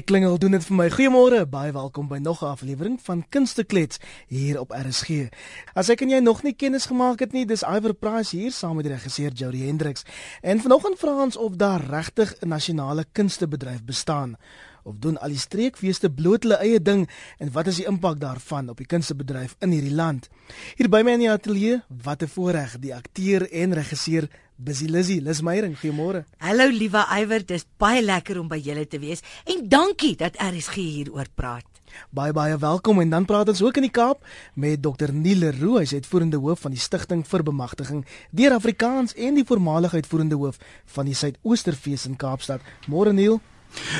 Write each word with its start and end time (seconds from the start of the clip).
Daai 0.00 0.08
klingel 0.08 0.38
doen 0.40 0.54
dit 0.56 0.64
vir 0.64 0.76
my. 0.78 0.84
Goeiemôre, 0.88 1.38
baie 1.44 1.72
welkom 1.76 2.06
by 2.08 2.16
nog 2.24 2.40
'n 2.40 2.56
aflewering 2.56 2.96
van 3.04 3.24
Kunsteklets 3.28 3.98
hier 4.28 4.60
op 4.60 4.72
RSG. 4.72 5.28
As 5.74 5.90
ek 5.90 6.00
en 6.00 6.08
jy 6.08 6.20
nog 6.20 6.42
nie 6.42 6.54
kennis 6.54 6.86
gemaak 6.86 7.20
het 7.20 7.32
nie, 7.32 7.44
dis 7.44 7.62
Iver 7.62 7.92
Price 7.94 8.36
hier 8.36 8.50
saam 8.50 8.76
met 8.76 8.84
die 8.84 8.94
regisseur 8.94 9.32
Jody 9.32 9.66
Hendricks. 9.66 10.04
En 10.40 10.60
vanoggend 10.60 10.98
vra 10.98 11.22
ons 11.22 11.36
of 11.36 11.56
daar 11.56 11.84
regtig 11.84 12.34
'n 12.40 12.48
nasionale 12.48 13.04
kunstebedryf 13.12 13.84
bestaan 13.84 14.36
of 14.84 14.98
doen 14.98 15.18
al 15.18 15.28
die 15.28 15.38
streekfeeste 15.38 16.10
bloot 16.10 16.42
hulle 16.42 16.56
eie 16.56 16.82
ding 16.82 17.08
en 17.38 17.52
wat 17.52 17.66
is 17.66 17.76
die 17.76 17.86
impak 17.86 18.20
daarvan 18.20 18.68
op 18.68 18.76
die 18.76 18.86
kunstebedryf 18.86 19.56
in 19.58 19.70
hierdie 19.70 19.94
land? 19.94 20.28
Hier 20.76 20.88
by 20.88 21.02
my 21.02 21.12
in 21.12 21.18
die 21.18 21.30
ateljee, 21.30 21.82
wat 21.88 22.22
'n 22.22 22.28
voorreg, 22.28 22.78
die 22.78 22.94
akteur 22.94 23.50
en 23.52 23.74
regisseur 23.74 24.28
Busy 24.60 24.90
Lizzy, 24.92 25.22
Lis 25.24 25.40
Meyering, 25.40 25.72
goeiemôre. 25.80 26.26
Hallo 26.44 26.66
liewe 26.68 27.00
Iwer, 27.16 27.40
dis 27.48 27.62
baie 27.80 28.02
lekker 28.04 28.36
om 28.42 28.48
by 28.50 28.58
julle 28.60 28.82
te 28.84 28.98
wees 29.00 29.22
en 29.48 29.62
dankie 29.72 30.12
dat 30.20 30.36
RSG 30.36 30.82
hieroor 30.82 31.30
praat. 31.32 31.64
Baie 32.12 32.34
baie 32.36 32.58
welkom 32.60 33.00
en 33.00 33.08
dan 33.08 33.24
praat 33.24 33.48
ons 33.48 33.62
ook 33.64 33.80
in 33.80 33.86
die 33.88 33.94
Kaap 33.96 34.20
met 34.60 34.82
Dr 34.84 35.14
Niel 35.16 35.48
Roux, 35.56 35.78
hy 35.80 35.86
is 35.88 35.96
uitvoerende 35.96 36.42
hoof 36.44 36.66
van 36.66 36.76
die 36.76 36.82
Stichting 36.82 37.24
vir 37.24 37.46
Bemagtiging 37.48 38.04
deur 38.36 38.58
Afrikaans 38.58 39.16
en 39.16 39.40
die 39.40 39.46
voormalige 39.48 40.02
uitvoerende 40.02 40.36
hoof 40.36 40.60
van 40.92 41.08
die 41.08 41.16
Suidoosterfees 41.16 42.04
in 42.10 42.20
Kaapstad. 42.20 42.60
Môre 42.84 43.16
Niel. 43.16 43.40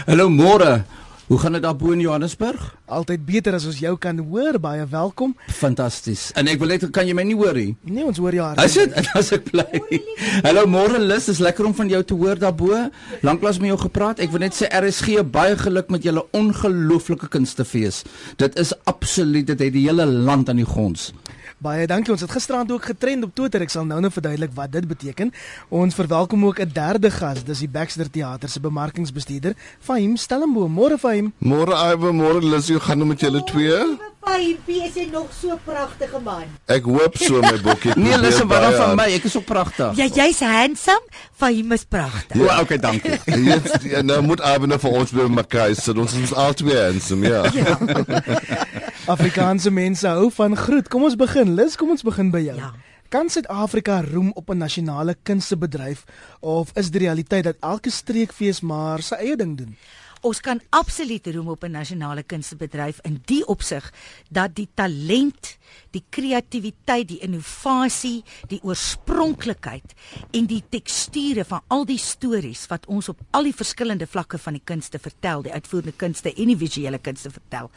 Hallo 0.04 0.28
môre. 0.28 0.82
Hoe 1.30 1.38
gaan 1.38 1.52
dit 1.52 1.62
daar 1.62 1.76
bo 1.76 1.92
in 1.94 2.00
Johannesburg? 2.00 2.76
Altyd 2.90 3.22
beter 3.24 3.54
as 3.54 3.62
ons 3.70 3.76
jou 3.78 3.92
kan 4.02 4.18
hoor. 4.18 4.56
Baie 4.58 4.82
welkom. 4.90 5.36
Fantasties. 5.46 6.24
En 6.34 6.50
ek 6.50 6.58
wil 6.58 6.72
net 6.72 6.88
kan 6.90 7.06
jy 7.06 7.14
my 7.14 7.22
nie 7.22 7.36
hoor 7.38 7.54
nie? 7.54 7.76
Nee, 7.86 8.02
ons 8.02 8.18
hoor 8.18 8.34
jou 8.34 8.42
hard. 8.42 8.58
Is 8.64 8.74
dit? 8.74 8.96
As 9.20 9.30
ek 9.36 9.46
bly. 9.52 10.00
Hallo 10.42 10.66
môre 10.66 10.98
Lis, 10.98 11.28
is 11.30 11.38
lekker 11.38 11.68
om 11.70 11.76
van 11.78 11.92
jou 11.94 12.02
te 12.02 12.18
hoor 12.18 12.42
daar 12.42 12.56
bo. 12.58 12.74
Lanklaas 13.22 13.62
met 13.62 13.70
jou 13.70 13.78
gepraat. 13.84 14.18
Ek 14.26 14.34
wil 14.34 14.42
net 14.42 14.58
sê 14.58 14.66
RSG 14.74 15.22
baie 15.22 15.54
geluk 15.62 15.94
met 15.94 16.02
julle 16.10 16.26
ongelooflike 16.34 17.30
kunstefees. 17.30 18.02
Dit 18.42 18.58
is 18.58 18.74
absoluut 18.90 19.46
dit 19.54 19.66
het 19.68 19.76
die 19.78 19.86
hele 19.86 20.10
land 20.10 20.50
aan 20.50 20.58
die 20.58 20.66
gons. 20.66 21.12
Baie 21.60 21.84
dankie. 21.84 22.12
Ons 22.14 22.22
het 22.24 22.30
gisterand 22.32 22.70
ook 22.72 22.86
getrend 22.88 23.24
op 23.26 23.34
Twitter. 23.36 23.60
Ek 23.60 23.68
sal 23.68 23.84
nou 23.84 23.98
nou 24.00 24.08
verduidelik 24.12 24.54
wat 24.56 24.70
dit 24.72 24.86
beteken. 24.88 25.28
Ons 25.68 25.94
verwelkom 25.94 26.46
ook 26.46 26.60
'n 26.60 26.70
derde 26.72 27.10
gas. 27.10 27.44
Dis 27.44 27.58
die 27.58 27.68
Baxter 27.68 28.10
Theater 28.10 28.48
se 28.48 28.60
bemarkingsbestuurder, 28.60 29.52
Fahim 29.80 30.16
Stellenboom. 30.16 30.72
Môre 30.72 30.98
Fahim. 30.98 31.32
Môre 31.38 31.76
Iwe, 31.92 32.12
môre 32.12 32.40
Lissy, 32.40 32.72
hoe 32.72 32.80
gaan 32.80 32.98
dit 32.98 33.06
met 33.06 33.20
julle 33.20 33.44
twee? 33.44 33.76
Fahim, 34.20 34.56
is 34.66 34.94
jy 34.94 35.08
nog 35.12 35.28
so 35.40 35.58
pragtige 35.64 36.18
man? 36.24 36.44
Ek 36.66 36.84
hoop 36.84 37.16
so 37.16 37.40
my 37.40 37.60
bokkie. 37.60 37.92
nee, 38.04 38.18
lisse 38.18 38.46
wat 38.46 38.60
dan 38.60 38.72
van 38.72 38.96
my. 38.96 39.08
Ek 39.12 39.24
is 39.24 39.36
ook 39.36 39.44
pragtig. 39.44 39.96
Ja, 39.96 40.06
jy's 40.06 40.40
handsome. 40.40 41.04
Fahim 41.36 41.72
is 41.72 41.84
pragtig. 41.84 42.36
Ja, 42.36 42.60
okay, 42.60 42.78
dankie. 42.78 43.20
Jetzt 43.52 43.82
ja, 43.82 44.00
nou 44.02 44.22
moet 44.22 44.40
Iwe 44.40 44.66
nou 44.66 44.78
vir 44.80 44.90
ons 44.90 45.10
weer 45.10 45.30
mekaar 45.30 45.76
sê. 45.76 45.92
Ons 45.96 46.16
is 46.20 46.32
al 46.32 46.54
twee 46.54 46.76
handsome, 46.76 47.28
ja. 47.28 47.44
ja. 47.52 47.76
Afrikaanse 49.10 49.70
mense 49.74 50.06
hou 50.06 50.28
van 50.30 50.54
groet. 50.56 50.88
Kom 50.88 51.02
ons 51.08 51.16
begin. 51.18 51.56
Lis, 51.58 51.74
kom 51.76 51.90
ons 51.90 52.04
begin 52.06 52.28
by 52.30 52.44
jou. 52.44 52.56
Ja. 52.60 52.70
Kan 53.10 53.26
Suid-Afrika 53.32 54.00
roem 54.06 54.30
op 54.38 54.50
'n 54.50 54.58
nasionale 54.58 55.16
kunstebedryf 55.22 56.04
of 56.40 56.70
is 56.74 56.90
die 56.90 57.00
realiteit 57.00 57.44
dat 57.44 57.56
elke 57.60 57.90
streekfees 57.90 58.60
maar 58.60 59.02
sy 59.02 59.14
eie 59.14 59.36
ding 59.36 59.56
doen? 59.58 59.76
Ons 60.20 60.40
kan 60.40 60.60
absoluut 60.68 61.26
roem 61.26 61.48
op 61.48 61.64
'n 61.64 61.70
nasionale 61.70 62.22
kunstebedryf 62.22 62.98
in 63.02 63.22
die 63.24 63.46
opsig 63.46 63.92
dat 64.28 64.54
die 64.54 64.68
talent, 64.74 65.58
die 65.90 66.04
kreatiwiteit, 66.08 67.08
die 67.08 67.18
innovasie, 67.18 68.24
die 68.46 68.62
oorspronklikheid 68.62 69.94
en 70.30 70.46
die 70.46 70.62
teksture 70.68 71.44
van 71.44 71.60
al 71.66 71.84
die 71.84 71.98
stories 71.98 72.66
wat 72.66 72.86
ons 72.86 73.08
op 73.08 73.18
al 73.30 73.42
die 73.42 73.54
verskillende 73.54 74.06
vlakke 74.06 74.38
van 74.38 74.52
die 74.52 74.64
kunste 74.64 74.98
vertel, 74.98 75.42
die 75.42 75.52
uitvoerende 75.52 75.96
kunste 75.96 76.34
en 76.34 76.46
die 76.46 76.56
visuele 76.56 76.98
kunste 76.98 77.30
vertel, 77.30 77.70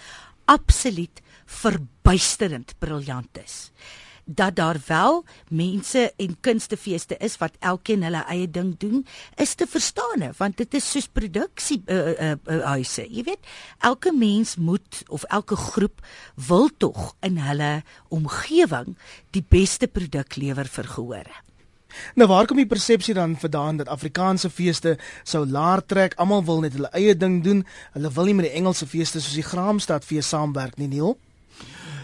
absoluut 0.46 1.22
verbuisterend 1.46 2.74
briljant 2.80 3.38
is. 3.44 3.72
Dat 4.26 4.56
daar 4.56 4.80
wel 4.88 5.26
mense 5.48 6.14
en 6.18 6.38
kunstefeeste 6.40 7.18
is 7.18 7.36
wat 7.38 7.58
elkeen 7.60 8.04
hulle 8.04 8.24
eie 8.32 8.48
ding 8.48 8.72
doen 8.80 9.06
is 9.36 9.54
te 9.60 9.68
verstaan 9.68 10.24
want 10.38 10.58
dit 10.58 10.74
is 10.80 10.92
soos 10.92 11.10
produksie 11.12 11.82
uh, 11.86 11.98
uh, 11.98 12.32
uh, 12.32 12.62
huise. 12.72 13.04
Jy 13.04 13.24
weet 13.28 13.52
elke 13.80 14.16
mens 14.16 14.56
moet 14.56 15.04
of 15.08 15.24
elke 15.24 15.56
groep 15.56 16.00
wil 16.36 16.70
tog 16.78 17.16
in 17.20 17.38
hulle 17.38 17.82
omgewing 18.08 18.96
die 19.36 19.44
beste 19.44 19.92
produk 19.92 20.40
lewer 20.40 20.72
vir 20.72 20.88
gehore 20.96 21.44
Nou 22.16 22.28
waar 22.28 22.46
kom 22.46 22.58
die 22.58 22.70
persepsie 22.70 23.14
dan 23.14 23.36
vandaan 23.40 23.78
dat 23.78 23.88
Afrikaanse 23.88 24.50
feeste 24.50 24.98
sou 25.24 25.46
laer 25.46 25.86
trek? 25.86 26.16
Almal 26.16 26.46
wil 26.46 26.64
net 26.66 26.74
hulle 26.78 26.92
eie 26.94 27.18
ding 27.18 27.44
doen. 27.44 27.66
Hulle 27.94 28.12
wil 28.12 28.30
nie 28.30 28.40
met 28.40 28.50
die 28.50 28.58
Engelse 28.58 28.88
feeste 28.88 29.22
soos 29.22 29.38
die 29.38 29.46
Graamsstad 29.46 30.06
fees 30.06 30.30
saamwerk 30.30 30.78
nie, 30.78 30.88
Neil. 30.88 31.18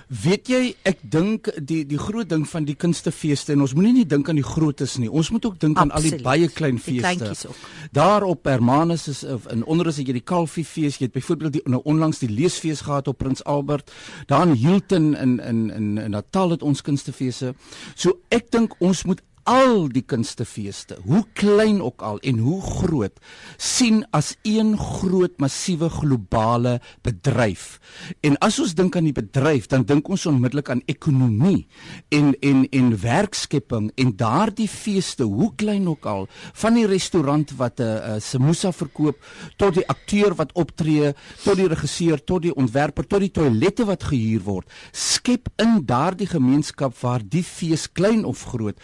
Weet 0.10 0.48
jy, 0.50 0.60
ek 0.90 1.04
dink 1.06 1.52
die 1.62 1.84
die 1.86 2.00
groot 2.02 2.26
ding 2.32 2.42
van 2.50 2.66
die 2.66 2.74
kunstefeeste 2.74 3.54
en 3.54 3.62
ons 3.62 3.76
moenie 3.78 4.00
net 4.00 4.10
dink 4.10 4.32
aan 4.32 4.40
die 4.40 4.46
grootes 4.46 4.96
nie. 4.98 5.06
Ons 5.06 5.30
moet 5.30 5.46
ook 5.46 5.60
dink 5.62 5.78
aan 5.78 5.94
al 5.94 6.02
die 6.02 6.18
baie 6.26 6.48
klein 6.50 6.80
feeste. 6.82 7.52
Daar 7.94 8.26
op 8.26 8.50
Hermanus 8.50 9.06
is 9.12 9.22
in 9.54 9.62
onder 9.70 9.92
is 9.92 10.00
jy 10.02 10.16
die 10.18 10.26
Kalfie 10.26 10.66
fees, 10.66 10.98
jy 10.98 11.12
het 11.12 11.14
byvoorbeeld 11.14 11.60
die 11.60 11.62
nou 11.70 11.84
onlangs 11.86 12.24
die 12.24 12.32
leesfees 12.34 12.82
gehad 12.88 13.08
op 13.08 13.22
Prins 13.22 13.46
Albert. 13.46 13.94
Daar 14.26 14.48
in 14.50 14.58
Hilton 14.58 15.14
in 15.14 15.38
in 15.46 15.62
in 15.70 15.98
in 16.02 16.18
Natal 16.18 16.58
het 16.58 16.66
ons 16.66 16.82
kunstefeeste. 16.82 17.54
So 17.94 18.18
ek 18.34 18.50
dink 18.50 18.74
ons 18.82 19.06
moet 19.06 19.22
al 19.50 19.88
die 19.90 20.04
kunstefeeste, 20.06 21.00
hoe 21.10 21.24
klein 21.38 21.80
ook 21.82 22.04
al 22.06 22.20
en 22.28 22.38
hoe 22.44 22.60
groot, 22.62 23.16
sien 23.58 24.04
as 24.14 24.36
een 24.46 24.76
groot 24.78 25.40
massiewe 25.42 25.90
globale 25.90 26.76
bedryf. 27.06 27.80
En 28.22 28.38
as 28.46 28.60
ons 28.62 28.76
dink 28.78 28.98
aan 29.00 29.08
die 29.10 29.16
bedryf, 29.16 29.66
dan 29.72 29.88
dink 29.90 30.10
ons 30.10 30.28
onmiddellik 30.30 30.70
aan 30.70 30.84
ekonomie 30.92 31.66
en 32.14 32.36
en 32.46 32.66
en 32.70 32.92
werkskepping 33.02 33.90
en 33.98 34.14
daardie 34.20 34.70
feeste, 34.70 35.26
hoe 35.26 35.50
klein 35.58 35.88
ook 35.90 36.06
al, 36.06 36.28
van 36.54 36.78
die 36.78 36.86
restaurant 36.90 37.56
wat 37.58 37.80
'n 37.80 37.84
uh, 37.84 38.16
uh, 38.16 38.20
samosa 38.20 38.72
verkoop 38.72 39.18
tot 39.58 39.74
die 39.74 39.88
akteur 39.88 40.36
wat 40.36 40.54
optree, 40.54 41.14
tot 41.44 41.58
die 41.58 41.68
regisseur, 41.68 42.24
tot 42.24 42.42
die 42.42 42.56
ontwerper, 42.56 43.08
tot 43.08 43.20
die 43.20 43.32
toilette 43.32 43.86
wat 43.86 44.04
gehuur 44.04 44.44
word, 44.44 44.70
skep 44.92 45.50
in 45.58 45.82
daardie 45.86 46.28
gemeenskap 46.28 46.94
waar 47.02 47.22
die 47.24 47.44
fees 47.44 47.92
klein 47.92 48.26
of 48.26 48.44
groot 48.44 48.78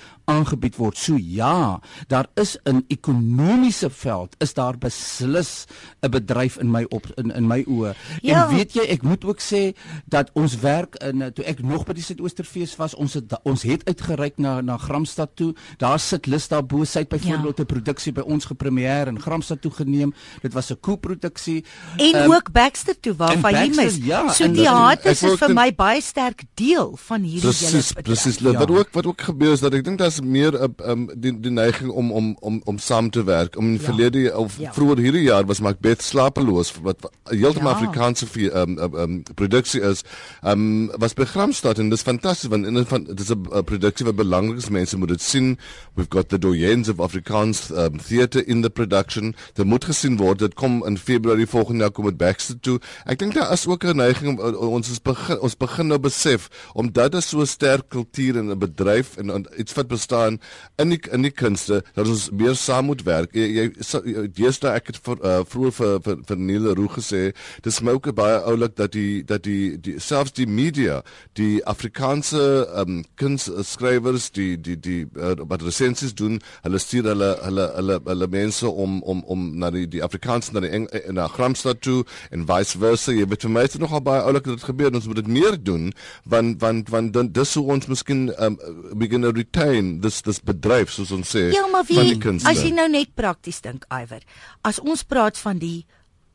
aangebied 0.56 0.78
word. 0.80 0.98
So 0.98 1.18
ja, 1.20 1.80
daar 2.08 2.28
is 2.36 2.58
'n 2.64 2.86
ekonomiese 2.88 3.90
veld, 3.90 4.36
is 4.40 4.54
daar 4.54 4.78
beslis 4.78 5.66
'n 6.02 6.10
bedryf 6.10 6.58
in 6.58 6.72
my 6.72 6.86
op 6.90 7.06
in 7.16 7.32
in 7.32 7.48
my 7.48 7.64
oë. 7.68 7.96
Ja. 8.22 8.48
En 8.48 8.56
weet 8.56 8.74
jy, 8.74 8.82
ek 8.82 9.02
moet 9.02 9.26
ook 9.26 9.40
sê 9.40 9.76
dat 10.06 10.30
ons 10.34 10.60
werk 10.60 10.96
in 10.96 11.34
toe 11.34 11.46
ek 11.46 11.62
nog 11.62 11.86
by 11.86 11.94
die 11.94 12.04
Suidoosterfees 12.04 12.76
was, 12.76 12.96
ons 12.96 13.14
het 13.14 13.40
ons 13.44 13.64
het 13.64 13.86
uitgereik 13.86 14.38
na 14.38 14.62
na 14.62 14.78
Gramstad 14.78 15.36
toe. 15.36 15.56
Daar 15.78 16.00
sit 16.00 16.26
Lus 16.26 16.48
daar 16.48 16.66
bo, 16.66 16.84
sy 16.84 17.00
het 17.00 17.10
byvoorbeeld 17.10 17.58
'n 17.60 17.62
ja. 17.62 17.74
produksie 17.74 18.12
by 18.12 18.22
ons 18.22 18.46
gepremieer 18.46 19.08
in 19.08 19.20
Gramstad 19.20 19.62
toe 19.62 19.72
geneem. 19.72 20.14
Dit 20.42 20.54
was 20.54 20.72
'n 20.72 20.80
kooproduksie. 20.80 21.66
En 21.98 22.24
um, 22.24 22.34
ook 22.34 22.52
Baxter 22.52 23.00
toe 23.00 23.16
waarvan 23.16 23.54
jy 23.54 23.76
mis. 23.76 23.98
Ja, 24.02 24.30
so 24.30 24.52
die 24.52 24.68
hart 24.68 25.06
is 25.06 25.20
vir 25.20 25.54
my 25.54 25.76
baie 25.76 26.02
sterk 26.02 26.44
deel 26.54 26.98
van 26.98 27.22
hierdie 27.22 27.52
hele. 27.52 27.70
Presies, 27.70 27.92
presies. 27.92 28.38
Ja. 28.38 28.52
Wat 28.60 28.70
ook 28.70 28.90
wat 28.92 29.06
ook 29.06 29.22
gebeur 29.22 29.52
is 29.52 29.60
dat 29.60 29.74
ek 29.74 29.84
dink 29.84 29.98
daar's 29.98 30.22
meer 30.22 30.45
'n 30.52 30.74
uh, 30.82 30.90
um, 30.90 31.10
die 31.16 31.40
die 31.40 31.52
neiging 31.52 31.92
om 31.92 32.12
om 32.12 32.38
om 32.40 32.62
om 32.64 32.78
saam 32.78 33.10
te 33.10 33.24
werk. 33.24 33.58
Om 33.58 33.66
in 33.66 33.74
ja. 33.74 33.80
verlede 33.80 34.38
of 34.38 34.58
ja. 34.60 34.74
vroeër 34.74 34.98
hierdie 34.98 35.24
jaar 35.24 35.46
was 35.46 35.60
Macbeth 35.60 36.02
slapeloos 36.02 36.74
wat 36.82 37.10
heeltemal 37.24 37.72
ja. 37.72 37.78
Afrikaanse 37.78 38.26
um, 38.54 38.78
um, 38.80 38.96
um, 38.96 39.24
produksie 39.36 39.82
is. 39.82 40.04
Um 40.44 40.92
was 40.98 41.14
by 41.14 41.26
Gramstad 41.26 41.80
en 41.80 41.90
dis 41.90 42.02
fantasties 42.02 42.50
want 42.50 42.66
in 42.66 42.86
van 42.86 43.04
dis 43.04 43.30
'n 43.30 43.64
produksie 43.64 44.06
wat 44.06 44.16
belangrik 44.16 44.58
is. 44.58 44.70
Mense 44.70 44.98
moet 44.98 45.10
dit 45.10 45.22
sien. 45.22 45.58
We've 45.94 46.12
got 46.12 46.30
the 46.30 46.40
doyens 46.40 46.90
of 46.90 47.00
Afrikaans 47.00 47.70
um, 47.70 47.98
theater 47.98 48.48
in 48.48 48.62
the 48.62 48.70
production. 48.70 49.36
Dit 49.54 49.66
moet 49.66 49.86
gesien 49.86 50.18
word. 50.18 50.40
Dit 50.40 50.54
kom 50.54 50.86
in 50.86 50.98
Februarie 50.98 51.48
volgende 51.48 51.80
jaar 51.80 51.92
kom 51.92 52.06
dit 52.06 52.18
Baxter 52.18 52.60
toe. 52.60 52.80
Ek 53.06 53.20
dink 53.20 53.34
daar 53.34 53.52
is 53.52 53.68
ook 53.68 53.84
'n 53.84 53.96
neiging 53.96 54.40
ons 54.40 54.90
is 54.90 55.02
begin 55.02 55.40
ons 55.40 55.58
begin 55.58 55.88
nou 55.88 56.00
besef 56.00 56.50
omdat 56.74 57.12
dit 57.12 57.24
so 57.24 57.46
sterk 57.46 57.90
kultuur 57.90 58.38
en 58.38 58.52
'n 58.52 58.60
bedryf 58.60 59.18
en, 59.18 59.30
en 59.30 59.46
iets 59.58 59.74
wat 59.74 59.88
bestaan 59.88 60.25
in 60.28 60.94
die 60.94 61.00
in 61.12 61.26
die 61.26 61.32
kunste 61.32 61.82
dat 61.96 62.08
ons 62.08 62.30
meer 62.32 62.56
saam 62.60 62.90
moet 62.90 63.04
werk. 63.08 63.36
Jy 63.36 63.48
jy 63.56 64.28
deesdae 64.36 64.76
ek 64.80 64.92
het 64.92 65.00
vir, 65.06 65.22
uh, 65.22 65.42
vroeër 65.50 65.76
vir 65.78 65.94
vir, 66.06 66.22
vir 66.30 66.42
Neil 66.50 66.68
Roo 66.78 66.92
gesê, 66.96 67.22
dis 67.66 67.82
my 67.82 67.96
ook 67.98 68.12
baie 68.18 68.40
oulik 68.50 68.76
dat 68.80 68.94
die 68.96 69.24
dat 69.28 69.46
die 69.48 69.78
die 69.82 69.98
selfs 70.00 70.36
die 70.36 70.48
media, 70.48 71.02
die 71.40 71.64
Afrikaanse 71.66 72.44
um, 72.82 73.04
kunstskrywers, 73.22 74.30
die 74.36 74.56
die 74.62 74.78
die 74.80 75.02
uh, 75.16 75.36
wat 75.50 75.66
resensies 75.66 76.16
doen, 76.16 76.40
hulle 76.66 76.82
stuur 76.82 77.12
hulle 77.14 77.32
hulle 77.44 77.70
hulle 77.76 78.00
hulle 78.06 78.30
mense 78.32 78.70
om 78.70 79.02
om 79.04 79.24
om 79.32 79.48
na 79.60 79.72
die 79.74 79.88
die 79.88 80.04
Afrikaanse 80.04 80.54
na 80.56 80.64
die 80.66 80.74
Eng, 80.76 80.88
na 81.16 81.28
Gramstad 81.32 81.82
toe 81.86 82.04
en 82.32 82.46
vice 82.50 82.80
versa. 82.80 83.14
Jy 83.16 83.28
weet 83.32 83.48
vir 83.48 83.54
my 83.56 83.66
is 83.68 83.76
dit 83.76 83.84
nogal 83.84 84.04
baie 84.06 84.24
oulik 84.26 84.48
dat 84.48 84.60
dit 84.60 84.70
gebeur. 84.70 84.94
Ons 84.96 85.08
moet 85.10 85.22
dit 85.22 85.34
meer 85.40 85.58
doen 85.62 85.92
want 86.24 86.62
want 86.62 86.90
want 86.94 87.14
dan 87.14 87.32
dis 87.36 87.54
hoe 87.58 87.66
ons 87.76 87.88
miskien 87.92 88.28
um, 88.42 88.58
begin 89.00 89.26
retain 89.36 90.00
this 90.02 90.15
this 90.22 90.40
bedryf 90.40 90.92
soos 90.94 91.12
ons 91.12 91.36
sê 91.36 91.50
ja, 91.54 91.66
wie, 91.88 91.98
van 91.98 92.12
die 92.12 92.20
kunste. 92.22 92.50
As 92.50 92.64
jy 92.64 92.72
nou 92.76 92.88
net 92.92 93.16
prakties 93.16 93.62
dink, 93.62 93.86
Iwer, 93.92 94.24
as 94.64 94.80
ons 94.80 95.04
praat 95.04 95.38
van 95.42 95.60
die 95.60 95.86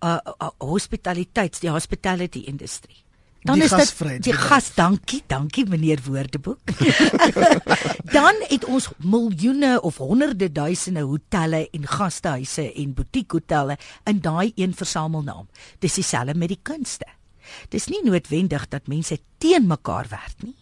uh, 0.04 0.18
uh 0.18 0.50
hospitaliteits, 0.58 1.60
die 1.60 1.72
hospitality 1.72 2.44
industrie. 2.50 3.00
Dan 3.42 3.56
die 3.56 3.64
is 3.64 3.72
dit 3.72 4.24
die 4.26 4.34
gas, 4.36 4.68
dankie, 4.76 5.22
dankie 5.26 5.64
meneer 5.68 6.02
Woordeboek. 6.04 6.74
dan 8.16 8.36
het 8.50 8.66
ons 8.68 8.90
miljoene 9.00 9.78
of 9.80 9.96
honderde 9.96 10.50
duisende 10.52 11.06
hotelle 11.08 11.62
en 11.72 11.86
gastehuise 11.88 12.66
en 12.68 12.92
butiek-hotelle 12.94 13.78
in 14.04 14.20
daai 14.20 14.52
een 14.54 14.76
versamelnaam. 14.76 15.48
Dis 15.80 15.96
dieselfde 15.96 16.36
met 16.36 16.52
die 16.52 16.60
kunste. 16.62 17.08
Dis 17.72 17.88
nie 17.88 18.02
noodwendig 18.04 18.68
dat 18.68 18.92
mense 18.92 19.16
teen 19.38 19.66
mekaar 19.66 20.10
werk 20.12 20.44
nie, 20.44 20.56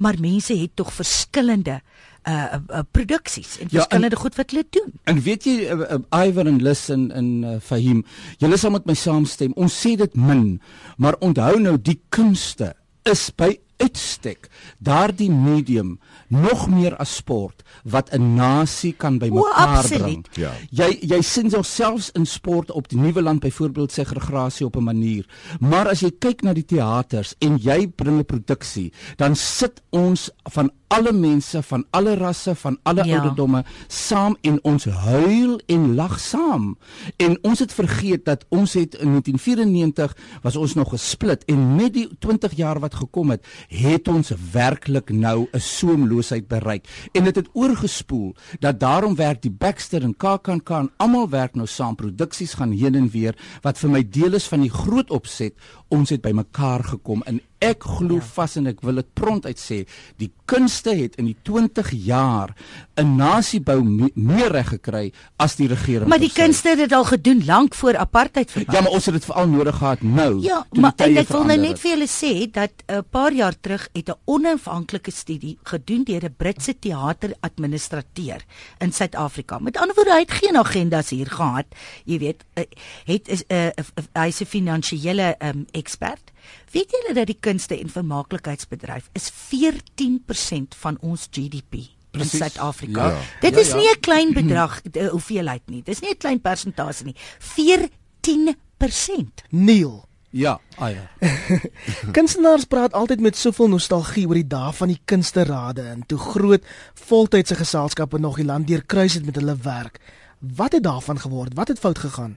maar 0.00 0.16
mense 0.18 0.56
het 0.56 0.72
tog 0.76 0.92
verskillende 0.96 1.82
uh, 2.28 2.58
uh 2.68 2.82
produksies 2.90 3.58
en 3.58 3.68
ja, 3.70 3.80
verskillende 3.80 4.16
goed 4.16 4.34
wat 4.34 4.50
hulle 4.50 4.64
doen. 4.70 4.92
En 5.04 5.20
weet 5.20 5.44
jy 5.44 5.56
uh, 5.68 5.80
uh, 5.98 6.26
Iver 6.26 6.46
en 6.46 6.62
Lis 6.62 6.88
en 6.94 7.10
en 7.12 7.28
uh, 7.42 7.56
Fahim, 7.60 8.04
julle 8.38 8.56
sal 8.60 8.74
met 8.76 8.86
my 8.86 8.96
saamstem. 8.98 9.52
Ons 9.56 9.76
sê 9.86 9.96
dit 10.00 10.16
min, 10.16 10.60
maar 10.96 11.18
onthou 11.20 11.58
nou 11.60 11.76
die 11.80 12.00
kunste 12.08 12.74
is 13.04 13.28
by 13.36 13.52
uitstek 13.82 14.48
daardie 14.78 15.30
medium 15.30 15.98
nog 16.28 16.66
meer 16.70 16.96
as 17.02 17.16
sport 17.20 17.62
wat 17.82 18.12
'n 18.12 18.34
nasie 18.34 18.92
kan 18.92 19.18
bymekaar 19.18 19.88
bring. 19.88 20.26
Ja. 20.34 20.52
Jy 20.70 20.98
jy 21.00 21.20
sien 21.22 21.50
selfs 21.50 22.10
in 22.10 22.26
sport 22.26 22.70
op 22.70 22.88
die 22.88 22.98
nuwe 22.98 23.22
land 23.22 23.40
byvoorbeeld 23.40 23.92
segregasie 23.92 24.66
op 24.66 24.76
'n 24.76 24.82
manier. 24.82 25.26
Maar 25.60 25.88
as 25.88 26.00
jy 26.00 26.10
kyk 26.18 26.42
na 26.42 26.52
die 26.52 26.64
teaters 26.64 27.34
en 27.38 27.56
jy 27.56 27.88
bring 27.88 28.18
'n 28.18 28.24
produksie, 28.24 28.92
dan 29.16 29.36
sit 29.36 29.82
ons 29.90 30.30
van 30.42 30.70
alle 30.94 31.12
mense 31.12 31.62
van 31.62 31.84
alle 31.90 32.14
rasse 32.14 32.54
van 32.54 32.78
alle 32.82 33.04
ja. 33.04 33.16
ouderdomme 33.16 33.64
saam 33.86 34.36
en 34.40 34.58
ons 34.62 34.84
huil 34.84 35.60
en 35.66 35.94
lag 35.94 36.18
saam. 36.20 36.74
En 37.16 37.38
ons 37.42 37.58
het 37.58 37.72
vergeet 37.72 38.24
dat 38.24 38.44
ons 38.48 38.76
het 38.78 38.94
in 38.94 39.16
1994 39.16 40.16
was 40.42 40.56
ons 40.56 40.74
nog 40.74 40.94
gesplit 40.94 41.44
en 41.50 41.74
met 41.76 41.94
die 41.94 42.08
20 42.18 42.54
jaar 42.58 42.80
wat 42.82 42.94
gekom 42.94 43.30
het, 43.34 43.46
het 43.68 44.08
ons 44.08 44.32
werklik 44.52 45.10
nou 45.10 45.46
'n 45.52 45.60
soemloosheid 45.60 46.48
bereik 46.48 46.86
en 47.12 47.24
dit 47.24 47.34
het, 47.34 47.36
het 47.36 47.50
oorgespoel 47.52 48.34
dat 48.60 48.80
daarom 48.80 49.14
werk 49.14 49.42
die 49.42 49.50
Baxter 49.50 50.02
en 50.02 50.16
KAKNK 50.16 50.70
en 50.70 50.90
almal 50.96 51.28
werk 51.28 51.54
nou 51.54 51.66
saam 51.66 51.94
produksies 51.94 52.54
gaan 52.54 52.72
heen 52.72 52.94
en 52.94 53.10
weer 53.10 53.34
wat 53.62 53.78
vir 53.78 53.90
my 53.90 54.02
deel 54.08 54.34
is 54.34 54.48
van 54.48 54.60
die 54.60 54.70
groot 54.70 55.10
opset 55.10 55.54
ons 55.88 56.10
het 56.10 56.22
bymekaar 56.22 56.84
gekom 56.84 57.22
en 57.26 57.40
ek 57.58 57.84
glo 57.98 58.16
ja. 58.20 58.26
vas 58.34 58.56
en 58.56 58.66
ek 58.66 58.80
wil 58.80 58.94
dit 58.94 59.10
prompt 59.14 59.46
uit 59.46 59.58
sê 59.58 59.84
die 60.16 60.30
kunste 60.44 60.94
het 60.94 61.16
in 61.16 61.26
die 61.26 61.36
20 61.42 61.90
jaar 62.04 62.54
'n 62.96 63.16
nasie 63.16 63.60
bou 63.60 63.82
me 63.82 64.10
meer 64.14 64.52
reg 64.52 64.68
gekry 64.68 65.12
as 65.38 65.56
die 65.56 65.68
regering 65.68 66.08
maar 66.08 66.18
die 66.18 66.32
kunste 66.32 66.68
het 66.68 66.78
dit 66.78 66.92
al 66.92 67.04
gedoen 67.04 67.44
lank 67.44 67.74
voor 67.74 67.96
apartheid 67.96 68.50
verby. 68.50 68.72
Ja 68.72 68.80
maar 68.80 68.92
ons 68.92 69.06
het 69.06 69.14
dit 69.14 69.24
veral 69.24 69.48
nodig 69.48 69.76
gehad 69.76 70.02
nou 70.02 70.40
ja 70.40 70.66
maar 70.72 70.92
ek 70.96 71.28
wil 71.28 71.44
nou 71.44 71.58
net 71.58 71.78
vir 71.78 71.90
julle 71.90 72.08
sê 72.08 72.50
dat 72.50 72.72
'n 72.88 73.04
paar 73.10 73.32
jaar 73.32 73.54
terug 73.60 73.88
het 73.92 74.08
'n 74.08 74.18
onafhanklike 74.24 75.10
studie 75.10 75.58
gedoen 75.62 76.04
deur 76.04 76.24
'n 76.24 76.34
Britse 76.36 76.78
teateradministrateur 76.78 78.44
in 78.78 78.92
Suid-Afrika. 78.92 79.58
Met 79.58 79.76
ander 79.76 79.94
woorde 79.94 80.12
hy 80.12 80.24
het 80.24 80.30
geen 80.30 80.56
agendas 80.56 81.10
hier 81.10 81.30
gehad. 81.30 81.66
Jy 82.04 82.18
weet 82.18 82.44
eh, 82.54 82.64
het 83.04 83.28
is 83.28 83.44
'n 83.48 83.72
uh, 83.76 84.22
hy's 84.22 84.40
'n 84.40 84.46
finansiële 84.46 85.36
um, 85.38 85.66
ekspert. 85.72 86.32
Weet 86.74 86.90
julle 86.90 87.14
dat 87.14 87.30
die 87.30 87.38
kunste 87.40 87.78
en 87.78 87.90
vermaaklikheidsbedryf 87.90 89.10
is 89.14 89.30
14% 89.30 90.74
van 90.80 90.98
ons 91.00 91.28
GDP 91.30 91.86
in 92.14 92.26
Suid-Afrika. 92.26 93.10
Ja. 93.10 93.20
Dit 93.40 93.54
ja, 93.54 93.60
is 93.60 93.68
ja. 93.68 93.76
nie 93.76 93.90
'n 93.90 94.00
klein 94.00 94.32
bedrag 94.40 94.80
hoeveelheid 95.10 95.62
nie. 95.66 95.82
Dis 95.82 96.00
nie 96.00 96.10
'n 96.10 96.18
klein 96.18 96.40
persentasie 96.40 97.06
nie. 97.06 97.16
14%. 97.38 99.46
Neil 99.50 100.08
Ja, 100.34 100.60
ah 100.76 100.90
ja. 100.90 101.28
Kunstenaars 102.16 102.64
praat 102.64 102.92
altyd 102.92 103.20
met 103.20 103.36
soveel 103.36 103.68
nostalgie 103.68 104.26
oor 104.26 104.34
die 104.34 104.48
dae 104.50 104.72
van 104.74 104.90
die 104.90 104.98
kunsterade 105.04 105.84
en 105.92 106.02
toe 106.10 106.18
groot 106.18 106.64
voltydse 107.06 107.54
geselskappe 107.54 108.18
nog 108.18 108.36
die 108.36 108.48
land 108.48 108.66
deurkruis 108.66 109.14
het 109.14 109.24
met 109.24 109.38
hulle 109.38 109.54
werk. 109.62 110.00
Wat 110.38 110.72
het 110.72 110.82
daarvan 110.82 111.22
geword? 111.22 111.54
Wat 111.54 111.68
het 111.68 111.78
fout 111.78 111.98
gegaan? 111.98 112.34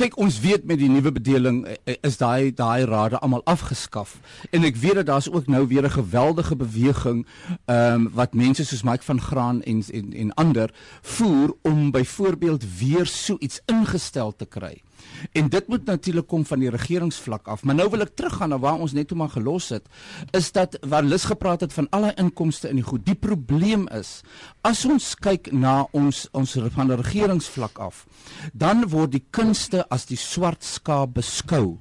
Kyk 0.00 0.16
ons 0.16 0.38
weet 0.40 0.62
met 0.64 0.78
die 0.80 0.88
nuwe 0.88 1.10
bedeling 1.12 1.58
eh, 1.68 1.74
eh, 1.84 1.96
is 2.08 2.16
daai 2.16 2.54
daai 2.56 2.86
rade 2.88 3.18
almal 3.20 3.42
afgeskaf 3.44 4.14
en 4.56 4.64
ek 4.64 4.78
weet 4.80 4.96
dat 5.00 5.10
daar's 5.10 5.28
ook 5.28 5.50
nou 5.52 5.66
weer 5.68 5.84
'n 5.84 5.98
geweldige 5.98 6.56
beweging 6.56 7.26
ehm 7.66 8.06
um, 8.06 8.08
wat 8.16 8.34
mense 8.34 8.64
soos 8.64 8.82
Mike 8.82 9.04
van 9.04 9.20
Graan 9.20 9.62
en 9.62 9.82
en 9.92 10.12
en 10.12 10.34
ander 10.34 10.72
voer 11.02 11.52
om 11.62 11.90
byvoorbeeld 11.90 12.64
weer 12.78 13.06
so 13.06 13.36
iets 13.38 13.60
ingestel 13.66 14.36
te 14.36 14.46
kry. 14.46 14.80
En 15.32 15.48
dit 15.48 15.68
moet 15.68 15.84
natuurlik 15.84 16.26
kom 16.26 16.44
van 16.46 16.62
die 16.62 16.70
regeringsvlak 16.70 17.48
af. 17.48 17.62
Maar 17.62 17.74
nou 17.74 17.88
wil 17.90 18.04
ek 18.06 18.14
teruggaan 18.18 18.52
na 18.54 18.58
waar 18.58 18.80
ons 18.80 18.94
net 18.96 19.08
toe 19.10 19.18
maar 19.18 19.32
gelos 19.32 19.68
het, 19.74 19.86
is 20.36 20.52
dat 20.52 20.78
waar 20.86 21.04
Lis 21.06 21.24
gepraat 21.30 21.60
het 21.60 21.72
van 21.72 21.88
al 21.90 22.08
die 22.08 22.14
inkomste 22.22 22.68
in 22.68 22.80
die 22.80 22.86
goed. 22.86 23.04
Die 23.06 23.18
probleem 23.18 23.88
is 23.96 24.20
as 24.66 24.84
ons 24.84 25.14
kyk 25.14 25.52
na 25.52 25.86
ons 25.96 26.26
ons 26.36 26.56
van 26.74 26.90
die 26.90 26.98
regeringsvlak 27.00 27.78
af, 27.80 28.04
dan 28.52 28.84
word 28.92 29.14
die 29.16 29.24
kunste 29.30 29.84
as 29.88 30.06
die 30.10 30.18
swart 30.20 30.64
skaap 30.66 31.14
beskou 31.16 31.78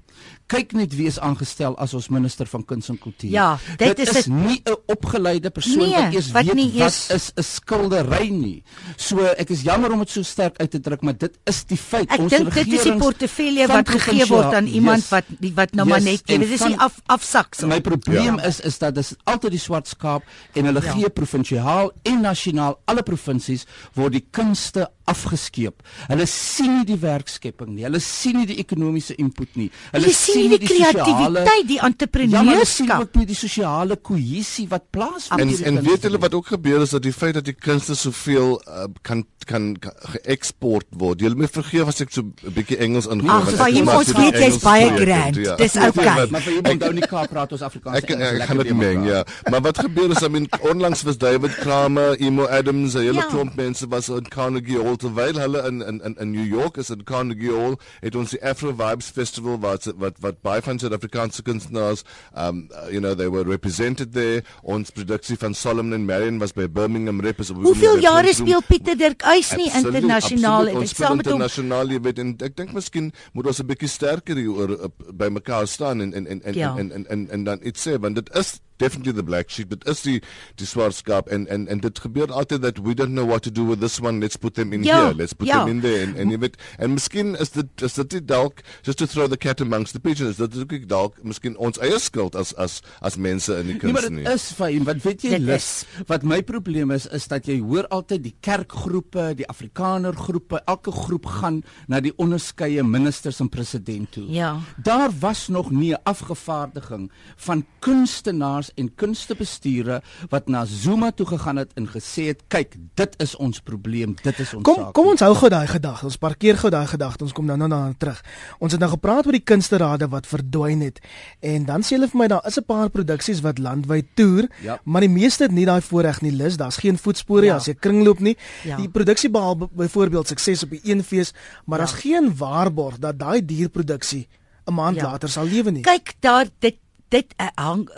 kyk 0.50 0.74
net 0.74 0.96
wie 0.98 1.08
is 1.10 1.20
aangestel 1.22 1.76
as 1.78 1.94
ons 1.94 2.10
minister 2.10 2.50
van 2.50 2.64
kuns 2.66 2.90
en 2.90 2.98
kultuur. 2.98 3.30
Ja, 3.32 3.60
dit, 3.78 3.96
dit 3.96 4.08
is, 4.08 4.16
is 4.24 4.28
nie 4.28 4.62
'n 4.66 4.78
opgeleide 4.90 5.50
persoon 5.50 5.78
nee, 5.78 5.94
wat 5.94 6.14
eers 6.14 6.32
weet 6.32 6.54
nie 6.54 6.72
wat 6.80 6.98
is 7.16 7.32
'n 7.36 7.44
skildery 7.44 8.30
nie. 8.30 8.64
So 8.98 9.20
ek 9.38 9.50
is 9.50 9.62
jammer 9.62 9.92
om 9.92 10.00
dit 10.00 10.10
so 10.10 10.24
sterk 10.24 10.58
uit 10.58 10.72
te 10.72 10.80
druk, 10.80 11.02
maar 11.02 11.18
dit 11.18 11.38
is 11.46 11.64
die 11.66 11.78
feit. 11.78 12.10
Ek 12.10 12.20
ons 12.20 12.32
regering 12.32 12.70
Dit 12.70 12.74
is 12.74 12.84
die 12.84 12.98
portefeulje 12.98 13.68
wat 13.68 13.90
gegee 13.90 14.26
word 14.26 14.54
aan 14.54 14.68
iemand 14.68 15.04
yes, 15.04 15.10
wat 15.10 15.26
die 15.40 15.54
wat 15.54 15.74
nou 15.74 15.88
yes, 15.88 15.94
maar 15.94 16.02
net 16.02 16.26
dit 16.26 16.50
is 16.50 16.66
nie 16.66 16.78
af 16.78 17.02
afsak 17.06 17.56
so. 17.56 17.68
My 17.68 17.82
probleem 17.82 18.38
ja. 18.38 18.46
is 18.50 18.60
is 18.60 18.78
dat 18.78 18.96
dis 18.96 19.14
altyd 19.24 19.52
die 19.52 19.62
swart 19.62 19.88
skaap 19.88 20.24
en 20.54 20.66
hulle 20.66 20.82
ja. 20.84 20.94
gee 20.94 21.10
provinsiaal 21.10 21.92
en 22.04 22.22
nasionaal 22.22 22.80
alle 22.86 23.04
provinsies 23.04 23.66
word 23.94 24.18
die 24.18 24.26
kunste 24.32 24.90
afgeskeep. 25.10 25.84
Hulle 26.10 26.26
sien 26.30 26.80
nie 26.80 26.88
die 26.90 27.00
werkskepping 27.02 27.74
nie. 27.74 27.86
Hulle 27.88 28.02
sien 28.04 28.40
nie 28.40 28.48
die 28.50 28.60
ekonomiese 28.62 29.18
input 29.22 29.58
nie. 29.60 29.70
Hulle 29.94 30.09
sien 30.14 30.40
sien 30.40 30.54
die, 30.54 30.60
die 30.60 30.70
kreatiwiteit, 30.70 31.68
die 31.68 31.80
entrepreneurskap. 31.80 32.88
Ja, 32.88 33.00
ook 33.06 33.20
nie 33.20 33.28
die 33.30 33.38
sosiale 33.38 33.96
kohesie 33.96 34.68
wat 34.72 34.90
plaasvind. 34.94 35.60
En 35.64 35.74
en 35.74 35.84
weet 35.86 36.08
julle 36.08 36.22
wat 36.22 36.34
ook 36.38 36.54
gebeur 36.56 36.86
is 36.86 36.96
dat 36.96 37.04
die 37.06 37.14
feit 37.14 37.34
dat 37.40 37.46
die 37.46 37.58
kunste 37.58 37.96
soveel 37.96 38.58
uh, 38.68 38.88
kan 39.02 39.26
kan 39.50 39.72
geëksport 40.14 40.86
word. 41.02 41.24
Jy 41.24 41.32
moet 41.38 41.54
vergeef 41.54 41.90
as 41.90 42.02
ek 42.04 42.12
so 42.14 42.22
'n 42.22 42.54
bietjie 42.54 42.78
Engels 42.78 43.08
ingooi. 43.10 43.32
Ag, 43.34 43.50
vir 43.50 43.72
jy 43.74 43.84
ons 43.86 44.12
weet 44.14 44.38
jy's 44.38 44.60
baie 44.62 44.90
grand. 44.94 45.36
Ja. 45.36 45.56
Dis 45.56 45.76
okay. 45.76 46.28
Maar 46.30 46.44
vir 46.46 46.54
jy 46.54 46.62
moet 46.62 46.80
nou 46.86 46.94
nie 46.94 47.08
Kaap 47.10 47.32
praat 47.34 47.52
ons 47.56 47.64
Afrikaans. 47.66 47.98
Ek, 47.98 48.12
ek, 48.14 48.22
ek 48.22 48.48
gaan 48.50 48.62
dit 48.62 48.76
meng, 48.76 49.06
ja. 49.08 49.24
Maar 49.50 49.62
wat 49.62 49.80
gebeur 49.82 50.12
is, 50.14 50.22
I 50.22 50.30
mean, 50.30 50.46
onlangs 50.62 51.02
was 51.08 51.18
David 51.18 51.56
Kramer, 51.64 52.16
Emo 52.22 52.46
Adams, 52.46 52.94
'n 52.94 53.08
hele 53.10 53.24
ja. 53.24 53.30
klomp 53.32 53.56
mense 53.56 53.88
was 53.90 54.10
in 54.10 54.28
Carnegie 54.30 54.78
Hall 54.78 54.98
terwyl 54.98 55.40
hulle 55.40 55.66
in 55.68 55.82
in 55.82 56.02
in, 56.04 56.16
in 56.20 56.32
New 56.32 56.46
York 56.46 56.78
is 56.78 56.90
in 56.90 57.04
Carnegie 57.04 57.52
Hall 57.52 57.78
het 58.02 58.16
ons 58.16 58.36
die 58.36 58.44
Afro 58.44 58.74
Vibes 58.74 59.10
Festival 59.10 59.58
wat 59.60 59.90
wat 60.00 60.20
wat 60.24 60.42
baie 60.46 60.62
van 60.66 60.80
Suid-Afrikaanse 60.80 61.44
kunstenaars 61.48 62.04
um 62.36 62.68
you 62.90 63.00
know 63.00 63.16
they 63.16 63.30
were 63.30 63.46
represented 63.48 64.14
there. 64.14 64.44
Ons 64.64 64.92
produksie 64.96 65.38
van 65.38 65.54
Solomon 65.54 65.94
and 65.94 66.08
Marion 66.08 66.40
was 66.40 66.54
by 66.54 66.68
Birmingham 66.68 67.22
Rep. 67.22 67.40
Hoeveel 67.40 68.00
jare 68.04 68.34
speel 68.34 68.62
Pieter 68.68 68.98
Dirk 68.98 69.24
is 69.38 69.52
nie 69.56 69.70
internasionaal 69.72 70.68
en 70.74 70.88
saam 70.88 71.20
met 71.20 71.30
hom 71.30 71.40
internasionaal 71.40 71.94
jy 71.96 72.00
weet 72.08 72.24
en 72.24 72.34
ek 72.50 72.58
dink 72.58 72.74
miskien 72.76 73.12
moet 73.34 73.52
ons 73.52 73.62
'n 73.62 73.68
bietjie 73.70 73.92
sterker 73.92 74.36
hier 74.36 74.52
oor 74.52 74.92
by 75.14 75.30
mekaar 75.32 75.68
staan 75.68 76.02
en 76.02 76.14
en 76.14 76.28
en 76.28 76.42
en, 76.44 76.54
ja. 76.54 76.74
en, 76.78 76.92
en, 76.92 77.06
en, 77.06 77.06
en 77.16 77.28
en 77.30 77.44
dan 77.44 77.60
iets 77.64 77.88
sê 77.88 78.00
want 78.00 78.16
dit 78.16 78.30
is 78.36 78.60
definitely 78.80 79.14
the 79.14 79.24
black 79.24 79.50
sheep 79.50 79.70
but 79.70 79.86
is 79.88 80.02
die 80.06 80.20
die 80.62 80.68
swart 80.70 80.98
skaap 80.98 81.30
en 81.30 81.48
en 81.48 81.68
en 81.68 81.84
dit 81.84 82.00
gebeur 82.06 82.32
altyd 82.32 82.64
that 82.66 82.80
we 82.86 82.96
don't 82.96 83.14
know 83.14 83.28
what 83.28 83.44
to 83.44 83.52
do 83.52 83.66
with 83.68 83.82
this 83.84 84.00
one 84.02 84.20
let's 84.24 84.38
put 84.38 84.56
them 84.56 84.74
in 84.74 84.84
ja, 84.84 85.04
here 85.04 85.16
let's 85.16 85.34
put 85.34 85.48
ja. 85.48 85.64
them 85.64 85.76
in 85.76 85.82
there 85.86 86.04
en 86.08 86.16
en 86.16 86.34
jy 86.34 86.40
weet 86.46 86.58
en 86.78 86.96
miskien 86.96 87.36
is 87.40 87.54
dit 87.56 87.86
is 87.90 88.00
dit 88.00 88.28
dalk 88.28 88.64
just 88.88 89.00
to 89.02 89.06
throw 89.06 89.28
the 89.28 89.38
cat 89.38 89.62
amongst 89.62 89.94
the 89.94 90.00
pigeons 90.00 90.40
dit 90.42 90.56
is 90.56 90.66
ook 90.66 90.88
dalk 90.90 91.20
miskien 91.24 91.58
ons 91.58 91.80
eie 91.84 92.00
skuld 92.00 92.36
as 92.36 92.54
as 92.58 92.80
as 93.02 93.18
mense 93.18 93.54
in 93.54 93.74
die 93.74 93.78
kuns 93.78 93.92
nie? 94.10 94.24
maar 94.24 94.34
dit 94.34 94.34
is 94.34 94.50
fyn 94.58 94.88
wat 94.88 95.04
weet 95.06 95.28
jy 95.28 95.42
lus 95.44 95.70
wat 96.08 96.24
my 96.24 96.42
probleem 96.46 96.92
is 96.96 97.08
is 97.20 97.28
dat 97.32 97.48
jy 97.50 97.60
hoor 97.60 97.88
altyd 97.94 98.24
die 98.24 98.36
kerkgroepe 98.46 99.30
die 99.40 99.48
afrikaner 99.52 100.16
groepe 100.16 100.62
elke 100.66 100.92
groep 100.96 101.28
gaan 101.40 101.62
na 101.88 102.00
die 102.04 102.14
onderskeie 102.22 102.84
ministers 102.84 103.40
en 103.44 103.50
president 103.52 104.12
toe. 104.16 104.26
Ja. 104.32 104.60
Daar 104.84 105.12
was 105.20 105.48
nog 105.48 105.72
nie 105.72 105.94
'n 105.94 106.02
afgevaardiging 106.04 107.12
van 107.36 107.66
kunstenaars 107.80 108.69
kunstenaars 108.70 108.74
en 108.76 108.90
kunstebestuure 108.96 110.02
wat 110.30 110.48
na 110.48 110.66
Zuma 110.66 111.12
toe 111.12 111.26
gegaan 111.26 111.58
het 111.58 111.72
en 111.76 111.88
gesê 111.88 112.30
het 112.30 112.42
kyk 112.48 112.76
dit 112.96 113.16
is 113.20 113.36
ons 113.36 113.60
probleem 113.60 114.16
dit 114.24 114.40
is 114.40 114.54
ons 114.54 114.64
kom, 114.64 114.76
saak 114.76 114.94
kom 114.94 115.08
ons 115.08 115.20
hou 115.22 115.34
gou 115.36 115.50
daai 115.50 115.68
gedagte 115.68 116.06
ons 116.06 116.18
parkeer 116.18 116.58
gou 116.58 116.70
daai 116.70 116.88
gedagte 116.88 117.24
ons 117.24 117.34
kom 117.34 117.46
nou 117.46 117.58
nou 117.58 117.68
na 117.70 117.94
terug 117.98 118.22
ons 118.60 118.72
het 118.72 118.80
nou 118.80 118.90
gepraat 118.92 119.26
oor 119.26 119.38
die 119.38 119.44
kunsterade 119.44 120.10
wat 120.10 120.28
verdwyn 120.28 120.82
het 120.82 121.00
en 121.42 121.66
dan 121.66 121.84
sê 121.84 121.98
hulle 121.98 122.10
vir 122.10 122.20
my 122.20 122.28
daar 122.28 122.46
is 122.46 122.58
'n 122.58 122.66
paar 122.66 122.90
produksies 122.90 123.42
wat 123.42 123.60
landwyd 123.60 124.06
toer 124.16 124.48
ja. 124.62 124.80
maar 124.84 125.02
die 125.02 125.10
meeste 125.10 125.44
het 125.44 125.52
nie 125.52 125.66
daai 125.66 125.82
voorreg 125.82 126.22
nie 126.22 126.32
lus 126.32 126.58
daar's 126.58 126.78
geen 126.78 126.98
voetspore 126.98 127.46
ja. 127.46 127.56
as 127.56 127.68
jy 127.68 127.74
kringloop 127.74 128.20
nie 128.20 128.38
ja. 128.64 128.78
die 128.78 128.90
produksie 128.90 129.30
behaal 129.30 129.56
byvoorbeeld 129.56 130.28
sukses 130.28 130.64
op 130.64 130.70
die 130.70 130.82
een 130.84 131.04
fees 131.04 131.34
maar 131.66 131.80
ja. 131.80 131.86
daar's 131.86 132.02
geen 132.02 132.36
waarborg 132.36 133.00
dat 133.00 133.20
daai 133.20 133.46
dierproduksie 133.46 134.28
'n 134.70 134.74
maand 134.74 134.96
ja. 134.96 135.04
later 135.04 135.30
sal 135.30 135.46
lewe 135.46 135.72
nie. 135.72 135.82
Kyk 135.82 136.14
daar 136.20 136.48
dit 136.60 136.78
dit 137.10 137.34
uh, 137.38 137.48
hang 137.56 137.90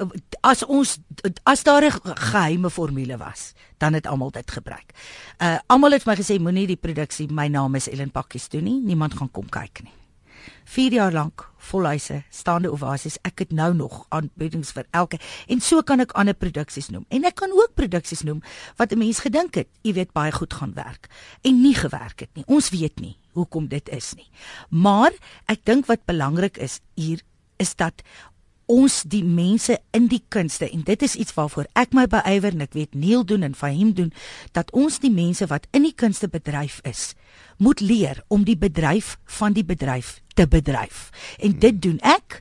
as 0.41 0.63
ons 0.63 0.97
as 1.43 1.63
daar 1.63 1.83
'n 1.83 2.15
geheime 2.15 2.69
formule 2.69 3.17
was, 3.17 3.53
dan 3.77 3.93
het 3.93 4.07
almal 4.07 4.31
dit 4.31 4.51
gebruik. 4.51 4.93
Uh 5.37 5.57
almal 5.67 5.91
het 5.91 6.05
my 6.05 6.15
gesê 6.15 6.39
moenie 6.39 6.67
die 6.67 6.79
produksie 6.79 7.31
my 7.31 7.47
naam 7.47 7.75
is 7.75 7.89
Ellen 7.89 8.11
Pakkies 8.11 8.49
doen 8.49 8.63
nie. 8.63 8.81
Niemand 8.83 9.13
gaan 9.13 9.31
kom 9.31 9.49
kyk 9.49 9.83
nie. 9.83 9.93
4 10.63 10.91
jaar 10.91 11.11
lank 11.11 11.51
volhuise, 11.57 12.23
staande 12.29 12.71
ovasies. 12.71 13.17
Ek 13.21 13.39
het 13.39 13.51
nou 13.51 13.73
nog 13.73 14.05
aanbiedings 14.09 14.71
vir 14.71 14.85
elke 14.91 15.19
en 15.47 15.61
so 15.61 15.81
kan 15.81 15.99
ek 15.99 16.11
ander 16.11 16.33
produksies 16.33 16.89
noem. 16.89 17.05
En 17.09 17.25
ek 17.27 17.35
kan 17.35 17.51
ook 17.51 17.75
produksies 17.75 18.23
noem 18.23 18.41
wat 18.75 18.91
'n 18.91 18.97
mens 18.97 19.19
gedink 19.19 19.55
het, 19.55 19.67
jy 19.81 19.93
weet 19.93 20.13
baie 20.13 20.31
goed 20.31 20.53
gaan 20.53 20.73
werk 20.73 21.09
en 21.41 21.61
nie 21.61 21.75
gewerk 21.75 22.19
het 22.19 22.29
nie. 22.33 22.43
Ons 22.47 22.69
weet 22.69 22.99
nie 22.99 23.17
hoekom 23.33 23.67
dit 23.67 23.89
is 23.89 24.13
nie. 24.13 24.29
Maar 24.69 25.11
ek 25.45 25.65
dink 25.65 25.85
wat 25.85 26.05
belangrik 26.05 26.57
is 26.57 26.79
hier 26.95 27.21
is 27.61 27.75
dat 27.75 28.01
ons 28.71 29.01
die 29.11 29.23
mense 29.27 29.75
in 29.95 30.07
die 30.11 30.21
kunste. 30.31 30.69
En 30.71 30.85
dit 30.87 31.03
is 31.03 31.15
iets 31.19 31.35
waarvoor 31.35 31.67
ek 31.79 31.95
my 31.97 32.07
beywer 32.11 32.55
en 32.55 32.63
ek 32.65 32.77
weet 32.77 32.95
Neil 32.95 33.25
doen 33.27 33.43
en 33.43 33.57
Fahim 33.57 33.93
doen 33.97 34.11
dat 34.55 34.71
ons 34.71 35.01
die 35.03 35.11
mense 35.11 35.47
wat 35.51 35.67
in 35.75 35.83
die 35.87 35.95
kunste 35.95 36.31
bedryf 36.31 36.79
is 36.87 37.11
moet 37.61 37.83
leer 37.83 38.23
om 38.33 38.43
die 38.47 38.57
bedryf 38.57 39.17
van 39.37 39.53
die 39.53 39.65
bedryf 39.65 40.21
te 40.33 40.47
bedryf. 40.49 41.09
En 41.37 41.59
dit 41.59 41.81
doen 41.81 41.99
ek 42.01 42.39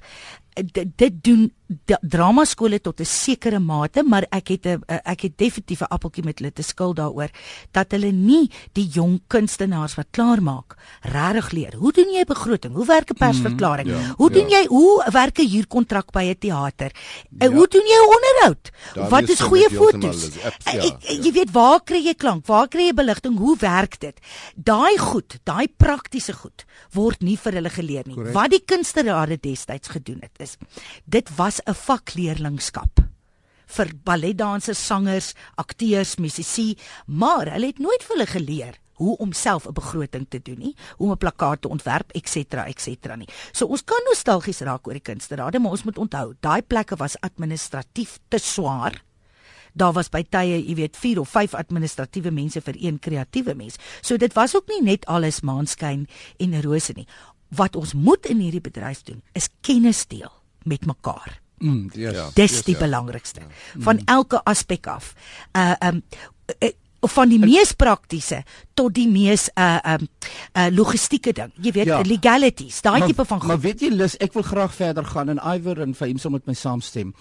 dit, 0.54 0.86
dit 0.96 1.24
doen 1.24 1.50
drama 2.00 2.44
skole 2.44 2.80
tot 2.80 3.00
'n 3.00 3.04
sekere 3.04 3.58
mate, 3.58 4.02
maar 4.02 4.26
ek 4.30 4.48
het 4.48 4.66
'n 4.66 4.82
ek 5.04 5.20
het 5.20 5.38
definitief 5.38 5.80
'n 5.80 5.88
appeltjie 5.88 6.24
met 6.24 6.38
hulle 6.38 6.52
te 6.52 6.62
skuld 6.62 6.96
daaroor 6.96 7.30
dat 7.70 7.90
hulle 7.92 8.12
nie 8.12 8.50
die 8.72 8.88
jong 8.88 9.20
kunstenaars 9.28 9.94
wat 9.94 10.06
klaar 10.10 10.42
maak 10.42 10.76
regtig 11.02 11.50
leer. 11.50 11.74
Hoe 11.74 11.92
doen 11.92 12.12
jy 12.12 12.24
begroting? 12.24 12.74
Hoe 12.74 12.86
werk 12.86 13.10
'n 13.10 13.16
persverklaring? 13.16 13.88
Mm, 13.88 13.94
ja, 13.94 14.14
hoe 14.16 14.30
doen 14.30 14.48
ja. 14.48 14.58
jy 14.58 14.66
hoe 14.66 15.04
werk 15.12 15.38
'n 15.38 15.48
huurkontrak 15.48 16.10
by 16.10 16.24
'n 16.24 16.38
teater? 16.38 16.90
Ja. 17.38 17.50
Hoe 17.50 17.68
doen 17.68 17.86
jy 17.86 18.00
onderhoud? 18.16 18.70
Daar 18.94 19.08
wat 19.08 19.28
is 19.28 19.40
goeie 19.40 19.70
fotos? 19.70 20.28
Ja, 20.64 20.72
ja. 20.72 20.96
Jy 21.00 21.32
weet 21.32 21.50
waar 21.50 21.80
kry 21.82 22.02
jy 22.04 22.14
klank? 22.14 22.46
Waar 22.46 22.68
kry 22.68 22.86
jy 22.86 22.94
beligting? 22.94 23.38
Hoe 23.38 23.56
werk 23.58 24.00
dit? 24.00 24.18
Daai 24.56 24.98
goed, 24.98 25.38
daai 25.44 25.68
praktiese 25.76 26.32
goed 26.32 26.64
word 26.92 27.22
nie 27.22 27.36
vir 27.36 27.52
hulle 27.52 27.70
geleer 27.70 28.06
nie. 28.06 28.14
Correct. 28.14 28.34
Wat 28.34 28.50
die 28.50 28.62
kunstenaars 28.64 29.40
destyds 29.40 29.88
gedoen 29.88 30.18
het 30.20 30.36
is 30.38 30.56
dit 31.04 31.28
was 31.36 31.59
'n 31.66 31.74
vakleerlingskap 31.74 33.00
vir 33.70 33.92
balletdansers, 34.04 34.86
sangers, 34.86 35.34
akteurs, 35.54 36.16
musisi, 36.18 36.76
maar 37.06 37.50
hulle 37.52 37.66
het 37.66 37.78
nooit 37.78 38.02
vir 38.02 38.16
hulle 38.16 38.26
geleer 38.26 38.78
hoe 39.00 39.16
om 39.16 39.32
self 39.32 39.66
'n 39.66 39.72
begroting 39.72 40.26
te 40.28 40.40
doen 40.42 40.58
nie, 40.58 40.74
hoe 40.96 41.06
om 41.06 41.12
'n 41.12 41.18
plakkaat 41.18 41.60
te 41.60 41.68
ontwerp, 41.68 42.12
ens, 42.12 42.36
ens 42.36 42.86
nie. 43.16 43.28
So 43.52 43.66
ons 43.66 43.84
kan 43.84 44.00
nostalgies 44.08 44.60
raak 44.60 44.86
oor 44.86 44.92
die 44.92 45.12
kunsterade, 45.12 45.58
maar 45.58 45.70
ons 45.70 45.84
moet 45.84 45.98
onthou, 45.98 46.34
daai 46.40 46.62
plekke 46.62 46.96
was 46.96 47.20
administratief 47.20 48.18
te 48.28 48.38
swaar. 48.38 49.02
Daar 49.72 49.92
was 49.92 50.08
by 50.08 50.22
tye, 50.22 50.66
jy 50.66 50.74
weet, 50.74 50.96
4 50.96 51.20
of 51.20 51.28
5 51.28 51.54
administratiewe 51.54 52.30
mense 52.30 52.60
vir 52.60 52.74
een 52.78 52.98
kreatiewe 52.98 53.54
mens. 53.54 53.76
So 54.02 54.16
dit 54.16 54.32
was 54.32 54.56
ook 54.56 54.68
nie 54.68 54.82
net 54.82 55.06
alles 55.06 55.40
maanskyn 55.40 56.08
en 56.38 56.62
rose 56.62 56.92
nie. 56.96 57.06
Wat 57.48 57.76
ons 57.76 57.94
moet 57.94 58.26
in 58.26 58.38
hierdie 58.38 58.60
bedryf 58.60 59.02
doen, 59.02 59.22
is 59.32 59.48
kennis 59.60 60.06
deel 60.06 60.32
met 60.64 60.86
mekaar. 60.86 61.40
Mm, 61.60 61.90
yes, 61.92 62.14
ja. 62.16 62.26
Dis 62.34 62.52
yes, 62.56 62.64
die 62.64 62.76
ja. 62.76 62.80
belangrikste 62.80 63.40
ja. 63.44 63.48
van 63.84 64.00
elke 64.08 64.40
aspek 64.48 64.86
af. 64.86 65.14
Uh 65.56 65.74
um 65.88 66.02
uh, 66.62 66.70
van 67.00 67.28
die 67.28 67.38
mees 67.38 67.72
praktiese 67.72 68.42
tot 68.74 68.94
die 68.94 69.08
mees 69.08 69.48
uh 69.58 69.78
um 69.94 70.08
uh 70.56 70.68
logistieke 70.74 71.32
ding. 71.32 71.52
Jy 71.60 71.72
weet, 71.72 71.86
ja. 71.86 72.00
legalities, 72.06 72.80
daai 72.84 73.06
tipe 73.06 73.24
van 73.24 73.40
goed. 73.40 73.48
Maar 73.48 73.60
weet 73.60 73.80
jy 73.80 73.90
Lus, 73.94 74.16
ek 74.20 74.36
wil 74.36 74.46
graag 74.46 74.74
verder 74.74 75.04
gaan 75.04 75.28
en 75.28 75.42
Iwer 75.54 75.80
en 75.80 75.94
Faim 75.94 76.18
saam 76.18 76.36
met 76.36 76.46
my 76.46 76.54
saamstem. 76.54 77.14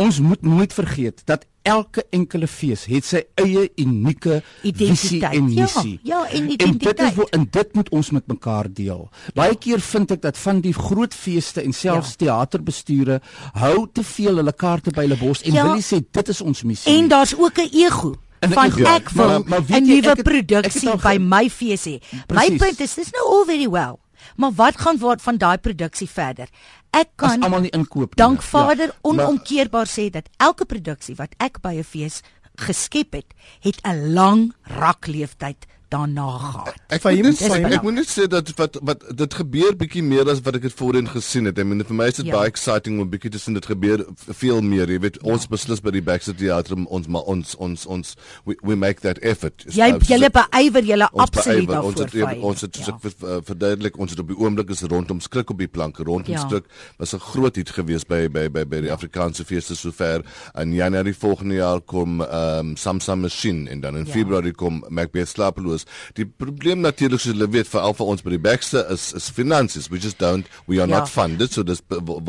Ons 0.00 0.20
moet 0.20 0.42
nooit 0.42 0.72
vergeet 0.72 1.24
dat 1.28 1.46
elke 1.64 2.04
enkele 2.12 2.46
fees 2.50 2.84
het 2.92 3.06
sy 3.08 3.22
eie 3.40 3.64
unieke 3.80 4.40
visie 4.62 5.22
en 5.24 5.48
ja, 5.48 5.64
missie. 5.64 5.94
Ja, 6.02 6.18
ja 6.18 6.36
en 6.36 6.50
identiteit. 6.52 6.98
En 6.98 7.14
dit 7.14 7.24
is 7.24 7.30
en 7.38 7.46
dit 7.50 7.74
moet 7.78 7.88
ons 7.88 8.10
met 8.10 8.26
mekaar 8.34 8.68
deel. 8.68 9.06
Baie 9.34 9.54
ja. 9.54 9.60
keer 9.66 9.80
vind 9.80 10.12
ek 10.12 10.22
dat 10.26 10.40
van 10.42 10.60
die 10.64 10.74
groot 10.76 11.16
feeste 11.16 11.64
en 11.64 11.72
selfs 11.72 12.14
ja. 12.14 12.20
teaterbestuure 12.24 13.20
hou 13.56 13.76
te 13.92 14.04
veel 14.04 14.42
hulle 14.42 14.52
kaarte 14.52 14.92
by 14.92 15.06
hulle 15.08 15.18
bos 15.20 15.40
en 15.42 15.56
ja. 15.56 15.64
wil 15.70 15.80
sê 15.84 16.02
dit 16.04 16.34
is 16.34 16.44
ons 16.44 16.62
missie. 16.68 16.92
En 16.92 17.08
daar's 17.08 17.32
ook 17.38 17.64
'n 17.64 17.72
ego 17.72 18.12
van 18.52 18.72
ja, 18.76 18.94
ek 18.94 19.10
wil 19.10 19.44
'n 19.44 19.84
nuwe 19.86 20.14
produksie 20.22 20.96
by 21.02 21.16
my 21.18 21.48
fees 21.50 21.84
hê. 21.86 22.00
My 22.28 22.56
punt 22.56 22.80
is 22.80 22.94
dis 22.94 23.10
nou 23.10 23.24
all 23.26 23.44
very 23.44 23.68
well. 23.68 24.00
Maar 24.36 24.52
wat 24.52 24.80
gaan 24.80 24.98
word 24.98 25.22
van 25.22 25.36
daai 25.36 25.58
produksie 25.58 26.08
verder? 26.08 26.48
Ek 26.90 27.08
kan 27.16 27.42
almal 27.42 27.60
nie 27.60 27.74
inkoop 27.74 28.14
nie. 28.14 28.20
Dank 28.20 28.40
ja. 28.40 28.46
Vader 28.46 28.86
ja, 28.86 28.98
onomkeerbaar 29.02 29.86
sê 29.86 30.10
dat 30.10 30.28
elke 30.36 30.64
produksie 30.64 31.14
wat 31.16 31.34
ek 31.38 31.60
by 31.60 31.74
'n 31.78 31.84
fees 31.84 32.22
geskep 32.56 33.12
het, 33.12 33.34
het 33.60 33.80
'n 33.82 34.12
lang 34.14 34.54
rakleeftyd 34.62 35.66
daarna 35.92 36.26
gehad. 36.38 36.74
Ek 36.88 37.04
ek, 37.04 37.22
net, 37.22 37.40
ek, 37.42 37.66
ek 37.78 37.82
moet 37.86 37.98
net 38.00 38.10
sê 38.10 38.26
dat 38.30 38.50
wat 38.58 38.78
wat 38.82 39.04
dit 39.16 39.36
gebeur 39.40 39.76
bietjie 39.78 40.02
meer 40.02 40.28
as 40.30 40.40
wat 40.46 40.58
ek 40.58 40.66
dit 40.68 40.76
voorheen 40.78 41.08
gesien 41.10 41.48
het. 41.50 41.58
I 41.58 41.64
mean 41.64 41.84
vir 41.84 41.98
my 41.98 42.08
is 42.12 42.20
dit 42.20 42.30
ja. 42.30 42.38
baie 42.38 42.50
exciting 42.52 43.00
om 43.02 43.10
bietjie 43.10 43.32
te 43.34 43.40
sien 43.42 43.58
dit 43.58 43.68
gebeur 43.68 44.04
veel 44.24 44.62
meer. 44.64 44.90
Jy 44.90 45.00
weet 45.04 45.20
ja. 45.20 45.26
ons 45.34 45.46
beslis 45.50 45.82
by 45.84 45.94
die 45.94 46.02
Baxter 46.04 46.36
Theater 46.36 46.76
ons 46.84 47.08
maar 47.08 47.28
ons 47.30 47.54
ons 47.62 47.86
ons 47.86 48.14
we, 48.44 48.56
we 48.62 48.76
make 48.76 49.04
that 49.04 49.20
effort. 49.22 49.66
Jy 49.68 49.90
julle 50.08 50.30
beywer 50.34 50.88
julle 50.88 51.10
absoluut 51.12 51.68
daarvoor. 51.70 51.92
Ons 51.92 52.00
het 52.00 52.18
ja, 52.18 52.32
ons 52.40 52.66
het 52.66 52.80
ja. 52.80 52.98
Eh, 53.14 53.38
verduidelik 53.46 53.98
ons 54.00 54.10
het 54.10 54.20
op 54.20 54.32
die 54.32 54.38
oomblik 54.40 54.72
is 54.74 54.82
rondom 54.90 55.20
skrik 55.24 55.52
op 55.54 55.60
die 55.60 55.70
planke 55.70 56.04
rondom 56.06 56.34
ja. 56.34 56.42
skrik 56.46 56.66
was 56.98 57.14
'n 57.14 57.22
groot 57.30 57.56
hit 57.56 57.70
geweest 57.70 58.08
by 58.08 58.26
by 58.28 58.48
by 58.48 58.64
by 58.64 58.80
die. 58.86 58.92
Afrikaanse 58.94 59.44
feeste 59.44 59.76
sover. 59.76 60.24
In 60.60 60.72
Januarie 60.72 61.14
volgende 61.16 61.54
jaar 61.54 61.80
kom 61.80 62.20
ehm 62.20 62.58
um, 62.58 62.76
Samsung 62.76 63.20
Machine 63.22 63.70
en 63.70 63.80
dan 63.80 63.96
in 63.96 64.06
ja. 64.06 64.12
Februarie 64.12 64.52
kom 64.52 64.84
Macbeth 64.88 65.28
Slapeloos 65.28 65.83
Die 66.14 66.26
probleem 66.26 66.80
natuurlik 66.80 67.20
soos 67.20 67.32
hulle 67.32 67.48
weet 67.48 67.68
vir 67.68 67.80
al 67.80 67.94
vir 67.94 68.06
ons 68.06 68.22
by 68.22 68.30
die 68.30 68.38
Baxter 68.38 68.90
is 68.90 69.12
is 69.12 69.30
finansies. 69.30 69.88
We 69.88 69.98
just 69.98 70.18
don't 70.18 70.46
we 70.66 70.80
are 70.80 70.88
ja. 70.88 70.98
not 70.98 71.08
funded 71.08 71.52
so 71.52 71.62
dis 71.62 71.82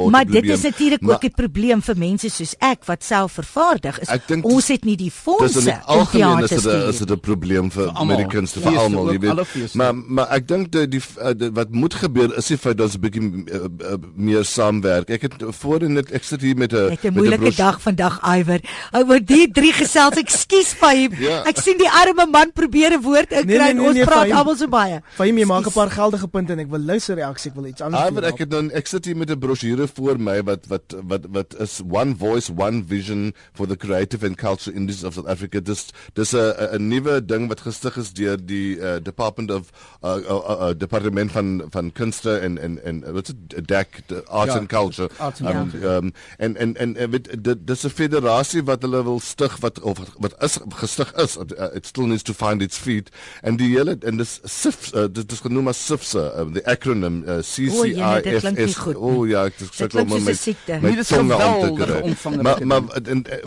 Maar 0.10 0.26
dit 0.26 0.46
is 0.46 0.62
natuurlik 0.62 1.10
ook 1.10 1.24
'n 1.24 1.34
probleem 1.36 1.82
vir 1.82 1.98
mense 1.98 2.30
soos 2.30 2.56
ek 2.60 2.86
wat 2.86 3.04
self 3.04 3.32
vervaardig 3.32 4.00
is. 4.00 4.10
Denk, 4.28 4.46
ons 4.46 4.68
het 4.68 4.84
nie 4.84 4.98
die 4.98 5.12
fondse 5.12 5.60
om 5.60 5.82
algemeen 5.86 6.44
is 6.44 6.50
dit 6.50 6.66
is 6.66 6.98
dit 6.98 7.12
'n 7.12 7.20
probleem 7.20 7.72
vir 7.72 7.90
Americans 7.94 8.52
te 8.52 8.60
vir 8.60 8.78
almal, 8.78 9.12
jy 9.12 9.20
weet. 9.20 9.74
Maar 9.74 9.96
maar 9.96 10.28
ek 10.30 10.48
dink 10.48 10.72
die, 10.72 10.88
die, 10.88 11.02
die 11.38 11.52
wat 11.52 11.72
moet 11.72 11.94
gebeur 11.94 12.38
is 12.38 12.48
die 12.48 12.58
feit 12.58 12.78
dat 12.78 12.88
ons 12.88 12.96
'n 12.96 13.00
bietjie 13.00 13.22
uh, 13.22 13.60
uh, 13.92 13.98
meer 14.16 14.46
saamwerk. 14.46 15.10
Ek 15.10 15.22
het 15.22 15.34
voorheen 15.60 15.94
net 15.94 16.12
ek 16.12 16.24
sit 16.24 16.42
hier 16.42 16.56
met 16.56 16.74
'n 16.74 16.90
met 16.90 17.04
'n 17.04 17.14
moeilike 17.14 17.56
dag 17.56 17.82
vandag 17.82 18.20
Iwer. 18.38 18.62
Oor 18.92 19.20
die 19.20 19.52
drie 19.52 19.74
gesels, 19.74 20.18
ekskuus 20.18 20.74
vir 20.80 20.96
hom. 20.96 21.14
Ja. 21.20 21.44
Ek 21.44 21.58
sien 21.62 21.78
die 21.78 21.90
arme 21.90 22.26
man 22.32 22.52
probeer 22.54 22.98
'n 22.98 23.02
woord 23.02 23.32
in 23.40 23.48
nee, 23.48 23.58
nee, 23.58 23.74
nee, 23.74 23.88
ons 23.88 23.98
nee, 23.98 24.06
praat 24.08 24.32
almal 24.32 24.58
so 24.60 24.68
baie. 24.72 25.02
Vir 25.18 25.34
my 25.34 25.46
maak 25.50 25.68
'n 25.68 25.76
paar 25.76 25.92
geldige 25.92 26.28
punte 26.28 26.54
en 26.54 26.60
ek 26.60 26.70
wil 26.70 26.80
luister 26.80 27.16
reaksie, 27.16 27.52
ek 27.52 27.58
wil 27.58 27.68
iets 27.72 27.82
anders. 27.82 28.04
Ah, 28.04 28.12
maar 28.12 28.24
ek 28.24 28.40
het 28.46 28.52
dan 28.52 28.72
ek 28.72 28.88
sit 28.88 29.06
hier 29.06 29.18
met 29.18 29.30
'n 29.30 29.40
brosjure 29.40 29.88
voor 29.88 30.20
my 30.20 30.44
wat 30.44 30.68
wat 30.68 30.96
wat 31.08 31.26
wat 31.30 31.56
is 31.60 31.82
one 31.90 32.16
voice 32.16 32.52
one 32.56 32.84
vision 32.88 33.34
for 33.54 33.68
the 33.68 33.78
creative 33.78 34.26
and 34.26 34.38
cultural 34.38 34.78
industries 34.78 35.08
of 35.08 35.14
South 35.14 35.28
Africa. 35.28 35.60
Dis 35.60 35.92
dis 36.14 36.34
'n 36.34 36.54
'n 36.80 36.88
nuwe 36.88 37.26
ding 37.26 37.48
wat 37.48 37.62
gestig 37.62 37.98
is 37.98 38.14
deur 38.14 38.38
die 38.38 38.78
uh, 38.78 38.98
Department 39.02 39.52
of 39.52 39.72
uh, 40.04 40.16
uh, 40.16 40.30
uh, 40.30 40.70
uh, 40.70 40.74
Departement 40.78 41.32
van 41.32 41.64
van 41.70 41.92
kunste 41.92 42.38
en 42.38 42.58
en 42.58 42.84
en 42.84 43.04
wat's 43.14 43.32
dit 43.48 43.68
DAC 43.68 44.02
Arts 44.28 44.54
ja, 44.54 44.60
and 44.60 44.68
Culture. 44.68 45.10
Arts 45.18 45.42
and 45.42 45.50
um, 45.50 45.70
culture. 45.72 45.96
Um, 45.96 46.14
en 46.38 46.58
en 46.58 46.76
en 46.76 47.12
dit 47.42 47.68
dis 47.68 47.84
'n 47.84 47.90
federasie 47.90 48.64
wat 48.64 48.82
hulle 48.82 49.04
wil 49.04 49.20
stig 49.20 49.58
wat 49.60 49.80
of 49.82 49.98
wat 50.18 50.36
is 50.44 50.58
gestig 50.70 51.14
is. 51.14 51.38
It 51.74 51.86
still 51.86 52.06
needs 52.06 52.24
to 52.24 52.34
find 52.34 52.62
its 52.62 52.78
feet 52.78 53.10
en 53.42 53.60
die 53.60 53.72
hele 53.74 53.98
en 54.02 54.18
dis 54.22 54.40
SIF 54.44 54.92
uh, 54.94 55.08
dit 55.12 55.32
is 55.32 55.44
genoem 55.46 55.72
as 55.74 55.82
SIFSA 55.86 56.26
uh, 56.42 56.48
die 56.56 56.66
acronym 56.70 57.24
uh, 57.28 57.40
CCIFS 57.46 58.80
o 58.96 58.96
oh, 58.96 59.22
ja 59.30 59.46
ek 59.50 59.60
sê 59.70 59.90
glo 59.92 60.06
maar 60.10 60.24
met 60.26 60.82
met 60.86 61.06
songe 61.08 61.40
om 61.40 61.62
te 61.64 61.72
kry 61.84 62.42
maar 62.42 62.66
maar 62.66 62.82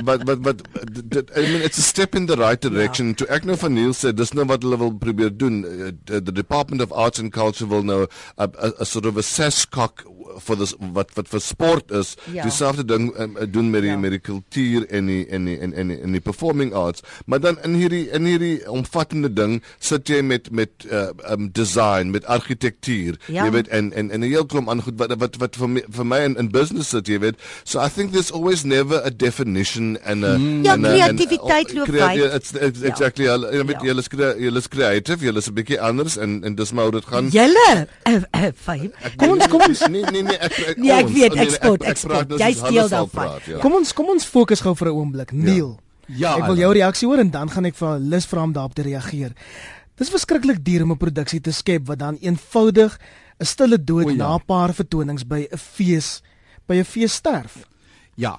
wat 0.05 0.25
wat 0.25 0.45
wat 0.49 0.67
I 1.37 1.41
mean 1.41 1.63
it's 1.63 1.79
a 1.79 1.83
step 1.83 2.15
in 2.15 2.27
the 2.27 2.37
right 2.37 2.61
direction. 2.61 3.09
Ja. 3.09 3.15
to 3.15 3.27
ek 3.33 3.45
nou 3.49 3.57
van 3.59 3.75
Neil 3.75 3.95
sê 3.97 4.13
dis 4.15 4.33
nou 4.37 4.47
wat 4.51 4.65
hulle 4.67 4.79
wil 4.81 4.93
probeer 5.03 5.33
doen. 5.35 5.63
Uh, 5.65 5.91
the 6.05 6.33
department 6.33 6.83
of 6.83 6.93
arts 6.93 7.19
and 7.23 7.33
culture 7.33 7.67
will 7.67 7.83
nou 7.83 8.07
a 8.39 8.85
sort 8.85 9.07
of 9.07 9.17
a 9.17 9.23
sescock 9.23 10.05
vir 10.37 10.57
this 10.61 10.75
wat 10.95 11.15
wat 11.17 11.29
vir 11.33 11.41
sport 11.41 11.91
is 11.91 12.15
ja. 12.33 12.43
dieselfde 12.43 12.85
ding 12.85 13.11
um, 13.19 13.37
doen 13.51 13.71
met 13.71 13.83
die 13.87 13.93
ja. 13.95 13.99
met 13.99 14.15
die 14.17 14.23
kultuur 14.23 14.87
en 14.89 15.07
die 15.11 15.25
en 15.27 15.49
die 15.49 15.59
en 15.59 15.75
en 15.75 15.91
en 15.95 16.17
die 16.17 16.25
performing 16.25 16.73
arts 16.77 17.05
maar 17.27 17.41
dan 17.41 17.59
in 17.67 17.75
hierdie 17.79 18.07
in 18.15 18.29
hierdie 18.29 18.57
omvattende 18.71 19.31
ding 19.33 19.59
sit 19.79 20.09
jy 20.09 20.21
met 20.23 20.51
met 20.51 20.87
uh, 20.91 21.09
um 21.33 21.51
design 21.53 22.13
met 22.15 22.27
argitektuur 22.27 23.19
ja. 23.27 23.45
jy 23.47 23.51
weet 23.59 23.69
en 23.69 23.93
en 23.93 24.11
en 24.11 24.21
'n 24.21 24.29
heel 24.29 24.47
klomp 24.47 24.71
aan 24.71 24.83
goed 24.83 24.99
wat 24.99 25.15
wat 25.19 25.37
wat 25.37 25.57
vir 25.57 25.69
my, 25.69 25.85
vir 25.89 26.07
my 26.07 26.21
in, 26.25 26.37
in 26.37 26.51
business 26.51 26.93
sit 26.95 27.09
jy 27.09 27.19
weet 27.19 27.37
so 27.65 27.81
i 27.81 27.89
think 27.89 28.13
there's 28.13 28.33
always 28.33 28.65
never 28.65 29.01
a 29.05 29.11
definition 29.11 29.97
and 30.05 30.25
a 30.25 30.37
mm. 30.39 30.65
ja, 30.65 30.77
kreatiwiteit 30.77 31.73
loop 31.73 31.91
by 31.93 32.15
it's, 32.19 32.53
it's 32.53 32.81
ja. 32.81 32.89
exactly 32.93 33.25
ja. 33.25 33.37
jy 33.37 33.65
weet 33.65 33.83
jy 33.83 33.97
is 33.99 34.11
jy 34.45 34.55
is 34.63 34.69
creative 34.69 35.25
jy 35.25 35.35
is 35.37 35.49
'n 35.49 35.55
bietjie 35.55 35.81
anders 35.81 36.17
en 36.17 36.43
en 36.45 36.55
dis 36.55 36.73
maar 36.73 36.91
hoe 36.91 36.97
dit 37.01 37.05
gaan 37.13 37.29
julle 37.29 37.87
uh, 38.09 38.23
uh, 38.35 38.53
kom 39.17 39.31
ons 39.37 39.47
kom 39.49 39.63
ons 39.69 39.87
nee 39.89 40.05
nee 40.11 40.18
nee 40.23 40.39
ek 40.39 40.59
ek, 40.59 40.77
nee, 40.77 40.93
ek 40.93 41.09
weet 41.09 41.35
eksport 41.37 41.83
eksport 41.83 42.39
jy 42.39 42.53
steel 42.53 42.89
daarvan 42.89 43.39
ja. 43.47 43.59
kom 43.59 43.75
ons 43.75 43.93
kom 43.93 44.09
ons 44.15 44.25
fokus 44.25 44.61
gou 44.61 44.75
vir 44.75 44.89
'n 44.89 44.95
oomblik 44.95 45.33
Neil 45.33 45.77
ja. 45.77 45.89
Ja. 46.09 46.37
Ek 46.39 46.47
wil 46.49 46.63
jou 46.63 46.71
reaksie 46.73 47.09
hoor 47.09 47.21
en 47.21 47.31
dan 47.31 47.51
gaan 47.53 47.69
ek 47.69 47.77
vir 47.77 47.99
Lis 48.01 48.27
vra 48.29 48.47
om 48.49 48.53
daarop 48.57 48.75
te 48.77 48.85
reageer. 48.87 49.35
Dis 49.99 50.13
verskriklik 50.13 50.63
duur 50.65 50.87
om 50.87 50.93
'n 50.93 50.97
produksie 50.97 51.41
te 51.41 51.53
skep 51.53 51.87
wat 51.87 51.99
dan 51.99 52.17
eenvoudig 52.21 52.99
'n 53.41 53.45
stille 53.45 53.79
dood 53.85 54.11
ja. 54.11 54.17
na 54.17 54.35
'n 54.37 54.45
paar 54.47 54.73
vertonings 54.73 55.27
by 55.27 55.49
'n 55.51 55.59
fees 55.59 56.23
by 56.67 56.77
'n 56.77 56.85
fees 56.85 57.13
sterf. 57.13 57.67
Ja. 58.19 58.33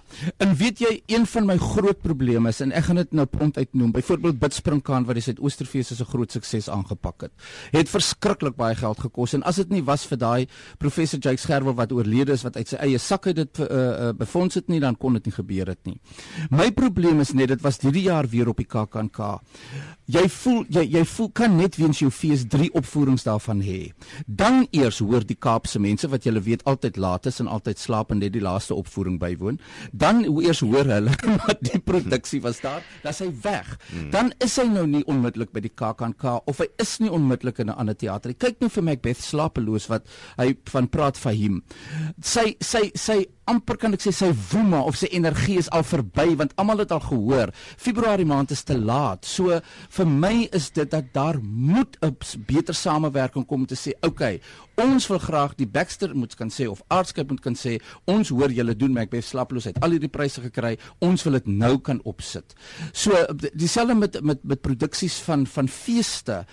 En 0.43 0.51
weet 0.59 0.81
jy 0.83 0.89
een 1.07 1.23
van 1.31 1.45
my 1.47 1.55
groot 1.57 2.01
probleme 2.03 2.51
is 2.51 2.59
en 2.59 2.73
ek 2.75 2.89
gaan 2.89 2.97
dit 2.99 3.13
nou 3.15 3.23
prompt 3.31 3.57
uitnoem. 3.57 3.93
Byvoorbeeld 3.95 4.39
Bidspringkaan 4.41 5.05
wat 5.07 5.15
die 5.15 5.23
Suidoosterfees 5.23 5.93
as 5.93 6.01
'n 6.03 6.09
groot 6.11 6.31
sukses 6.31 6.67
aangepak 6.69 7.21
het. 7.21 7.31
Het 7.71 7.89
verskriklik 7.89 8.55
baie 8.55 8.75
geld 8.75 8.99
gekos 8.99 9.33
en 9.33 9.43
as 9.43 9.55
dit 9.55 9.69
nie 9.69 9.83
was 9.83 10.05
vir 10.05 10.17
daai 10.17 10.47
professor 10.77 11.19
Jake 11.19 11.39
Scherwer 11.39 11.73
wat 11.73 11.91
oorlede 11.91 12.31
is 12.31 12.43
wat 12.43 12.57
uit 12.57 12.67
sy 12.67 12.75
eie 12.75 12.97
sak 12.97 13.27
uit 13.27 13.35
dit 13.35 13.59
uh, 13.59 13.65
uh, 13.67 14.11
befonds 14.11 14.55
het 14.55 14.67
nie, 14.67 14.79
dan 14.79 14.97
kon 14.97 15.13
dit 15.13 15.25
nie 15.25 15.33
gebeur 15.33 15.67
het 15.67 15.85
nie. 15.85 15.99
My 16.49 16.71
probleem 16.71 17.19
is 17.19 17.33
net 17.33 17.47
dit 17.47 17.61
was 17.61 17.79
hierdie 17.79 18.03
jaar 18.03 18.27
weer 18.27 18.49
op 18.49 18.57
die 18.57 18.67
KAKNK. 18.67 19.39
Jy 20.09 20.25
voel 20.39 20.63
jy 20.73 20.85
jy 20.97 21.03
voel 21.05 21.29
kan 21.37 21.57
net 21.57 21.77
weens 21.77 21.99
jou 22.01 22.09
fees 22.09 22.47
3 22.49 22.71
opvoerings 22.73 23.27
daarvan 23.27 23.61
hê. 23.61 23.93
Dan 24.25 24.65
eers 24.71 24.99
hoor 24.99 25.25
die 25.25 25.37
Kaapse 25.37 25.79
mense 25.79 26.07
wat 26.09 26.25
jy 26.25 26.33
weet 26.39 26.65
altyd 26.65 26.97
laat 26.97 27.25
is 27.29 27.39
en 27.39 27.47
altyd 27.47 27.77
slaap 27.77 28.11
en 28.11 28.19
net 28.19 28.33
die 28.33 28.41
laaste 28.41 28.73
opvoering 28.73 29.19
bywoon 29.19 29.59
dan 29.91 30.23
eers 30.23 30.61
hoor 30.65 30.87
hulle 30.89 31.13
dat 31.45 31.61
die 31.65 31.79
produksie 31.83 32.41
was 32.41 32.61
daar, 32.63 32.83
dan 33.03 33.13
is 33.13 33.21
hy 33.23 33.29
weg. 33.43 33.71
Hmm. 33.89 34.09
Dan 34.13 34.31
is 34.43 34.55
hy 34.59 34.65
nou 34.69 34.85
nie 34.89 35.03
onmiddellik 35.09 35.51
by 35.55 35.63
die 35.63 35.73
KAKNK 35.73 36.25
of 36.49 36.61
hy 36.63 36.69
is 36.81 36.97
nie 37.03 37.11
onmiddellik 37.13 37.61
in 37.63 37.69
'n 37.69 37.77
ander 37.77 37.97
teater. 37.97 38.33
Kyk 38.33 38.59
nou 38.61 38.69
vir 38.69 38.83
Macbeth 38.83 39.21
slapeloos 39.23 39.89
wat 39.89 40.07
hy 40.37 40.55
van 40.71 40.87
praat 40.87 41.17
van 41.17 41.35
hom. 41.35 41.61
Sy 42.21 42.55
sy 42.61 42.91
sy 42.95 43.25
amper 43.49 43.79
kan 43.81 43.95
ek 43.97 44.03
sê 44.05 44.13
sy 44.13 44.29
woema 44.51 44.83
of 44.85 44.97
sy 44.99 45.09
energie 45.15 45.57
is 45.61 45.69
al 45.73 45.85
verby 45.87 46.35
want 46.39 46.53
almal 46.61 46.83
het 46.83 46.93
al 46.93 47.01
gehoor 47.01 47.53
Februarie 47.55 48.27
maand 48.29 48.53
is 48.53 48.63
te 48.63 48.77
laat. 48.77 49.25
So 49.25 49.59
vir 49.97 50.09
my 50.09 50.47
is 50.55 50.69
dit 50.75 50.89
dat 50.91 51.13
daar 51.13 51.39
moet 51.41 51.97
'n 52.01 52.15
beter 52.45 52.73
samewerking 52.73 53.45
kom 53.45 53.61
om 53.61 53.65
te 53.65 53.75
sê, 53.75 53.91
"Oké, 54.01 54.07
okay, 54.07 54.41
ons 54.79 55.07
wil 55.07 55.19
graag 55.19 55.55
die 55.59 55.67
Baxter 55.67 56.15
moet 56.15 56.35
kan 56.35 56.49
sê 56.49 56.67
of 56.69 56.81
Aardskip 56.87 57.29
moet 57.29 57.41
kan 57.43 57.55
sê, 57.55 57.77
ons 58.09 58.29
hoor 58.29 58.51
julle 58.53 58.75
doen 58.77 58.93
Macbeth 58.93 59.27
slapeloos 59.27 59.67
het 59.69 59.79
al 59.83 59.95
hierdie 59.95 60.11
pryse 60.11 60.41
gekry, 60.41 60.75
ons 61.03 61.23
wil 61.25 61.37
dit 61.39 61.47
nou 61.51 61.75
kan 61.83 61.99
opsit. 62.07 62.55
So 62.93 63.15
dieselfde 63.53 63.95
met 63.95 64.19
met 64.23 64.43
met 64.43 64.61
produksies 64.61 65.19
van 65.25 65.45
van 65.47 65.67
feeste 65.67 66.45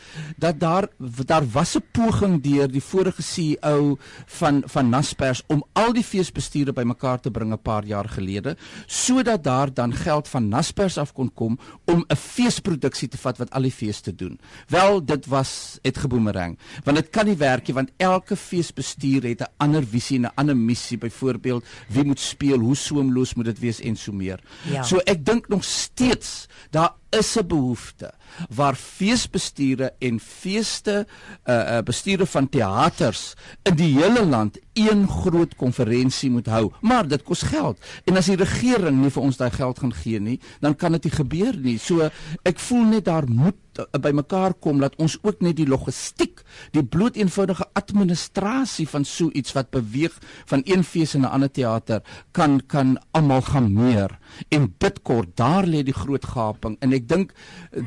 dat 0.43 0.61
daar 0.61 0.89
daar 1.27 1.47
was 1.53 1.77
'n 1.77 1.85
poging 1.93 2.43
deur 2.43 2.69
die 2.69 2.83
vorige 2.83 3.23
CEO 3.23 3.99
van 4.27 4.63
van 4.67 4.89
Naspers 4.91 5.43
om 5.47 5.65
al 5.73 5.93
die 5.93 6.05
feesbestuure 6.05 6.73
bymekaar 6.73 7.21
te 7.21 7.31
bring 7.31 7.53
'n 7.53 7.63
paar 7.63 7.85
jaar 7.85 8.09
gelede 8.09 8.57
sodat 8.87 9.45
daar 9.45 9.75
dan 9.75 9.93
geld 9.93 10.29
van 10.29 10.49
Naspers 10.49 10.99
af 10.99 11.13
kon 11.13 11.33
kom 11.35 11.59
om 11.85 12.05
'n 12.09 12.17
feesproduksie 12.17 13.09
te 13.09 13.19
vat 13.19 13.39
wat 13.39 13.51
al 13.51 13.63
die 13.63 13.73
feeste 13.73 14.15
doen. 14.15 14.41
Wel 14.69 15.05
dit 15.05 15.27
was 15.27 15.79
het 15.83 15.99
geboomerang 15.99 16.59
want 16.85 16.97
dit 16.97 17.11
kan 17.11 17.27
nie 17.27 17.37
werk 17.37 17.67
nie 17.67 17.75
want 17.75 17.91
elke 18.17 18.37
feesbestuur 18.37 19.23
het 19.31 19.41
'n 19.41 19.53
ander 19.63 19.85
visie 19.87 20.19
en 20.19 20.27
'n 20.27 20.35
ander 20.35 20.57
missie 20.57 20.99
byvoorbeeld 20.99 21.65
wie 21.89 22.05
moet 22.05 22.21
speel 22.21 22.59
hoe 22.59 22.77
so 22.77 22.97
droomloos 22.97 23.37
moet 23.37 23.53
dit 23.53 23.59
wees 23.61 23.81
en 23.81 23.97
so 23.97 24.13
meer. 24.13 24.41
Ja. 24.71 24.83
So 24.83 25.01
ek 25.05 25.25
dink 25.25 25.49
nog 25.49 25.65
steeds 25.65 26.47
daar 26.71 26.95
is 27.11 27.37
'n 27.37 27.47
behoefte 27.47 28.13
waar 28.51 28.75
feesbestuure 28.75 29.93
en 29.99 30.21
feeste 30.21 31.07
uh, 31.45 31.55
uh 31.55 31.83
bestuure 31.85 32.27
van 32.27 32.49
teaters 32.49 33.35
in 33.63 33.77
die 33.77 33.95
hele 33.97 34.27
land 34.27 34.59
een 34.73 35.09
groot 35.09 35.55
konferensie 35.55 36.31
moet 36.31 36.47
hou. 36.47 36.73
Maar 36.81 37.09
dit 37.09 37.23
kos 37.23 37.43
geld. 37.43 37.79
En 38.05 38.17
as 38.17 38.27
die 38.27 38.37
regering 38.37 39.01
nie 39.01 39.11
vir 39.11 39.23
ons 39.23 39.37
daai 39.37 39.51
geld 39.51 39.79
gaan 39.79 39.95
gee 39.95 40.21
nie, 40.21 40.41
dan 40.61 40.77
kan 40.77 40.93
dit 40.93 41.05
nie 41.05 41.13
gebeur 41.13 41.57
nie. 41.57 41.79
So 41.79 42.11
ek 42.43 42.59
voel 42.59 42.85
net 42.85 43.05
daar 43.05 43.29
moet 43.29 43.57
uh, 43.79 44.01
by 44.01 44.13
mekaar 44.17 44.55
kom 44.61 44.81
dat 44.81 44.97
ons 45.03 45.19
ook 45.23 45.41
net 45.41 45.57
die 45.57 45.69
logistiek, 45.69 46.43
die 46.73 46.85
bloot 46.85 47.17
eenvoudige 47.17 47.67
administrasie 47.79 48.87
van 48.89 49.05
so 49.05 49.31
iets 49.33 49.55
wat 49.57 49.71
beweeg 49.71 50.15
van 50.47 50.63
een 50.65 50.85
fees 50.85 51.15
na 51.15 51.29
'n 51.29 51.33
ander 51.33 51.51
teater 51.51 52.03
kan 52.33 52.61
kan 52.67 52.99
almal 53.11 53.43
gaan 53.43 53.73
meer. 53.73 54.19
En 54.49 54.75
dit 54.79 55.03
kort, 55.03 55.37
daar 55.37 55.67
lê 55.67 55.83
die 55.83 55.95
groot 55.95 56.25
gaping 56.25 56.77
en 56.81 56.93
ek 56.93 57.09
dink 57.09 57.33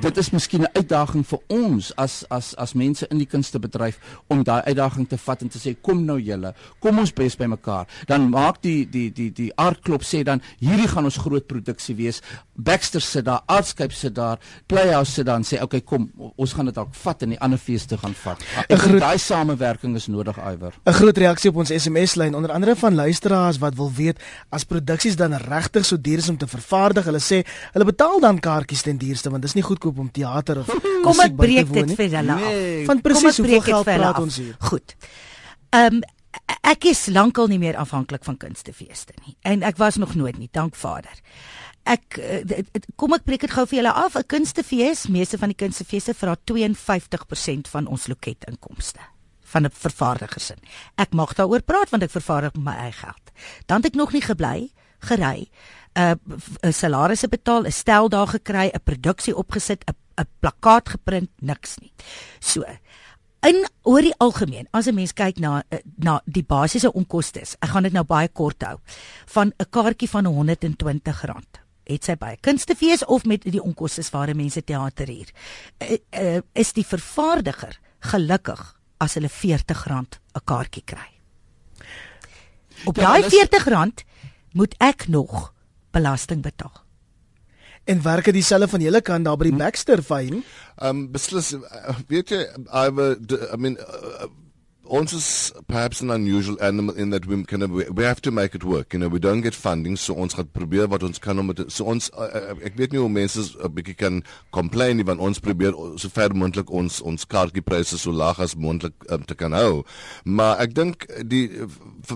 dit 0.01 0.17
is 0.17 0.31
miskien 0.31 0.61
'n 0.61 0.73
uitdaging 0.73 1.25
vir 1.25 1.39
ons 1.47 1.95
as 1.95 2.25
as 2.29 2.55
as 2.55 2.73
mense 2.73 3.07
in 3.09 3.17
die 3.17 3.27
kunstebedryf 3.27 3.99
om 4.27 4.43
daai 4.43 4.61
uitdaging 4.61 5.07
te 5.07 5.17
vat 5.17 5.41
en 5.41 5.49
te 5.49 5.59
sê 5.59 5.75
kom 5.81 6.05
nou 6.05 6.19
julle, 6.19 6.53
kom 6.79 6.99
ons 6.99 7.13
bes 7.13 7.35
by 7.35 7.45
mekaar. 7.45 7.87
Dan 8.05 8.29
maak 8.29 8.61
die 8.61 8.89
die 8.89 9.11
die 9.11 9.31
die 9.31 9.51
aardklop 9.55 10.03
sê 10.03 10.23
dan 10.23 10.41
hierdie 10.59 10.87
gaan 10.87 11.05
ons 11.05 11.17
groot 11.17 11.47
produksie 11.47 11.95
wees. 11.95 12.21
Baxter 12.59 13.01
sit 13.01 13.25
daar, 13.25 13.41
Artscape 13.47 13.93
sit 13.95 14.15
daar, 14.15 14.39
Playhouse 14.67 15.11
sit 15.11 15.25
dan 15.25 15.45
sê 15.47 15.61
okay 15.63 15.81
kom 15.81 16.09
ons 16.35 16.53
gaan 16.53 16.67
dit 16.67 16.75
dalk 16.75 16.91
vat 17.03 17.23
en 17.23 17.33
die 17.35 17.39
ander 17.39 17.61
feeste 17.61 17.97
gaan 17.97 18.15
vat. 18.23 18.43
Ek 18.67 18.83
dink 18.83 18.99
daai 18.99 19.17
samewerking 19.21 19.95
is 19.95 20.09
nodig 20.11 20.37
iwer. 20.37 20.75
'n 20.85 20.97
Groot 20.99 21.17
reaksie 21.17 21.49
op 21.49 21.61
ons 21.63 21.71
SMS 21.71 22.15
lyn 22.19 22.35
onder 22.35 22.51
andere 22.51 22.75
van 22.75 22.95
luisteraars 22.95 23.59
wat 23.63 23.75
wil 23.75 23.91
weet 23.91 24.19
as 24.49 24.63
produksies 24.63 25.15
dan 25.15 25.33
regtig 25.33 25.85
so 25.85 25.97
duur 25.97 26.17
is 26.17 26.29
om 26.29 26.37
te 26.37 26.47
vervaardig. 26.47 27.05
Hulle 27.05 27.23
sê 27.23 27.43
hulle 27.73 27.85
betaal 27.85 28.19
dan 28.19 28.39
kaartjies 28.39 28.81
ten 28.81 28.97
duurste 28.97 29.29
want 29.29 29.41
dit 29.41 29.49
is 29.49 29.55
nie 29.55 29.63
goedkoop 29.63 29.99
om 29.99 30.11
teater 30.11 30.59
of 30.59 30.67
Kom 31.05 31.19
ek 31.23 31.35
breek 31.35 31.71
dit 31.71 31.95
vir 31.95 32.09
hulle 32.19 32.33
af. 32.33 32.41
Nee. 32.43 32.85
Van 32.85 33.01
presies 33.01 33.37
hoeveel 33.37 33.61
geld 33.61 33.85
praat 33.85 34.19
ons 34.19 34.35
hier? 34.35 34.55
Goed. 34.59 34.95
Ehm 35.69 36.01
um, 36.01 36.07
ek 36.69 36.85
is 36.91 37.07
lankal 37.09 37.47
nie 37.49 37.57
meer 37.57 37.77
afhanklik 37.81 38.23
van 38.23 38.37
kunstefeeste 38.37 39.15
nie 39.25 39.35
en 39.41 39.63
ek 39.65 39.79
was 39.81 39.97
nog 39.97 40.13
nooit 40.15 40.37
nie, 40.37 40.49
dank 40.51 40.75
Vader. 40.75 41.15
Ek 41.89 42.19
eh, 42.21 42.65
kom 42.99 43.15
ek 43.17 43.25
breek 43.25 43.41
dit 43.47 43.53
gou 43.53 43.65
vir 43.65 43.79
julle 43.81 43.93
af. 43.93 44.15
'n 44.15 44.27
Kunstefees, 44.29 45.07
meeste 45.07 45.37
van 45.37 45.49
die 45.49 45.57
kunstefeeste 45.57 46.13
vra 46.13 46.35
52% 46.51 47.67
van 47.67 47.87
ons 47.87 48.07
loketinkomste 48.07 49.01
van 49.49 49.65
'n 49.65 49.73
vervaardiger 49.73 50.41
sin. 50.41 50.61
Ek 50.97 51.13
mag 51.13 51.33
daaroor 51.33 51.61
praat 51.61 51.89
want 51.89 52.03
ek 52.03 52.11
vervaardig 52.11 52.53
my 52.53 52.75
eie 52.75 52.91
geld. 52.91 53.31
Dan 53.65 53.81
het 53.81 53.85
ek 53.85 53.95
nog 53.95 54.13
nie 54.13 54.21
gebly, 54.21 54.69
gery, 54.99 55.49
'n 55.95 56.01
uh, 56.01 56.15
'n 56.61 56.73
salarisse 56.73 57.27
betaal, 57.27 57.65
'n 57.65 57.71
stel 57.71 58.09
daar 58.09 58.27
gekry, 58.27 58.69
'n 58.69 58.83
produksie 58.83 59.35
opgesit, 59.35 59.83
'n 59.89 59.95
'n 60.21 60.27
plakkaat 60.39 60.89
geprint, 60.89 61.29
niks 61.41 61.77
nie. 61.79 61.91
So 62.39 62.63
In 63.41 63.65
oor 63.83 64.01
die 64.01 64.15
algemeen, 64.17 64.67
as 64.71 64.87
'n 64.87 64.95
mens 64.95 65.13
kyk 65.13 65.39
na 65.39 65.63
eh, 65.69 65.79
na 65.97 66.21
die 66.25 66.43
basiese 66.43 66.91
onkoste, 66.93 67.39
ek 67.39 67.69
gaan 67.69 67.83
dit 67.83 67.93
nou 67.93 68.03
baie 68.03 68.27
kort 68.27 68.61
hou, 68.63 68.79
van 69.25 69.53
'n 69.57 69.65
kaartjie 69.69 70.09
van 70.09 70.25
R120 70.25 71.58
het 71.89 72.05
sy 72.05 72.15
'n 72.15 72.37
kunstefees 72.41 73.05
of 73.05 73.25
met 73.25 73.43
die 73.43 73.61
onkoste 73.61 74.03
waar 74.11 74.35
mense 74.35 74.63
teater 74.63 75.07
huur. 75.07 75.29
Uh, 75.77 75.97
uh, 76.11 76.41
is 76.53 76.73
die 76.73 76.85
vervaardiger 76.85 77.79
gelukkig 77.99 78.75
as 78.97 79.13
hulle 79.13 79.29
R40 79.29 79.87
'n 80.33 80.43
kaartjie 80.45 80.83
kry. 80.85 81.09
Op 82.85 82.95
ja, 82.95 83.01
daai 83.01 83.23
R40 83.23 84.05
moet 84.53 84.75
ek 84.77 85.07
nog 85.07 85.53
belasting 85.91 86.41
betaal. 86.41 86.87
En 87.83 88.01
werk 88.01 88.25
dit 88.25 88.33
dieselfde 88.33 88.67
van 88.67 88.81
julle 88.81 89.01
kant 89.01 89.25
daar 89.25 89.37
by 89.37 89.49
die 89.49 89.55
hm? 89.55 89.63
Baxter 89.63 90.03
fyn? 90.03 90.43
Ehm 90.77 90.89
um, 90.89 91.11
beslis 91.11 91.53
uh, 91.53 91.95
weet 92.07 92.29
jy 92.29 92.43
I 92.73 92.89
I 93.53 93.57
mean 93.57 93.77
uh, 93.77 94.27
ons 94.89 95.13
is 95.13 95.53
perhaps 95.67 96.01
an 96.01 96.09
unusual 96.09 96.57
animal 96.63 96.95
in 96.95 97.11
that 97.11 97.25
we 97.27 97.43
can 97.43 97.61
we, 97.71 98.03
have 98.03 98.21
to 98.21 98.31
make 98.31 98.55
it 98.55 98.63
work 98.63 98.93
you 98.93 98.99
know 98.99 99.07
we 99.07 99.19
don't 99.19 99.41
get 99.41 99.53
funding 99.53 99.95
so 99.95 100.13
ons 100.13 100.33
gaan 100.33 100.49
probeer 100.53 100.87
wat 100.89 101.03
ons 101.05 101.21
kan 101.21 101.39
om 101.39 101.51
so 101.67 101.85
ons 101.85 102.09
uh, 102.17 102.25
uh 102.25 102.55
ek 102.65 102.77
weet 102.79 102.95
nie 102.95 103.01
hoe 103.01 103.09
mense 103.09 103.37
'n 103.37 103.73
bietjie 103.75 103.95
kan 103.95 104.23
complain 104.55 104.97
nie 104.97 105.05
want 105.05 105.21
ons 105.21 105.39
probeer 105.39 105.77
so 106.01 106.09
ver 106.09 106.33
moontlik 106.33 106.71
ons 106.71 107.01
ons 107.01 107.27
kaartjiepryse 107.35 107.99
so 108.01 108.11
laag 108.11 108.41
as 108.41 108.55
moontlik 108.55 108.95
um, 109.13 109.21
te 109.29 109.37
kan 109.37 109.53
hou 109.53 109.83
maar 110.25 110.57
ek 110.65 110.73
dink 110.73 111.05
die 111.21 111.45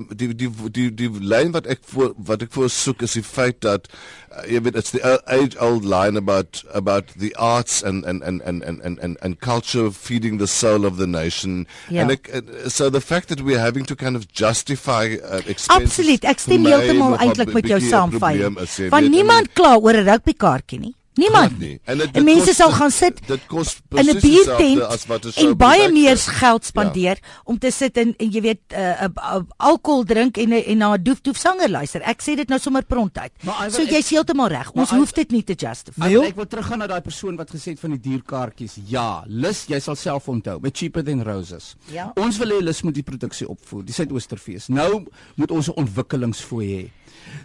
die 0.09 0.33
die 0.33 0.49
die 0.49 0.89
die, 0.89 1.11
lyn 1.21 1.53
wat 1.53 1.69
ek 1.69 1.85
voor 1.93 2.13
wat 2.17 2.41
ek 2.41 2.51
voor 2.57 2.69
soek 2.73 3.05
is 3.05 3.13
die 3.19 3.25
feit 3.27 3.61
dat 3.61 3.87
uh, 4.33 4.47
jy 4.49 4.63
weet 4.65 4.75
it's 4.75 4.91
the 4.97 5.03
age 5.29 5.53
old 5.61 5.85
line 5.85 6.17
about 6.17 6.63
about 6.73 7.13
the 7.21 7.33
arts 7.37 7.83
and 7.83 8.03
and 8.05 8.23
and 8.23 8.41
and 8.41 8.63
and 8.65 8.81
and, 8.81 9.17
and 9.21 9.39
culture 9.39 9.91
feeding 9.91 10.39
the 10.41 10.47
soul 10.47 10.85
of 10.89 10.97
the 10.97 11.07
nation 11.07 11.67
yeah. 11.89 12.01
en 12.01 12.17
ek 12.17 12.33
uh, 12.33 12.41
so 12.69 12.89
the 12.89 13.01
fact 13.01 13.27
that 13.29 13.41
we're 13.41 13.59
having 13.59 13.85
to 13.85 13.95
kind 13.95 14.15
of 14.15 14.27
justify 14.31 15.15
uh, 15.23 15.41
expenses 15.45 15.69
Absoluut. 15.69 16.25
Ek 16.25 16.39
stem 16.39 16.65
heeltemal 16.65 17.17
eintlik 17.19 17.53
met 17.53 17.69
jou 17.69 17.79
saam 17.83 18.11
van 18.19 19.09
niemand 19.09 19.53
kla 19.53 19.77
oor 19.77 19.97
'n 19.99 20.05
rugbykaartjie 20.09 20.79
nie 20.79 20.93
Niemand 21.13 21.59
nie. 21.59 21.79
En, 21.85 21.97
dit, 21.97 22.15
en 22.17 22.23
mense 22.25 22.53
sal 22.57 22.71
gaan 22.73 22.91
sit 22.91 23.19
dit 23.27 23.45
kos 23.51 23.75
in 23.93 24.09
'n 24.09 24.19
biertent 24.19 25.35
en 25.37 25.57
baie 25.57 25.91
meer 25.93 26.17
geld 26.17 26.65
spandeer 26.65 27.19
ja. 27.21 27.41
om 27.43 27.59
te 27.59 27.71
sit 27.71 27.97
en, 27.97 28.13
en 28.17 28.31
jy 28.31 28.41
weet 28.41 28.61
'n 28.69 28.79
uh, 28.79 29.03
uh, 29.03 29.09
uh, 29.17 29.41
alkohol 29.57 30.03
drink 30.03 30.37
en 30.37 30.51
en 30.51 30.77
na 30.77 30.93
'n 30.97 31.03
doef 31.03 31.21
doef 31.21 31.37
sanger 31.37 31.69
luister. 31.69 32.01
Ek 32.01 32.21
sê 32.21 32.35
dit 32.35 32.49
nou 32.49 32.59
sommer 32.59 32.83
prompt 32.83 33.17
uit. 33.17 33.31
So 33.69 33.83
jy's 33.83 34.09
heeltemal 34.09 34.47
reg. 34.47 34.71
Ons 34.71 34.89
hoef 34.89 35.13
dit 35.13 35.31
nie 35.31 35.43
te 35.43 35.53
justify 35.53 36.07
nie. 36.07 36.23
Ek 36.33 36.35
wil 36.35 36.47
teruggaan 36.47 36.79
na 36.79 36.87
daai 36.87 37.01
persoon 37.01 37.37
wat 37.37 37.49
gesê 37.49 37.75
het 37.75 37.79
van 37.79 37.93
die 37.97 37.99
dierkaartjies. 38.09 38.77
Ja, 38.87 39.23
lus, 39.27 39.65
jy 39.67 39.79
sal 39.79 39.95
self 39.95 40.27
onthou 40.27 40.59
met 40.59 40.77
Cheaper 40.77 41.03
Than 41.03 41.21
Roses. 41.21 41.75
Ja. 41.91 42.11
Ons 42.15 42.37
wil 42.37 42.57
hê 42.57 42.61
lus 42.63 42.81
moet 42.81 42.95
die 42.95 43.03
produksie 43.03 43.47
opvoer, 43.47 43.85
die 43.85 43.93
Suidoosterfees. 43.93 44.67
Nou 44.67 45.05
moet 45.35 45.51
ons 45.51 45.69
'n 45.69 45.77
ontwikkelingsfooi 45.77 46.67
hê. 46.73 47.02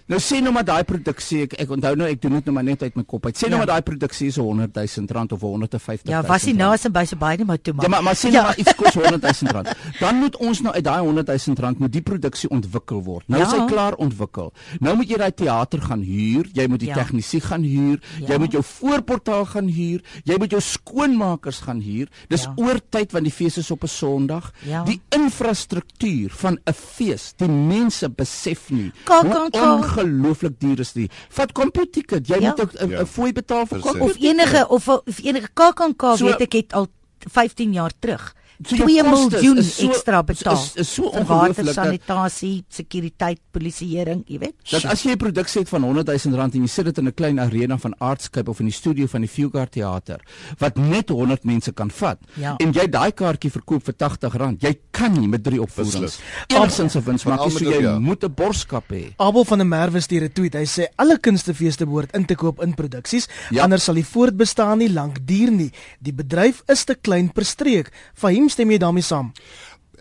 Nou 0.09 0.21
sê 0.25 0.39
nou 0.41 0.53
maar 0.57 0.65
daai 0.65 0.85
produksie 0.89 1.43
ek 1.45 1.55
ek 1.61 1.73
onthou 1.75 1.91
nou 2.01 2.07
ek 2.09 2.21
doen 2.23 2.39
dit 2.39 2.47
nou 2.49 2.55
maar 2.57 2.65
net 2.65 2.83
uit 2.83 2.95
my 2.97 3.05
kop 3.05 3.27
uit. 3.29 3.37
Sê 3.37 3.51
nou 3.51 3.59
ja. 3.59 3.61
maar 3.61 3.71
daai 3.75 3.85
produksie 3.85 4.31
is 4.33 4.39
100 4.41 4.73
000 4.73 5.13
rand 5.13 5.33
of 5.37 5.43
150 5.45 6.07
000. 6.09 6.15
Ja, 6.15 6.23
was 6.25 6.47
hy 6.49 6.55
nou 6.57 6.71
as 6.73 6.87
'n 6.89 6.93
baie 6.93 7.17
baie 7.21 7.45
maar 7.45 7.61
toe 7.61 7.75
maar. 7.75 7.85
Ja, 7.85 7.91
maar 7.93 8.03
maar 8.03 8.17
sê 8.17 8.33
nou 8.33 8.41
ja. 8.41 8.43
maar 8.49 8.59
iets 8.59 8.75
kos 8.75 8.95
100 8.95 9.21
000 9.21 9.53
rand. 9.53 9.69
Dan 10.01 10.17
moet 10.17 10.37
ons 10.37 10.63
nou 10.65 10.75
uit 10.75 10.85
daai 10.85 11.01
100 11.01 11.29
000 11.29 11.61
rand 11.61 11.79
moet 11.79 11.93
die 11.93 12.03
produksie 12.03 12.49
ontwikkel 12.49 13.03
word. 13.03 13.29
Nou 13.29 13.43
ja. 13.43 13.47
is 13.47 13.53
hy 13.53 13.67
klaar 13.69 13.95
ontwikkel. 14.01 14.53
Nou 14.81 14.97
moet 14.97 15.13
jy 15.13 15.19
daai 15.21 15.33
teater 15.33 15.81
gaan 15.83 16.03
huur, 16.03 16.49
jy 16.53 16.67
moet 16.67 16.81
die 16.81 16.89
ja. 16.89 16.95
tegnisie 16.95 17.41
gaan 17.41 17.63
huur, 17.63 18.01
ja. 18.21 18.33
jy 18.33 18.39
moet 18.39 18.53
jou 18.57 18.65
voorportaal 18.65 19.45
gaan 19.45 19.69
huur, 19.69 20.01
jy 20.25 20.39
moet 20.39 20.57
jou 20.57 20.63
skoonmakers 20.65 21.61
gaan 21.69 21.85
huur. 21.85 22.09
Dis 22.33 22.49
ja. 22.49 22.55
oor 22.57 22.81
tyd 22.89 23.13
want 23.13 23.29
die 23.29 23.35
fees 23.35 23.61
is 23.61 23.71
op 23.71 23.85
'n 23.85 23.93
Sondag. 23.93 24.53
Ja. 24.65 24.85
Die 24.89 25.01
infrastruktuur 25.13 26.33
van 26.33 26.59
'n 26.65 26.73
fees, 26.73 27.35
die 27.37 27.49
mense 27.49 28.09
besef 28.09 28.71
nie. 28.71 28.91
Kak, 29.05 29.29
kak, 29.29 29.53
kak 29.53 29.68
ongelooflik 29.73 30.61
duur 30.61 30.81
is 30.81 30.93
die. 30.93 31.09
Vat 31.29 31.53
Computicket, 31.53 32.29
jy 32.29 32.41
ja. 32.41 32.55
moet 32.57 32.81
'n 32.81 32.91
ja. 32.91 33.07
fooi 33.07 33.33
betaal 33.33 33.67
vir 33.67 34.01
of 34.01 34.17
enige 34.17 34.69
of 34.69 34.89
of 34.89 35.23
enige 35.23 35.49
KAKNK 35.55 36.03
so, 36.17 36.25
weet 36.25 36.41
ek 36.41 36.53
het 36.53 36.73
al 36.73 36.89
15 37.19 37.73
jaar 37.73 37.93
terug 37.99 38.35
so 38.63 38.77
2 38.77 39.03
miljoen 39.07 39.63
so, 39.63 39.87
ekstra 39.89 40.23
betaal. 40.27 40.59
Is, 40.59 40.75
is 40.83 40.93
so 40.95 41.11
ongelooflik. 41.13 41.75
Sanitasie, 41.77 42.65
sekuriteit, 42.69 43.41
polisieering, 43.55 44.25
jy 44.27 44.41
weet. 44.43 44.57
Dat 44.71 44.89
as 44.91 45.05
jy 45.05 45.15
'n 45.15 45.21
produksie 45.21 45.61
het 45.63 45.69
van 45.69 45.83
100 45.83 46.07
000 46.25 46.37
rand 46.37 46.55
en 46.55 46.63
jy 46.63 46.69
sit 46.69 46.85
dit 46.85 46.99
in 46.99 47.07
'n 47.07 47.15
klein 47.15 47.39
arena 47.41 47.79
van 47.79 47.95
Artscape 47.99 48.51
of 48.51 48.61
in 48.61 48.67
die 48.67 48.75
studio 48.75 49.07
van 49.07 49.21
die 49.21 49.29
Fugard 49.29 49.73
Theater 49.73 50.21
wat 50.59 50.77
net 50.77 51.09
100 51.09 51.45
mense 51.45 51.73
kan 51.73 51.91
vat 51.91 52.19
ja. 52.35 52.57
en 52.59 52.73
jy 52.73 52.89
daai 52.89 53.13
kaartjie 53.13 53.51
verkoop 53.51 53.85
vir 53.85 53.95
80 53.95 54.35
rand, 54.35 54.63
jy 54.63 54.75
kan 54.91 55.13
nie 55.13 55.29
met 55.29 55.43
drie 55.43 55.61
opvoerings. 55.63 56.19
Enigsins 56.49 56.97
'n 56.97 57.05
wins 57.05 57.25
maak, 57.25 57.51
so 57.51 57.65
jy 57.65 57.83
ja. 57.83 57.99
moet 57.99 58.25
'n 58.25 58.35
borskap 58.35 58.91
hê. 58.91 59.15
Abel 59.19 59.45
van 59.45 59.59
der 59.59 59.67
Merwe 59.67 60.01
stuur 60.01 60.25
'n 60.25 60.33
tweet. 60.33 60.55
Hy 60.55 60.67
sê 60.67 60.87
alle 60.97 61.19
kunstefeeste 61.19 61.87
behoort 61.87 62.15
in 62.15 62.25
te 62.25 62.35
koop 62.35 62.63
in 62.63 62.75
produksies, 62.75 63.29
ja. 63.51 63.63
anders 63.63 63.85
sal 63.85 63.95
die 63.95 64.05
voortbestaan 64.05 64.79
nie 64.79 64.91
lank 64.91 65.27
duur 65.27 65.51
nie. 65.51 65.71
Die 66.01 66.13
bedryf 66.13 66.63
is 66.67 66.85
te 66.85 66.95
klein 66.95 67.33
per 67.33 67.45
streek. 67.45 67.93
Fahim 68.15 68.48
stem 68.53 68.71
jy 68.71 68.79
daarmee 68.79 69.03
saam? 69.07 69.33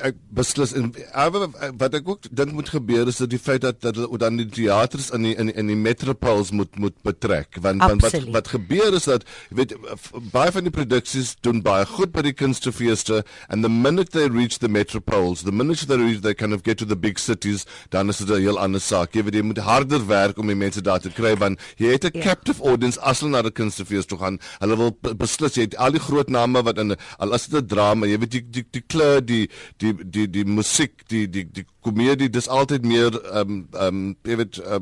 Ek 0.03 0.17
beslis 0.37 0.73
en 0.77 0.91
wat 1.79 1.95
ek 1.97 2.07
ook 2.09 2.27
dink 2.31 2.53
moet 2.53 2.69
gebeur 2.69 3.09
is 3.09 3.19
dat 3.21 3.31
die 3.31 3.41
feit 3.41 3.61
dat 3.61 3.81
dat 3.81 3.97
dan 4.19 4.37
die 4.37 4.47
teaters 4.49 5.09
in 5.15 5.25
die 5.27 5.35
in 5.35 5.49
die, 5.49 5.55
in 5.55 5.71
die 5.71 5.77
metropoles 5.77 6.51
moet 6.51 6.77
moet 6.77 6.95
betrek 7.05 7.57
want, 7.61 7.81
want 7.81 8.01
wat 8.01 8.27
wat 8.35 8.51
gebeur 8.53 8.93
is 8.97 9.07
dat 9.09 9.25
jy 9.49 9.57
weet 9.61 9.75
baie 10.33 10.51
van 10.51 10.67
die 10.67 10.73
produksies 10.73 11.35
doen 11.45 11.61
baie 11.65 11.85
goed 11.85 12.13
by 12.15 12.23
die 12.25 12.35
kunstefeeste 12.35 13.23
and 13.49 13.65
the 13.65 13.71
minute 13.71 14.11
they 14.11 14.27
reach 14.27 14.59
the 14.59 14.69
metropoles 14.69 15.43
the 15.43 15.51
minute 15.51 15.87
they 15.87 15.97
reach 15.97 16.21
they 16.21 16.33
kind 16.33 16.53
of 16.53 16.63
get 16.63 16.77
to 16.77 16.85
the 16.85 16.99
big 17.07 17.19
cities 17.19 17.65
dan 17.89 18.09
is 18.09 18.17
dit 18.17 18.29
'n 18.29 18.41
heel 18.41 18.59
ander 18.59 18.81
saak 18.81 19.15
jy 19.15 19.23
weet 19.23 19.39
jy 19.41 19.41
moet 19.41 19.57
harder 19.57 20.05
werk 20.07 20.37
om 20.37 20.47
die 20.47 20.55
mense 20.55 20.81
daar 20.81 20.99
te 20.99 21.09
kry 21.09 21.35
want 21.35 21.59
jy 21.77 21.91
het 21.95 22.03
'n 22.03 22.11
yeah. 22.13 22.25
Ja. 22.25 22.33
captive 22.33 22.63
audience 22.63 22.99
as 23.01 23.19
hulle 23.19 23.31
na 23.31 23.41
die 23.41 23.51
kunstefeeste 23.51 24.09
toe 24.13 24.19
gaan 24.19 24.39
hulle 24.59 24.77
wil 24.77 24.91
beslis 25.17 25.57
jy 25.57 25.67
het 25.67 25.75
al 25.77 25.91
die 25.91 26.03
groot 26.03 26.29
name 26.29 26.63
wat 26.63 26.77
in 26.77 26.95
al 27.17 27.33
is 27.33 27.47
dit 27.47 27.61
'n 27.61 27.67
drama 27.67 28.05
jy 28.07 28.19
weet 28.19 28.31
die 28.31 28.45
die 28.49 28.65
die 28.71 28.83
kleur 28.87 29.21
die 29.21 29.49
die 29.77 29.86
die 29.87 30.09
die 30.17 30.27
die 30.39 30.45
musiek 30.45 31.03
die 31.11 31.25
die 31.31 31.45
die 31.51 31.65
komedie 31.87 32.29
dis 32.29 32.47
altyd 32.51 32.85
meer 32.85 33.15
ehm 33.15 33.39
um, 33.39 33.59
ehm 33.73 33.87
um, 33.87 34.15
jy 34.27 34.37
weet 34.41 34.59
uh, 34.59 34.81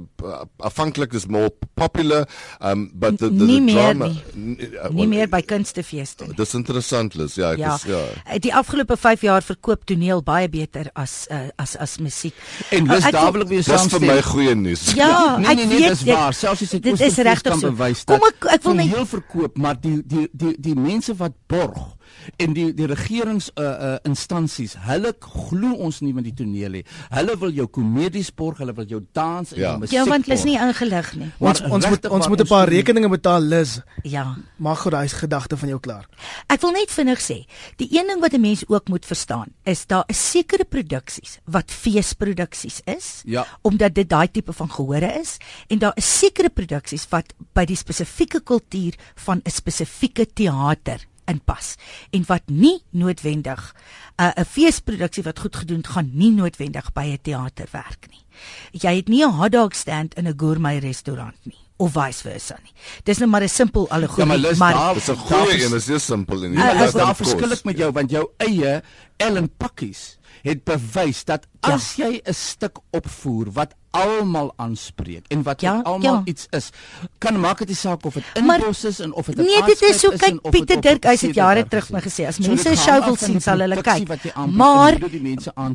afhanklik 0.58 1.13
is 1.13 1.28
more 1.30 1.52
popular 1.78 2.26
um 2.60 2.89
but 2.94 3.20
the 3.20 3.30
the, 3.30 3.46
the 3.46 3.46
nie 3.46 3.74
drama 3.74 4.10
nie, 4.34 4.70
uh, 4.72 4.89
nie 4.89 5.08
meer 5.12 5.30
by 5.32 5.41
kunstefeeste 5.46 6.30
dis 6.38 6.56
interessant 6.58 7.15
is 7.28 7.38
ja 7.39 7.54
ek 7.56 7.62
ja. 7.62 7.76
is 7.76 7.88
ja. 7.89 8.02
Eh, 8.26 8.39
die 8.41 8.54
afgelope 8.54 8.98
5 8.98 9.26
jaar 9.28 9.46
verkoop 9.46 9.86
toneel 9.89 10.24
baie 10.26 10.50
beter 10.50 10.89
as 10.96 11.26
uh, 11.32 11.48
as 11.62 11.76
as 11.82 11.98
musiek. 12.04 12.36
En 12.76 12.88
dis 12.89 13.06
uh, 13.06 13.12
ek 13.12 13.48
weer 13.50 13.63
saamstem 13.65 14.02
dis 14.02 14.08
vir 14.08 14.15
my 14.15 14.22
goeie 14.30 14.56
nuus. 14.56 14.86
Ja 14.98 15.38
nee 15.38 15.56
nee, 15.56 15.65
nee 15.65 15.82
weet, 15.84 15.96
dis 15.96 16.06
waar. 16.10 16.34
Selfs 16.34 16.65
as 16.65 16.74
dit 16.76 17.06
is 17.10 17.20
regtig 17.30 17.60
dat 17.62 18.06
kom 18.10 18.28
ek 18.30 18.50
ek 18.58 18.65
wil 18.65 18.80
net 18.80 18.94
heel 18.94 19.08
verkoop 19.10 19.60
maar 19.62 19.78
die 19.82 20.00
die 20.06 20.28
die 20.34 20.56
die 20.70 20.76
mense 20.76 21.15
wat 21.20 21.36
borg 21.52 21.94
en 22.38 22.54
die 22.54 22.74
die 22.74 22.88
regerings 22.90 23.52
uh, 23.56 23.64
uh 23.64 23.98
instansies 24.04 24.76
hulle 24.88 25.14
glo 25.20 25.74
ons 25.88 26.02
nie 26.02 26.14
met 26.14 26.24
die 26.24 26.34
toneel 26.34 26.80
nie. 26.80 26.84
Hulle 27.14 27.38
wil 27.42 27.52
jou 27.56 27.68
komedies 27.68 28.32
borg 28.36 28.62
hulle 28.64 28.74
wil 28.74 28.88
jou 28.90 29.02
dans 29.14 29.52
en 29.52 29.60
ja. 29.60 29.72
jou 29.72 29.80
musiek 29.80 29.98
ja 29.98 30.06
want 30.10 30.26
hulle 30.26 30.38
is 30.40 30.46
nie 30.48 30.58
ingelig 30.60 31.14
nie. 31.16 31.30
Ons 31.40 31.62
maar 31.62 31.78
ons 31.78 31.90
moet 31.90 32.10
ons 32.20 32.28
moet 32.28 32.42
'n 32.42 32.48
paar 32.48 32.70
rekeninge 32.70 33.10
betaal 33.10 33.42
Liz. 33.42 33.80
Ja. 34.04 34.36
Mag 34.58 34.80
goed 34.80 34.92
daai 34.92 35.08
gedagte 35.08 35.58
van 35.58 35.70
jou 35.70 35.80
klaar. 35.80 36.08
Ek 36.48 36.62
wil 36.62 36.72
net 36.72 36.92
vinnig 36.92 37.22
sê 37.22 37.46
die 37.78 37.90
een 37.92 38.08
ding 38.08 38.22
wat 38.22 38.34
'n 38.34 38.42
mens 38.42 38.64
ook 38.68 38.88
moet 38.88 39.06
verstaan 39.06 39.54
is 39.64 39.86
daar 39.86 40.04
is 40.08 40.32
sekere 40.32 40.66
produksies 40.66 41.40
wat 41.46 41.72
feesproduksies 41.72 42.82
is 42.86 43.22
ja. 43.26 43.46
omdat 43.62 43.96
dit 43.96 44.10
daai 44.10 44.28
tipe 44.32 44.54
van 44.54 44.70
gehore 44.70 45.12
is 45.20 45.38
en 45.68 45.80
daar 45.80 45.96
is 45.96 46.20
sekere 46.20 46.50
produksies 46.50 47.08
wat 47.10 47.34
by 47.54 47.66
die 47.66 47.80
spesifieke 47.80 48.42
kultuur 48.42 48.96
van 49.16 49.42
'n 49.44 49.52
spesifieke 49.52 50.26
teater 50.34 51.00
inpas 51.26 51.76
en 52.12 52.24
wat 52.28 52.44
nie 52.46 52.84
noodwendig 52.90 53.74
'n 54.18 54.24
uh, 54.24 54.32
'n 54.36 54.46
feesproduksie 54.46 55.24
wat 55.24 55.40
goed 55.40 55.56
gedoen 55.56 55.86
gaan 55.86 56.12
nie 56.14 56.32
noodwendig 56.32 56.94
by 56.94 57.06
'n 57.06 57.22
teater 57.22 57.68
werk 57.72 58.08
nie. 58.10 58.24
Jy 58.72 58.96
het 58.96 59.08
nie 59.08 59.24
'n 59.26 59.32
hotdog 59.32 59.76
stand 59.76 60.14
in 60.14 60.28
'n 60.28 60.38
gourmet 60.38 60.84
restaurant 60.84 61.36
nie 61.44 61.66
of 61.78 61.92
vice 61.92 62.22
versa 62.24 62.56
nie. 62.64 62.74
Dis 63.04 63.20
net 63.20 63.30
maar 63.30 63.44
'n 63.44 63.50
simpel 63.50 63.90
allegorie, 63.90 64.26
ja, 64.26 64.38
maar, 64.38 64.58
maar 64.58 64.94
dis 64.94 65.10
'n 65.10 65.16
goeie 65.16 65.64
een, 65.66 65.74
is 65.76 65.86
dis 65.86 66.06
simpel 66.06 66.44
en 66.44 66.54
jy 66.54 66.60
uh, 66.60 66.86
is 66.86 66.94
daar 66.94 67.16
verskillik 67.16 67.64
met 67.64 67.78
jou 67.78 67.92
want 67.92 68.10
jou 68.12 68.30
eie 68.38 68.84
Ellen 69.18 69.50
Pakkies 69.58 70.18
het 70.44 70.64
bewys 70.64 71.24
dat 71.24 71.48
ja. 71.62 71.74
as 71.74 71.96
ja. 71.96 72.08
jy 72.08 72.22
'n 72.24 72.34
stuk 72.34 72.80
opvoer 72.92 73.52
wat 73.52 73.74
almal 73.95 74.51
aanspreek 74.62 75.29
en 75.34 75.43
wat 75.47 75.63
ja, 75.65 75.79
almal 75.84 76.19
ja. 76.19 76.21
iets 76.31 76.47
is. 76.55 76.69
Kan 77.23 77.39
maak 77.39 77.63
dit 77.63 77.71
nie 77.73 77.77
saak 77.79 78.05
of 78.05 78.17
dit 78.19 78.39
inbos 78.41 78.84
is 78.89 78.99
en 79.03 79.13
of 79.13 79.29
dit 79.31 79.41
Nee, 79.45 79.62
dit 79.69 79.81
is 79.89 79.99
so 80.03 80.12
kyk 80.12 80.41
Pieter 80.51 80.81
Dirk 80.81 81.08
hy 81.10 81.15
het 81.21 81.38
jare 81.38 81.65
terug 81.69 81.89
my 81.95 82.01
gesê 82.03 82.27
as 82.29 82.39
mense 82.43 82.69
'n 82.69 82.79
show 82.79 82.99
wil 83.05 83.17
sien 83.19 83.41
sal 83.41 83.63
hulle 83.63 83.81
kyk. 83.81 84.36
Maar 84.51 84.99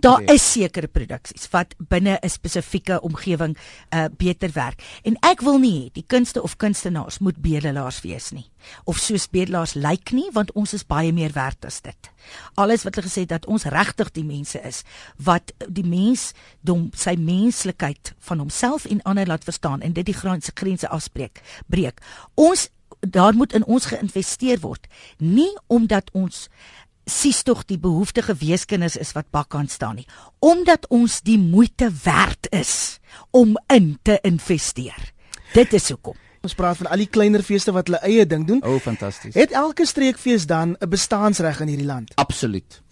daar 0.01 0.23
is 0.33 0.53
sekere 0.53 0.89
produksies 0.89 1.49
wat 1.51 1.75
binne 1.79 2.19
'n 2.23 2.29
spesifieke 2.29 3.01
omgewing 3.01 3.57
uh 3.95 4.07
beter 4.17 4.51
werk. 4.53 4.83
En 5.03 5.17
ek 5.21 5.41
wil 5.41 5.59
nie 5.59 5.91
die 5.93 6.05
kunste 6.07 6.43
of 6.43 6.57
kunstenaars 6.57 7.19
moet 7.19 7.37
bedelaars 7.41 8.01
wees 8.01 8.31
nie 8.31 8.47
of 8.85 8.99
soos 8.99 9.29
bedelaars 9.31 9.75
lyk 9.75 10.13
nie 10.17 10.29
want 10.33 10.53
ons 10.53 10.75
is 10.77 10.87
baie 10.87 11.13
meer 11.13 11.33
werd 11.37 11.65
as 11.65 11.81
dit. 11.85 12.11
Alles 12.55 12.85
wat 12.85 12.99
hulle 12.99 13.09
gesê 13.09 13.27
dat 13.27 13.47
ons 13.47 13.65
regtig 13.65 14.13
die 14.17 14.25
mense 14.25 14.61
is 14.67 14.83
wat 15.17 15.53
die 15.69 15.87
mens 15.87 16.33
dom 16.61 16.91
sy 16.97 17.17
menslikheid 17.19 18.15
van 18.19 18.43
homself 18.45 18.85
en 18.85 19.03
ander 19.03 19.27
laat 19.27 19.45
verstaan 19.45 19.81
en 19.81 19.97
dit 19.97 20.07
die 20.07 20.17
grense 20.17 20.53
grense 20.55 20.89
afspreek 20.89 21.43
breek. 21.67 22.01
Ons 22.35 22.69
daar 23.01 23.35
moet 23.35 23.53
in 23.53 23.65
ons 23.65 23.87
geïnvesteer 23.87 24.61
word, 24.61 24.87
nie 25.19 25.51
omdat 25.67 26.11
ons 26.13 26.49
sies 27.11 27.43
tog 27.43 27.65
die 27.67 27.79
behoeftige 27.81 28.37
weeskinders 28.39 28.97
is 29.01 29.13
wat 29.17 29.31
bakkant 29.35 29.73
staan 29.73 29.99
nie, 30.01 30.07
omdat 30.39 30.87
ons 30.95 31.21
die 31.27 31.39
moeite 31.39 31.91
werd 32.05 32.47
is 32.55 33.01
om 33.31 33.57
in 33.73 33.97
te 34.03 34.19
investeer. 34.23 35.13
Dit 35.55 35.73
is 35.75 35.89
hoekom. 35.91 36.19
Ons 36.41 36.55
praat 36.57 36.79
van 36.81 36.89
al 36.89 37.03
die 37.03 37.11
kleiner 37.13 37.43
feeste 37.45 37.73
wat 37.77 37.91
hulle 37.91 38.01
eie 38.09 38.25
ding 38.27 38.47
doen. 38.49 38.63
O, 38.65 38.79
oh, 38.79 38.81
fantasties. 38.81 39.35
Het 39.37 39.53
elke 39.53 39.85
streekfees 39.87 40.47
dan 40.49 40.77
'n 40.81 40.89
bestaansreg 40.89 41.61
in 41.61 41.69
hierdie 41.69 41.87
land? 41.87 42.13
Absoluut. 42.15 42.83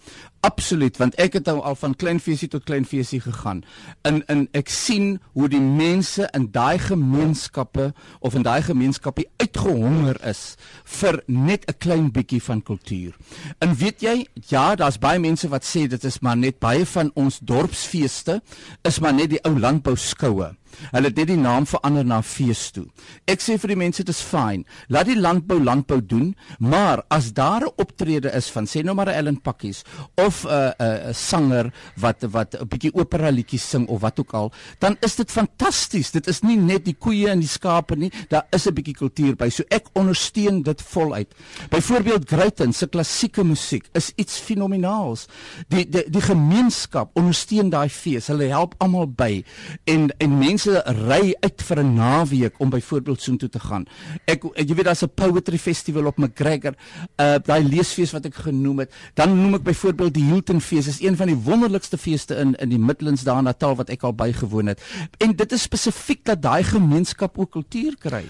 Absoluut, 0.40 0.96
want 0.96 1.16
ek 1.18 1.32
het 1.32 1.48
al 1.48 1.74
van 1.74 1.96
klein 1.98 2.20
feesie 2.20 2.48
tot 2.48 2.64
klein 2.64 2.84
feesie 2.86 3.18
gegaan. 3.20 3.64
In 4.06 4.22
in 4.30 4.48
ek 4.52 4.68
sien 4.68 5.20
hoe 5.32 5.48
die 5.48 5.60
mense 5.60 6.28
in 6.32 6.50
daai 6.54 6.78
gemeenskappe 6.78 7.92
of 8.20 8.34
in 8.34 8.42
daai 8.46 8.62
gemeenskapie 8.62 9.26
uitgehonger 9.36 10.20
is 10.24 10.54
vir 10.84 11.22
net 11.26 11.64
'n 11.66 11.78
klein 11.78 12.12
bietjie 12.12 12.42
van 12.42 12.62
kultuur. 12.62 13.16
En 13.58 13.74
weet 13.74 14.00
jy, 14.00 14.26
ja, 14.46 14.74
daar's 14.74 14.98
baie 14.98 15.18
mense 15.18 15.48
wat 15.48 15.64
sê 15.64 15.88
dit 15.88 16.04
is 16.04 16.20
maar 16.20 16.36
net 16.36 16.58
baie 16.58 16.86
van 16.86 17.10
ons 17.14 17.38
dorpsfeeste 17.38 18.42
is 18.82 19.00
maar 19.00 19.14
net 19.14 19.30
die 19.30 19.42
ou 19.42 19.58
landbou 19.58 19.96
skoue. 19.96 20.54
Hulle 20.90 21.10
het 21.10 21.16
net 21.16 21.30
die 21.30 21.36
naam 21.36 21.66
verander 21.66 22.04
na 22.04 22.22
fees 22.22 22.70
toe. 22.74 22.86
Ek 23.26 23.42
sê 23.44 23.58
vir 23.58 23.74
die 23.74 23.80
mense 23.84 24.02
dit 24.02 24.14
is 24.14 24.22
fyn. 24.24 24.64
Laat 24.88 25.08
die 25.10 25.18
landbou 25.18 25.58
landbou 25.62 26.00
doen, 26.00 26.34
maar 26.58 27.02
as 27.08 27.32
daar 27.32 27.64
'n 27.66 27.72
optrede 27.76 28.30
is 28.34 28.50
van 28.50 28.66
sê 28.66 28.84
nou 28.84 28.94
maar 28.94 29.08
'n 29.08 29.14
Ellen 29.14 29.40
Pakkies 29.40 29.82
of 30.16 30.44
'n 30.44 30.48
uh, 30.48 30.72
'n 30.78 31.08
uh, 31.08 31.12
sanger 31.12 31.72
wat 31.96 32.22
wat 32.30 32.54
'n 32.54 32.68
bietjie 32.68 32.94
opera 32.94 33.30
liedjies 33.30 33.68
sing 33.68 33.88
of 33.88 34.00
wat 34.00 34.20
ook 34.20 34.32
al, 34.32 34.52
dan 34.78 34.96
is 35.00 35.16
dit 35.16 35.30
fantasties. 35.30 36.10
Dit 36.10 36.26
is 36.26 36.40
nie 36.42 36.56
net 36.56 36.84
die 36.84 36.96
koeie 36.98 37.28
en 37.28 37.40
die 37.40 37.48
skape 37.48 37.96
nie, 37.96 38.12
daar 38.28 38.46
is 38.50 38.66
'n 38.66 38.74
bietjie 38.74 38.94
kultuur 38.94 39.36
by. 39.36 39.48
So 39.48 39.64
ek 39.70 39.88
ondersteun 39.92 40.62
dit 40.62 40.82
voluit. 40.82 41.34
Byvoorbeeld 41.70 42.28
Greyton 42.28 42.72
se 42.72 42.86
klassieke 42.86 43.44
musiek 43.44 43.88
is 43.92 44.12
iets 44.16 44.38
fenomenaals. 44.38 45.26
Die 45.68 45.84
die 45.88 46.04
die 46.10 46.24
gemeenskap 46.24 47.10
ondersteun 47.18 47.70
daai 47.70 47.88
fees. 47.88 48.26
Hulle 48.26 48.48
help 48.52 48.74
almal 48.78 49.06
by 49.06 49.44
en 49.84 50.08
en 50.18 50.38
mense 50.38 50.67
ry 51.08 51.34
uit 51.40 51.62
vir 51.62 51.78
'n 51.82 51.94
naweek 51.94 52.54
om 52.58 52.70
byvoorbeeld 52.70 53.20
soontoe 53.20 53.48
te 53.48 53.60
gaan. 53.60 53.86
Ek 54.24 54.42
jy 54.42 54.74
weet 54.74 54.84
daar's 54.84 55.02
'n 55.02 55.14
poetry 55.14 55.58
festival 55.58 56.06
op 56.06 56.18
McGregor, 56.18 56.74
uh 57.16 57.38
daai 57.44 57.62
leesfees 57.64 58.12
wat 58.12 58.24
ek 58.26 58.34
genoem 58.34 58.78
het. 58.78 58.92
Dan 59.14 59.40
noem 59.40 59.54
ek 59.54 59.62
byvoorbeeld 59.62 60.14
die 60.14 60.24
Hilton 60.24 60.60
fees. 60.60 60.84
Dit 60.84 60.94
is 60.94 61.00
een 61.00 61.16
van 61.16 61.26
die 61.26 61.36
wonderlikste 61.36 61.98
feeste 61.98 62.34
in 62.34 62.54
in 62.54 62.68
die 62.68 62.78
Midlands 62.78 63.22
daar 63.22 63.38
in 63.38 63.44
Natal 63.44 63.76
wat 63.76 63.88
ek 63.88 64.02
al 64.02 64.14
bygewoon 64.14 64.66
het. 64.66 64.82
En 65.18 65.36
dit 65.36 65.52
is 65.52 65.62
spesifiek 65.62 66.24
dat 66.24 66.42
daai 66.42 66.64
gemeenskap 66.64 67.38
ook 67.38 67.50
kultuur 67.50 67.96
kry. 67.98 68.24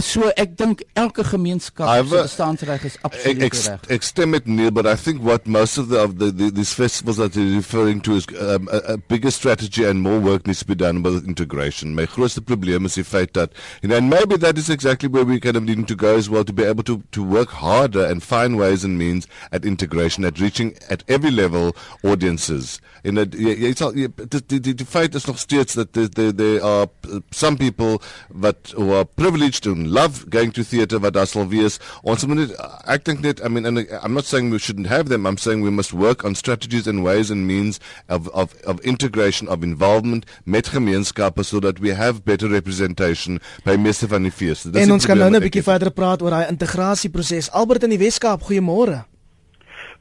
So 0.00 0.30
ek 0.36 0.56
dink 0.56 0.82
elke 0.96 1.24
gemeenskap 1.26 1.88
se 2.08 2.22
bestaanreg 2.24 2.84
is 2.88 2.96
absoluut 3.04 3.56
reg. 3.68 3.90
Ek 3.92 4.02
stem 4.06 4.30
met 4.34 4.46
Neil, 4.46 4.70
but 4.70 4.86
I 4.86 4.96
think 4.96 5.22
what 5.22 5.46
most 5.46 5.78
of 5.78 5.88
the 5.88 6.00
of 6.00 6.18
the, 6.18 6.30
the 6.30 6.50
these 6.50 6.72
festivals 6.72 7.18
that 7.18 7.36
you're 7.36 7.56
referring 7.56 8.00
to 8.02 8.14
is 8.16 8.26
um, 8.40 8.68
a, 8.72 8.94
a 8.94 8.96
bigger 8.96 9.30
strategy 9.30 9.84
and 9.84 10.00
more 10.02 10.18
work 10.18 10.46
needs 10.46 10.60
to 10.60 10.66
be 10.66 10.74
done 10.74 10.98
about 10.98 11.24
integration. 11.24 11.94
My 11.94 12.06
grootste 12.06 12.40
probleem 12.40 12.86
is 12.86 12.94
die 12.96 13.04
feit 13.04 13.34
dat 13.34 13.52
you 13.82 13.88
know 13.88 13.96
and 13.96 14.08
maybe 14.08 14.36
that 14.36 14.58
is 14.58 14.70
exactly 14.70 15.08
where 15.08 15.24
we 15.24 15.40
kind 15.40 15.56
of 15.56 15.64
need 15.64 15.86
to 15.88 15.96
go 15.96 16.16
as 16.16 16.30
well 16.30 16.44
to 16.44 16.52
be 16.52 16.64
able 16.64 16.84
to 16.84 17.02
to 17.12 17.22
work 17.22 17.50
harder 17.50 18.04
and 18.04 18.22
find 18.22 18.56
ways 18.56 18.84
and 18.84 18.98
means 18.98 19.26
at 19.52 19.64
integration 19.64 20.24
at 20.24 20.40
reaching 20.40 20.74
at 20.88 21.04
every 21.08 21.30
level 21.30 21.76
audiences. 22.04 22.80
In 23.02 23.14
that 23.14 23.34
jy 23.34 23.72
sal 23.76 23.92
die 23.96 24.08
die 24.28 24.74
die 24.74 24.86
feit 24.86 25.14
is 25.14 25.26
nog 25.26 25.38
steeds 25.38 25.74
that 25.74 25.92
there 25.92 26.08
there, 26.08 26.32
there 26.32 26.62
are 26.62 26.88
some 27.32 27.56
people 27.56 28.00
that 28.42 28.72
who 28.76 28.92
are 28.92 29.04
privileged 29.04 29.62
to 29.64 29.74
love 29.74 30.28
going 30.30 30.52
to 30.52 30.64
theatre 30.64 31.00
wat 31.00 31.14
daar 31.14 31.26
sal 31.26 31.48
wees. 31.48 31.78
Ons 32.02 32.26
moet 32.26 32.42
net 32.42 32.54
ek 32.86 33.04
dink 33.08 33.24
net 33.24 33.40
I 33.44 33.48
mean 33.48 33.66
and 33.66 33.86
I'm 34.02 34.12
not 34.12 34.24
saying 34.28 34.50
we 34.50 34.58
shouldn't 34.58 34.88
have 34.88 35.08
them. 35.08 35.26
I'm 35.26 35.38
saying 35.38 35.62
we 35.62 35.70
must 35.70 35.92
work 35.92 36.24
on 36.24 36.34
strategies 36.34 36.86
and 36.86 37.02
ways 37.02 37.30
and 37.30 37.46
means 37.46 37.80
of 38.08 38.28
of 38.28 38.54
of 38.64 38.80
integration 38.80 39.48
of 39.48 39.62
involvement 39.62 40.26
met 40.44 40.68
gemeenskappe 40.68 41.44
so 41.44 41.60
that 41.60 41.80
we 41.80 41.94
have 41.94 42.24
better 42.24 42.48
representation 42.48 43.40
by 43.64 43.76
meeste 43.76 44.08
van 44.08 44.22
die 44.22 44.32
feeste. 44.32 44.70
En 44.72 44.92
ons 44.92 45.06
kan 45.06 45.18
nou 45.18 45.30
'n 45.30 45.40
bietjie 45.40 45.62
verder 45.62 45.90
praat 45.90 46.22
oor 46.22 46.30
daai 46.30 46.48
integrasieproses. 46.48 47.50
Albert 47.50 47.82
in 47.82 47.90
die 47.90 47.98
Weskaap, 47.98 48.42
goeiemôre. 48.42 49.04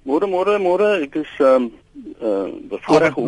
Môre 0.06 0.28
môre 0.28 0.60
môre, 0.60 1.04
ek 1.04 1.16
is 1.16 1.32
ehm 1.40 1.64
um, 1.64 1.72
uh 2.22 2.48
bevoorreg 2.70 3.16
om 3.16 3.28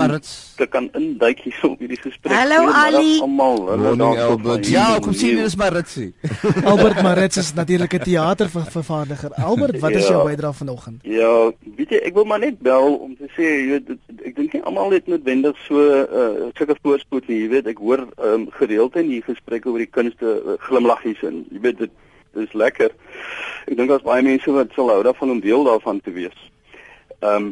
te 0.56 0.68
kan 0.70 0.90
induik 0.98 1.40
hier 1.40 1.60
op 1.64 1.80
hierdie 1.80 2.00
gesprek. 2.02 2.34
Hallo 2.34 2.72
Ali. 2.72 3.20
Almal, 3.22 3.68
hallo 3.70 4.16
Albert. 4.16 4.68
Ja, 4.68 5.00
kom 5.00 5.14
sien 5.14 5.36
jy 5.36 5.46
dis 5.46 5.56
Maritsie. 5.56 6.12
Albert 6.72 7.02
Marits 7.02 7.38
is 7.38 7.54
natuurlik 7.54 7.94
'n 7.94 8.04
teatervervaardiger. 8.04 9.34
Albert, 9.34 9.80
wat 9.80 9.92
is 9.92 10.08
ja, 10.08 10.14
jou 10.14 10.28
bydrae 10.28 10.54
vanoggend? 10.54 11.00
Ja, 11.04 11.52
weet 11.78 11.90
jy, 11.90 12.02
ek 12.12 12.14
wil 12.14 12.26
maar 12.26 12.40
net 12.40 12.60
bel 12.60 12.96
om 12.96 13.16
te 13.16 13.30
sê 13.38 13.48
jy 13.48 13.66
weet 13.72 13.90
ek 14.26 14.36
dink 14.36 14.54
nie 14.54 14.64
almal 14.64 14.92
het 14.92 15.08
noodwendig 15.08 15.58
so 15.68 15.80
uh 15.80 16.52
sulke 16.58 16.78
voorspoed 16.82 17.28
nie, 17.28 17.42
jy 17.46 17.50
weet, 17.56 17.68
ek 17.68 17.82
hoor 17.82 18.08
um 18.18 18.48
gereeld 18.60 18.96
in 18.96 19.10
hier 19.16 19.26
gesprekke 19.26 19.70
oor 19.70 19.82
die 19.82 19.94
kunste 20.00 20.38
uh, 20.38 20.60
glimlaggies 20.68 21.24
en 21.28 21.46
jy 21.52 21.62
weet 21.62 21.84
dit 21.86 22.00
dis 22.34 22.54
lekker. 22.54 22.94
Ek 23.68 23.76
dink 23.76 23.90
daar's 23.92 24.06
baie 24.06 24.24
mense 24.24 24.52
wat 24.56 24.72
sal 24.76 24.90
hou 24.94 25.02
daarvan 25.04 25.36
om 25.36 25.44
deel 25.44 25.68
daarvan 25.68 26.02
te 26.02 26.14
wees. 26.16 26.38
Ehm 27.22 27.52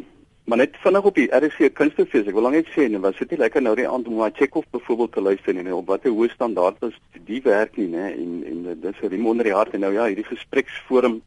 Maar 0.50 0.58
net 0.58 0.76
vinnig 0.82 1.04
op 1.06 1.14
die 1.14 1.28
RC 1.30 1.68
Kunstefees, 1.78 2.26
ek 2.26 2.34
wil 2.34 2.42
lank 2.42 2.56
net 2.58 2.70
sê, 2.74 2.88
nee, 2.90 2.98
was 2.98 3.18
dit 3.22 3.30
nie 3.30 3.38
lekker 3.38 3.62
nou 3.62 3.76
die 3.78 3.86
aand 3.86 4.08
om 4.10 4.16
na 4.18 4.32
Chekhov 4.34 4.64
byvoorbeeld 4.74 5.12
te 5.14 5.22
luister 5.22 5.54
nie, 5.54 5.62
op 5.70 5.86
watter 5.86 6.10
hoë 6.10 6.26
standaard 6.32 6.80
was 6.82 6.96
die 7.28 7.38
werk 7.44 7.78
nie, 7.78 7.86
né? 7.92 8.08
En 8.10 8.32
en 8.50 8.80
dis 8.82 8.98
vir 8.98 9.14
die 9.14 9.20
onder 9.22 9.46
die 9.46 9.54
hart 9.54 9.76
en 9.78 9.84
nou 9.86 9.92
ja, 9.94 10.08
hierdie 10.10 10.26
gespreksforum 10.26 11.20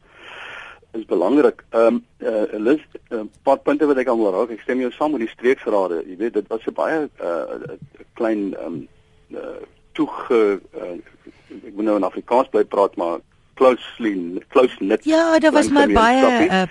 is 0.92 1.08
belangrik. 1.08 1.64
Ehm 1.72 2.02
um, 2.02 2.04
uh, 2.20 2.44
Elis, 2.58 2.84
'n 3.08 3.22
uh, 3.22 3.24
paar 3.48 3.64
punte 3.64 3.88
wat 3.88 4.04
ek 4.04 4.12
aan 4.12 4.20
wil 4.20 4.34
raak. 4.36 4.52
Ek 4.52 4.60
stem 4.68 4.84
jou 4.84 4.92
saam 4.92 5.16
met 5.16 5.24
die 5.24 5.32
streeksrade. 5.32 6.04
Jy 6.04 6.20
weet, 6.20 6.34
dit 6.34 6.48
was 6.52 6.68
'n 6.68 6.76
baie 6.76 7.08
uh, 7.24 7.76
klein 8.20 8.52
ehm 8.52 8.66
um, 8.66 8.88
uh, 9.32 9.60
toeg 9.96 10.30
uh, 10.30 10.60
ek 11.64 11.72
moet 11.72 11.84
nou 11.88 11.96
in 11.96 12.10
Afrikaans 12.12 12.52
bly 12.52 12.64
praat, 12.64 12.96
maar 13.00 13.24
closely 13.56 14.42
close 14.52 14.76
knit. 14.76 15.04
Ja, 15.04 15.38
daar 15.38 15.52
was 15.52 15.70
maar 15.70 15.88
baie 15.88 16.48
uh, 16.48 16.62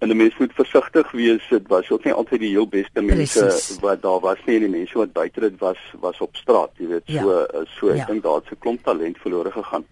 en 0.00 0.08
die 0.08 0.16
mense 0.16 0.36
moet 0.40 0.52
versigtig 0.56 1.10
wees 1.12 1.46
dit 1.50 1.66
was 1.68 1.90
ook 1.92 2.04
nie 2.04 2.12
altyd 2.12 2.40
die 2.40 2.52
heel 2.54 2.68
beste 2.68 3.02
mense 3.04 3.44
Precies. 3.44 3.80
wat 3.84 4.02
daar 4.02 4.20
was 4.24 4.38
nie 4.46 4.56
en 4.56 4.64
die 4.66 4.72
mense 4.78 4.98
wat 4.98 5.12
buite 5.12 5.40
dit 5.44 5.58
was 5.60 5.80
was 6.00 6.20
op 6.24 6.36
straat 6.40 6.72
jy 6.80 6.88
weet 6.94 7.12
ja. 7.12 7.20
so 7.20 7.40
eh, 7.40 7.66
so 7.76 7.92
ek 7.92 8.00
ja. 8.02 8.06
dink 8.12 8.24
daar 8.24 8.40
het 8.40 8.48
se 8.48 8.56
klomp 8.58 8.84
talent 8.84 9.20
verlore 9.20 9.52
gegaan. 9.52 9.84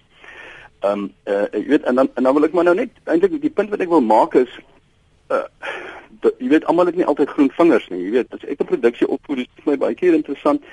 Ehm 0.81 1.05
um, 1.05 1.13
uh, 1.27 1.45
jy 1.53 1.67
weet 1.75 1.85
en 1.91 2.01
dan 2.01 2.09
en 2.15 2.23
dan 2.23 2.35
wil 2.35 2.49
ek 2.49 2.57
maar 2.57 2.65
nou 2.71 2.77
net 2.79 2.91
eintlik 3.05 3.37
die 3.43 3.53
punt 3.53 3.71
wat 3.75 3.85
ek 3.85 3.93
wil 3.93 4.05
maak 4.05 4.35
is 4.39 4.59
uh 5.29 5.45
jy 6.39 6.49
weet 6.51 6.65
almal 6.67 6.89
het 6.89 6.97
nie 6.97 7.07
altyd 7.07 7.31
groen 7.37 7.51
vingers 7.55 7.89
nie 7.93 8.01
jy 8.07 8.11
weet 8.17 8.33
as 8.35 8.45
ek 8.49 8.63
'n 8.65 8.71
produksie 8.73 9.09
opvoer 9.09 9.45
is 9.45 9.51
vir 9.61 9.73
my 9.73 9.77
baie 9.85 9.95
keer 9.95 10.17
interessant 10.17 10.65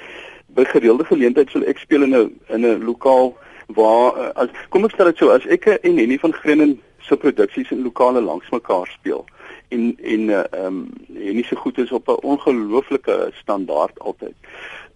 by 0.55 0.63
gereelde 0.63 1.05
geleenthede 1.11 1.51
sal 1.51 1.67
ek 1.67 1.83
speel 1.83 2.07
in 2.07 2.15
'n 2.15 2.31
in 2.49 2.65
'n 2.65 2.85
lokaal 2.85 3.35
waar 3.67 4.15
uh, 4.15 4.31
as 4.45 4.49
kom 4.69 4.85
ek 4.85 4.95
stel 4.95 5.11
dit 5.11 5.17
so 5.17 5.29
as 5.29 5.45
ek 5.45 5.67
en 5.67 5.97
Henny 5.97 6.17
van 6.17 6.33
Grenen 6.33 6.79
se 7.07 7.17
produksies 7.17 7.71
in 7.71 7.83
lokale 7.83 8.21
langs 8.21 8.49
mekaar 8.49 8.87
speel 8.87 9.25
en 9.67 9.97
en 10.01 10.29
eh, 10.29 10.43
ehm 10.51 10.65
um, 10.65 10.89
en 11.15 11.35
nie 11.35 11.45
so 11.45 11.55
goed 11.55 11.77
is 11.77 11.91
op 11.91 12.07
'n 12.07 12.21
ongelooflike 12.21 13.31
standaard 13.33 13.99
altyd. 13.99 14.35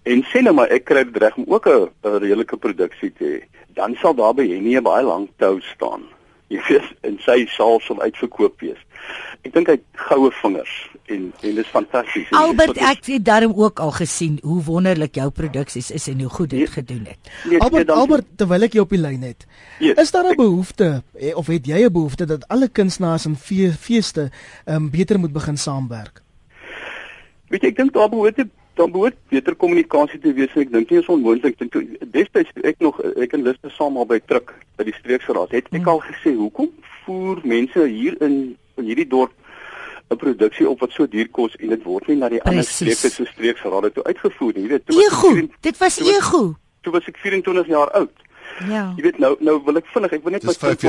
En 0.04 0.24
sê 0.24 0.41
nou 0.41 0.54
maar 0.54 0.67
ek 0.67 0.84
kry 0.84 1.04
dit 1.04 1.17
reg 1.17 1.38
om 1.38 1.45
ook 1.48 1.67
'n 1.67 1.89
redelike 2.02 2.58
produksie 2.58 3.13
te 3.13 3.26
hê, 3.26 3.39
dan 3.74 3.95
sal 3.95 4.15
daar 4.15 4.34
by 4.34 4.48
Henny 4.48 4.76
'n 4.78 4.84
baie 4.84 5.04
lang 5.04 5.30
tou 5.38 5.60
staan. 5.62 6.04
Jy 6.49 6.62
weet, 6.67 6.93
en 7.05 7.17
sy 7.21 7.43
sal 7.53 7.77
sal 7.85 7.99
uitverkoop 8.01 8.62
wees. 8.63 8.79
Ek 9.45 9.53
dink 9.53 9.69
hy 9.69 9.77
goue 10.09 10.31
vingers 10.41 10.71
en 11.09 11.29
en 11.29 11.55
dit 11.55 11.62
is 11.62 11.69
fantasties. 11.71 12.31
Albert 12.35 12.79
ek 12.89 13.05
het 13.05 13.25
daarom 13.25 13.53
ook 13.55 13.79
al 13.79 13.91
gesien 13.95 14.39
hoe 14.43 14.57
wonderlik 14.65 15.15
jou 15.21 15.29
produksies 15.33 15.91
is 15.95 16.07
en 16.12 16.21
hoe 16.25 16.31
goed 16.33 16.49
dit 16.49 16.63
nee, 16.65 16.71
gedoen 16.73 17.05
het. 17.09 17.31
Nee, 17.45 17.62
Albert 17.62 17.88
nee, 17.88 17.95
Albert 17.95 18.31
terwyl 18.41 18.67
ek 18.67 18.77
jou 18.77 18.85
op 18.88 18.95
die 18.95 19.01
lyn 19.01 19.25
het. 19.29 19.45
Yes, 19.79 20.01
is 20.01 20.12
daar 20.12 20.31
'n 20.31 20.35
behoefte 20.41 21.03
eh, 21.13 21.38
of 21.38 21.47
het 21.47 21.65
jy 21.65 21.85
'n 21.85 21.93
behoefte 21.93 22.25
dat 22.25 22.47
alle 22.47 22.67
kunstenaars 22.67 23.25
en 23.25 23.35
fe 23.35 23.71
feeste 23.73 24.31
um, 24.65 24.89
beter 24.89 25.19
moet 25.19 25.33
begin 25.33 25.57
saamwerk? 25.57 26.21
Weet 27.49 27.62
jy 27.62 27.69
ek 27.69 27.77
dink 27.77 27.93
daar 27.93 28.09
behoort 28.09 28.38
dan 28.79 28.93
behoort 28.95 29.17
beter 29.33 29.55
kommunikasie 29.59 30.19
te 30.23 30.31
wees. 30.33 30.55
Ek 30.55 30.71
dink 30.71 30.91
nie 30.91 31.01
is 31.01 31.09
onmoontlik 31.11 31.59
dink 31.59 31.75
destyds 32.15 32.63
ek 32.63 32.79
nog 32.83 33.01
ek 33.19 33.35
en 33.35 33.43
Liste 33.47 33.71
saam 33.75 33.99
al 33.99 34.07
by 34.09 34.21
Truk 34.31 34.55
by 34.79 34.87
die 34.87 34.95
streeksraad 35.01 35.51
het 35.55 35.67
ek 35.69 35.81
hmm. 35.81 35.91
al 35.91 36.01
gesê 36.07 36.33
hoekom 36.37 36.71
voer 37.03 37.43
mense 37.43 37.85
hier 37.91 38.15
in 38.23 38.39
in 38.79 38.87
hierdie 38.87 39.09
dorp 39.11 39.35
'n 40.09 40.17
produksie 40.17 40.69
op 40.69 40.79
wat 40.79 40.95
so 40.95 41.07
duur 41.07 41.27
kos 41.29 41.55
en 41.59 41.69
dit 41.75 41.83
word 41.83 42.07
nie 42.07 42.17
na 42.17 42.29
die 42.31 42.41
ander 42.41 42.65
streke 42.65 43.11
se 43.13 43.25
streeksrade 43.29 43.91
toe 43.93 44.03
uitgevoer 44.03 44.55
nie. 44.57 44.67
Weet, 44.71 44.85
toe 44.85 45.03
ego, 45.05 45.33
dit 45.61 45.77
was 45.77 45.99
ego. 46.01 46.41
Toe 46.81 46.93
was 46.95 47.05
ek 47.11 47.19
24 47.21 47.67
jaar 47.67 47.91
oud. 47.99 48.25
Ja. 48.67 48.93
Jy 48.98 49.04
weet 49.04 49.17
nou 49.17 49.36
nou 49.39 49.56
wil 49.65 49.80
ek 49.80 49.89
vinnig, 49.93 50.15
ek 50.17 50.24
wil 50.24 50.36
net 50.36 50.48
my 50.48 50.56
kind 50.60 50.80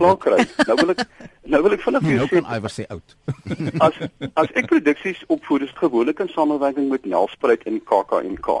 klaar 0.00 0.18
kry. 0.22 0.44
Nou 0.66 0.76
wil 0.80 0.92
ek 0.94 1.04
nou 1.50 1.62
wil 1.66 1.76
ek 1.76 1.86
vinnig 1.86 2.04
vir 2.06 2.14
jou 2.14 2.26
sê. 2.26 2.34
Nou 2.34 2.42
kan 2.42 2.58
iwer 2.58 2.74
sê 2.74 2.86
oud. 2.94 3.16
as 3.86 3.96
as 4.44 4.52
ek 4.60 4.68
produksies 4.72 5.24
opvoer, 5.28 5.66
is 5.66 5.74
gewoonlik 5.78 6.22
in 6.22 6.30
samewerking 6.34 6.90
met 6.92 7.08
Nelspruit 7.08 7.66
en 7.70 7.80
KAKNK. 7.90 8.52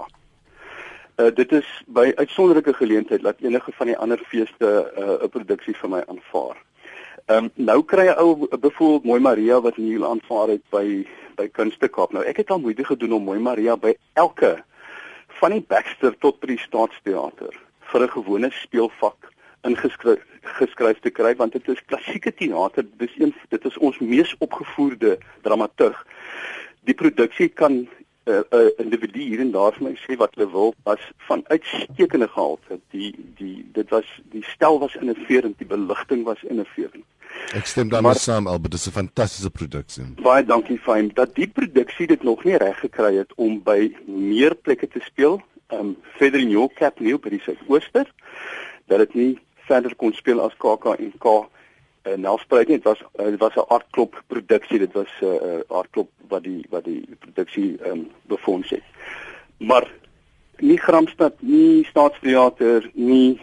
Uh, 1.20 1.28
dit 1.36 1.52
is 1.52 1.68
by 1.92 2.08
uitsonderlike 2.16 2.74
geleentheid 2.78 3.22
dat 3.26 3.44
enige 3.44 3.72
van 3.76 3.92
die 3.92 3.98
ander 3.98 4.20
feeste 4.32 4.68
uh, 4.96 5.20
'n 5.20 5.32
produksie 5.36 5.76
vir 5.76 5.94
my 5.96 6.02
aanvaar. 6.06 6.58
Ehm 7.26 7.44
um, 7.44 7.50
nou 7.70 7.82
kry 7.84 8.08
'n 8.08 8.18
ou 8.18 8.48
byvoorbeeld 8.48 9.04
Mooi 9.04 9.20
Maria 9.20 9.60
wat 9.60 9.76
hier 9.76 10.06
aanvaar 10.06 10.56
het 10.56 10.64
by 10.70 11.06
by 11.36 11.48
Kunste 11.48 11.88
Kaap. 11.88 12.12
Nou 12.12 12.24
ek 12.24 12.42
het 12.42 12.50
al 12.50 12.60
moeite 12.60 12.84
gedoen 12.84 13.12
om 13.12 13.24
Mooi 13.24 13.38
Maria 13.38 13.76
by 13.76 13.94
elke 14.12 14.58
van 15.40 15.50
die 15.50 15.64
Baxter 15.68 16.16
tot 16.18 16.40
by 16.40 16.46
die 16.46 16.58
Staatsteater 16.58 17.54
vir 17.92 18.02
'n 18.02 18.14
gewone 18.16 18.50
speelvak 18.50 19.30
ingeskryf 19.62 20.26
geskryf 20.58 21.00
te 21.00 21.10
kry 21.10 21.34
want 21.36 21.52
dit 21.52 21.68
is 21.68 21.84
klassieke 21.86 22.32
teater. 22.34 22.86
Dis 22.98 23.14
een 23.18 23.34
dit 23.48 23.64
is 23.64 23.78
ons 23.78 23.98
mees 23.98 24.34
opgevoerde 24.38 25.18
dramaturg. 25.42 26.06
Die 26.88 26.94
produksie 26.94 27.48
kan 27.48 27.72
'n 27.72 27.88
uh, 28.24 28.38
eh, 28.38 28.44
uh, 28.50 28.66
eh, 28.66 28.72
individu 28.78 29.20
hier 29.20 29.40
en 29.40 29.50
daar 29.50 29.72
vir 29.72 29.88
my 29.88 29.94
sê 29.96 30.16
wat 30.16 30.34
hulle 30.34 30.50
wil 30.50 30.74
was 30.84 31.00
van 31.28 31.42
uitstekende 31.48 32.28
gehalte. 32.28 32.80
Die 32.90 33.14
die 33.36 33.66
dit 33.72 33.88
was 33.90 34.06
die 34.30 34.44
stel 34.44 34.78
was 34.78 34.94
innoverend, 34.94 35.58
die 35.58 35.66
beligting 35.66 36.24
was 36.24 36.42
innoverend. 36.42 37.04
Ek 37.54 37.66
stem 37.66 37.88
daarmee 37.88 38.14
saam 38.14 38.46
Albert, 38.46 38.72
dit 38.72 38.80
is 38.80 38.86
'n 38.86 38.98
fantastiese 39.00 39.50
produksie. 39.50 40.04
Baie 40.22 40.44
dankie 40.44 40.78
Fyn 40.78 41.10
dat 41.14 41.34
die 41.34 41.48
produksie 41.48 42.06
dit 42.06 42.22
nog 42.22 42.44
nie 42.44 42.56
reg 42.56 42.78
gekry 42.78 43.16
het 43.16 43.32
om 43.36 43.62
by 43.62 43.96
meer 44.06 44.54
plekke 44.54 44.88
te 44.88 45.00
speel 45.00 45.42
um, 45.72 45.96
verder 46.18 46.40
in 46.40 46.50
jou 46.50 46.68
cap 46.74 47.00
nie 47.00 47.16
by 47.18 47.32
die 47.34 47.42
suidooster 47.44 48.08
dat 48.90 48.98
dit 49.04 49.14
nie 49.14 49.32
verder 49.68 49.94
kon 49.94 50.12
speel 50.16 50.40
as 50.42 50.56
KAK 50.58 50.86
en 50.98 51.12
K 51.22 51.34
uh, 51.34 52.16
Nelspruit 52.16 52.68
nie. 52.68 52.80
Dit 52.80 52.88
was 52.88 53.02
uh, 53.18 53.30
dit 53.30 53.40
was 53.40 53.54
'n 53.54 53.68
aardklop 53.68 54.22
produksie. 54.26 54.78
Dit 54.78 54.92
was 54.92 55.12
'n 55.20 55.24
uh, 55.24 55.34
uh, 55.34 55.60
aardklop 55.68 56.10
wat 56.28 56.42
die 56.42 56.64
wat 56.70 56.84
die 56.84 57.04
produksie 57.18 57.78
um, 57.86 58.10
befonds 58.22 58.70
het. 58.70 58.82
Maar 59.58 59.86
nie 60.58 60.78
Gramstad, 60.78 61.34
nie 61.38 61.84
Staatsteater, 61.84 62.90
nie 62.94 63.40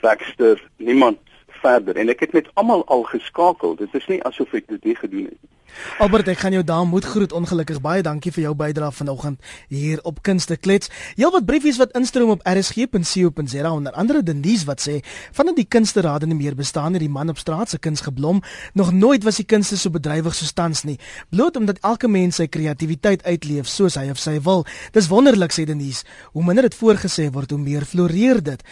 Baxter, 0.00 0.62
niemand 0.76 1.18
verder 1.46 1.96
en 1.96 2.08
ek 2.08 2.20
het 2.20 2.32
met 2.32 2.50
almal 2.54 2.84
al 2.86 3.02
geskakel. 3.02 3.74
Dit 3.76 3.94
is 3.94 4.06
nie 4.06 4.22
asof 4.22 4.52
ek 4.52 4.68
dit 4.68 4.84
nie 4.84 4.96
gedoen 4.96 5.24
het 5.24 5.38
nie. 5.42 5.57
Albert, 5.98 6.28
ek 6.28 6.38
gaan 6.38 6.52
jou 6.52 6.64
daar 6.64 6.86
moet 6.86 7.04
groet 7.04 7.32
ongelukkig. 7.32 7.80
Baie 7.80 8.02
dankie 8.02 8.32
vir 8.32 8.42
jou 8.42 8.54
bydrae 8.58 8.92
vanoggend 8.92 9.40
hier 9.68 10.02
op 10.02 10.22
Kunste 10.22 10.56
Klets. 10.56 10.90
Heelwat 11.16 11.46
briefies 11.46 11.78
wat 11.80 11.94
instroom 11.98 12.30
op 12.36 12.44
rsg.co.za 12.46 13.72
onder 13.72 13.92
andere 13.92 14.22
Denise 14.22 14.66
wat 14.68 14.82
sê 14.84 14.98
vandat 15.32 15.56
die 15.56 15.66
kunsterade 15.68 16.26
nie 16.26 16.38
meer 16.38 16.54
bestaan 16.58 16.92
nie, 16.92 17.02
die 17.02 17.12
man 17.12 17.28
op 17.28 17.38
straat 17.38 17.70
se 17.70 17.78
kuns 17.78 18.04
geblom. 18.06 18.42
Nog 18.74 18.92
nooit 18.92 19.24
was 19.24 19.40
die 19.40 19.46
kunste 19.46 19.78
so 19.78 19.90
bedrywig 19.90 20.34
so 20.34 20.46
tans 20.54 20.84
nie. 20.84 20.98
Bloot 21.30 21.56
omdat 21.56 21.82
elke 21.82 22.08
mens 22.08 22.38
sy 22.40 22.46
kreatiwiteit 22.46 23.26
uitleef 23.26 23.68
soos 23.68 23.98
hy 23.98 24.08
of 24.10 24.18
sy 24.22 24.38
wil. 24.44 24.66
Dis 24.92 25.10
wonderlik 25.10 25.54
sê 25.54 25.66
Denise. 25.68 26.06
Hoe 26.32 26.44
minder 26.44 26.68
dit 26.68 26.78
voorgesê 26.78 27.30
word, 27.32 27.50
hoe 27.50 27.60
meer 27.62 27.86
floreer 27.88 28.42
dit. 28.42 28.62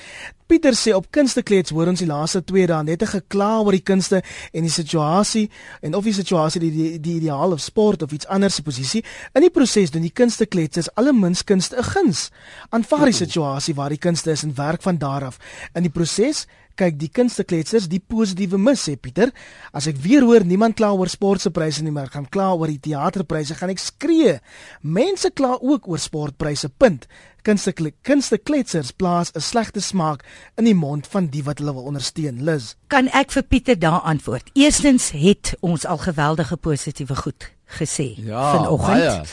Pieter 0.47 0.77
sê 0.79 0.93
op 0.95 1.09
kunsteklets 1.11 1.73
hoor 1.75 1.89
ons 1.91 1.99
die 1.99 2.07
laaste 2.07 2.39
2 2.47 2.69
dae 2.71 2.85
net 2.87 3.03
gekla 3.11 3.49
oor 3.65 3.75
die 3.75 3.83
kunste 3.83 4.21
en 4.55 4.63
die 4.63 4.71
situasie 4.71 5.49
en 5.83 5.97
of 5.99 6.07
die 6.07 6.15
situasie 6.15 6.61
die 6.63 6.71
die, 6.71 6.86
die 7.01 7.17
ideaal 7.21 7.53
of 7.53 7.61
sport 7.61 8.03
of 8.03 8.13
iets 8.13 8.27
anders 8.27 8.55
se 8.55 8.63
posisie 8.63 9.05
in 9.35 9.45
die 9.45 9.53
proses 9.53 9.93
doen 9.95 10.05
die 10.07 10.15
kunsteklets 10.15 10.81
is 10.83 10.91
alle 10.95 11.13
mins 11.13 11.45
kunste 11.45 11.77
'n 11.77 11.83
guns. 11.83 12.31
Aanvaar 12.71 13.05
die 13.11 13.21
situasie 13.25 13.75
waar 13.75 13.89
die 13.89 13.99
kunste 13.99 14.31
is 14.31 14.43
en 14.43 14.55
werk 14.55 14.83
van 14.83 14.99
daar 14.99 15.25
af. 15.25 15.39
In 15.75 15.83
die 15.83 15.91
proses 15.91 16.47
kyk 16.77 16.99
die 17.01 17.11
kunstekletsers 17.13 17.89
die 17.91 18.01
positiewe 18.01 18.59
mis 18.61 18.85
sê 18.87 18.97
Pieter. 19.01 19.33
As 19.77 19.89
ek 19.91 19.99
weer 20.05 20.27
hoor 20.27 20.45
niemand 20.47 20.77
kla 20.79 20.93
oor 20.95 21.11
sportse 21.11 21.51
pryse 21.55 21.85
nie, 21.85 21.95
maar 21.95 22.11
gaan 22.13 22.29
kla 22.29 22.53
oor 22.55 22.71
die 22.71 22.83
teaterpryse, 22.89 23.57
gaan 23.59 23.73
ek 23.73 23.83
skree. 23.83 24.37
Mense 24.83 25.33
kla 25.35 25.57
ook 25.61 25.89
oor 25.89 26.03
sportpryse. 26.03 26.71
Punt. 26.77 27.09
Kunstekletsers 27.47 28.91
plaas 28.99 29.31
'n 29.33 29.41
slegte 29.41 29.81
smaak 29.81 30.25
in 30.59 30.65
die 30.65 30.75
mond 30.75 31.07
van 31.07 31.29
die 31.31 31.45
wat 31.45 31.59
hulle 31.59 31.75
wil 31.75 31.87
ondersteun. 31.87 32.43
Liz, 32.45 32.75
kan 32.89 33.09
ek 33.09 33.31
vir 33.31 33.43
Pieter 33.43 33.79
daar 33.79 34.01
antwoord? 34.01 34.51
Eerstens 34.55 35.11
het 35.11 35.55
ons 35.61 35.87
al 35.87 35.99
geweldige 35.99 36.57
positiewe 36.57 37.15
goed 37.15 37.53
gesê 37.67 38.15
ja, 38.17 38.53
vanoggend. 38.53 39.29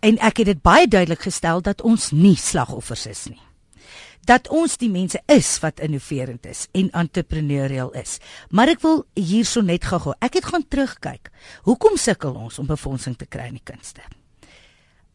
En 0.00 0.18
ek 0.18 0.36
het 0.36 0.46
dit 0.46 0.62
baie 0.62 0.88
duidelik 0.88 1.20
gestel 1.20 1.60
dat 1.60 1.82
ons 1.82 2.10
nie 2.10 2.36
slagoffers 2.36 3.06
is 3.06 3.26
nie 3.28 3.47
dat 4.28 4.48
ons 4.52 4.76
die 4.76 4.90
mense 4.92 5.20
is 5.32 5.48
wat 5.62 5.80
innoverend 5.80 6.46
is 6.46 6.66
en 6.76 6.90
entrepreneurial 6.92 7.90
is. 7.96 8.18
Maar 8.52 8.74
ek 8.74 8.82
wil 8.84 9.02
hierso 9.16 9.62
net 9.64 9.88
gou-gou. 9.88 10.12
Ek 10.20 10.36
het 10.36 10.48
gaan 10.50 10.66
terugkyk. 10.68 11.30
Hoekom 11.64 11.96
sukkel 11.96 12.36
ons 12.36 12.58
om 12.60 12.68
befondsing 12.68 13.16
te 13.16 13.28
kry 13.28 13.48
in 13.48 13.56
die 13.56 13.64
kunste? 13.64 14.04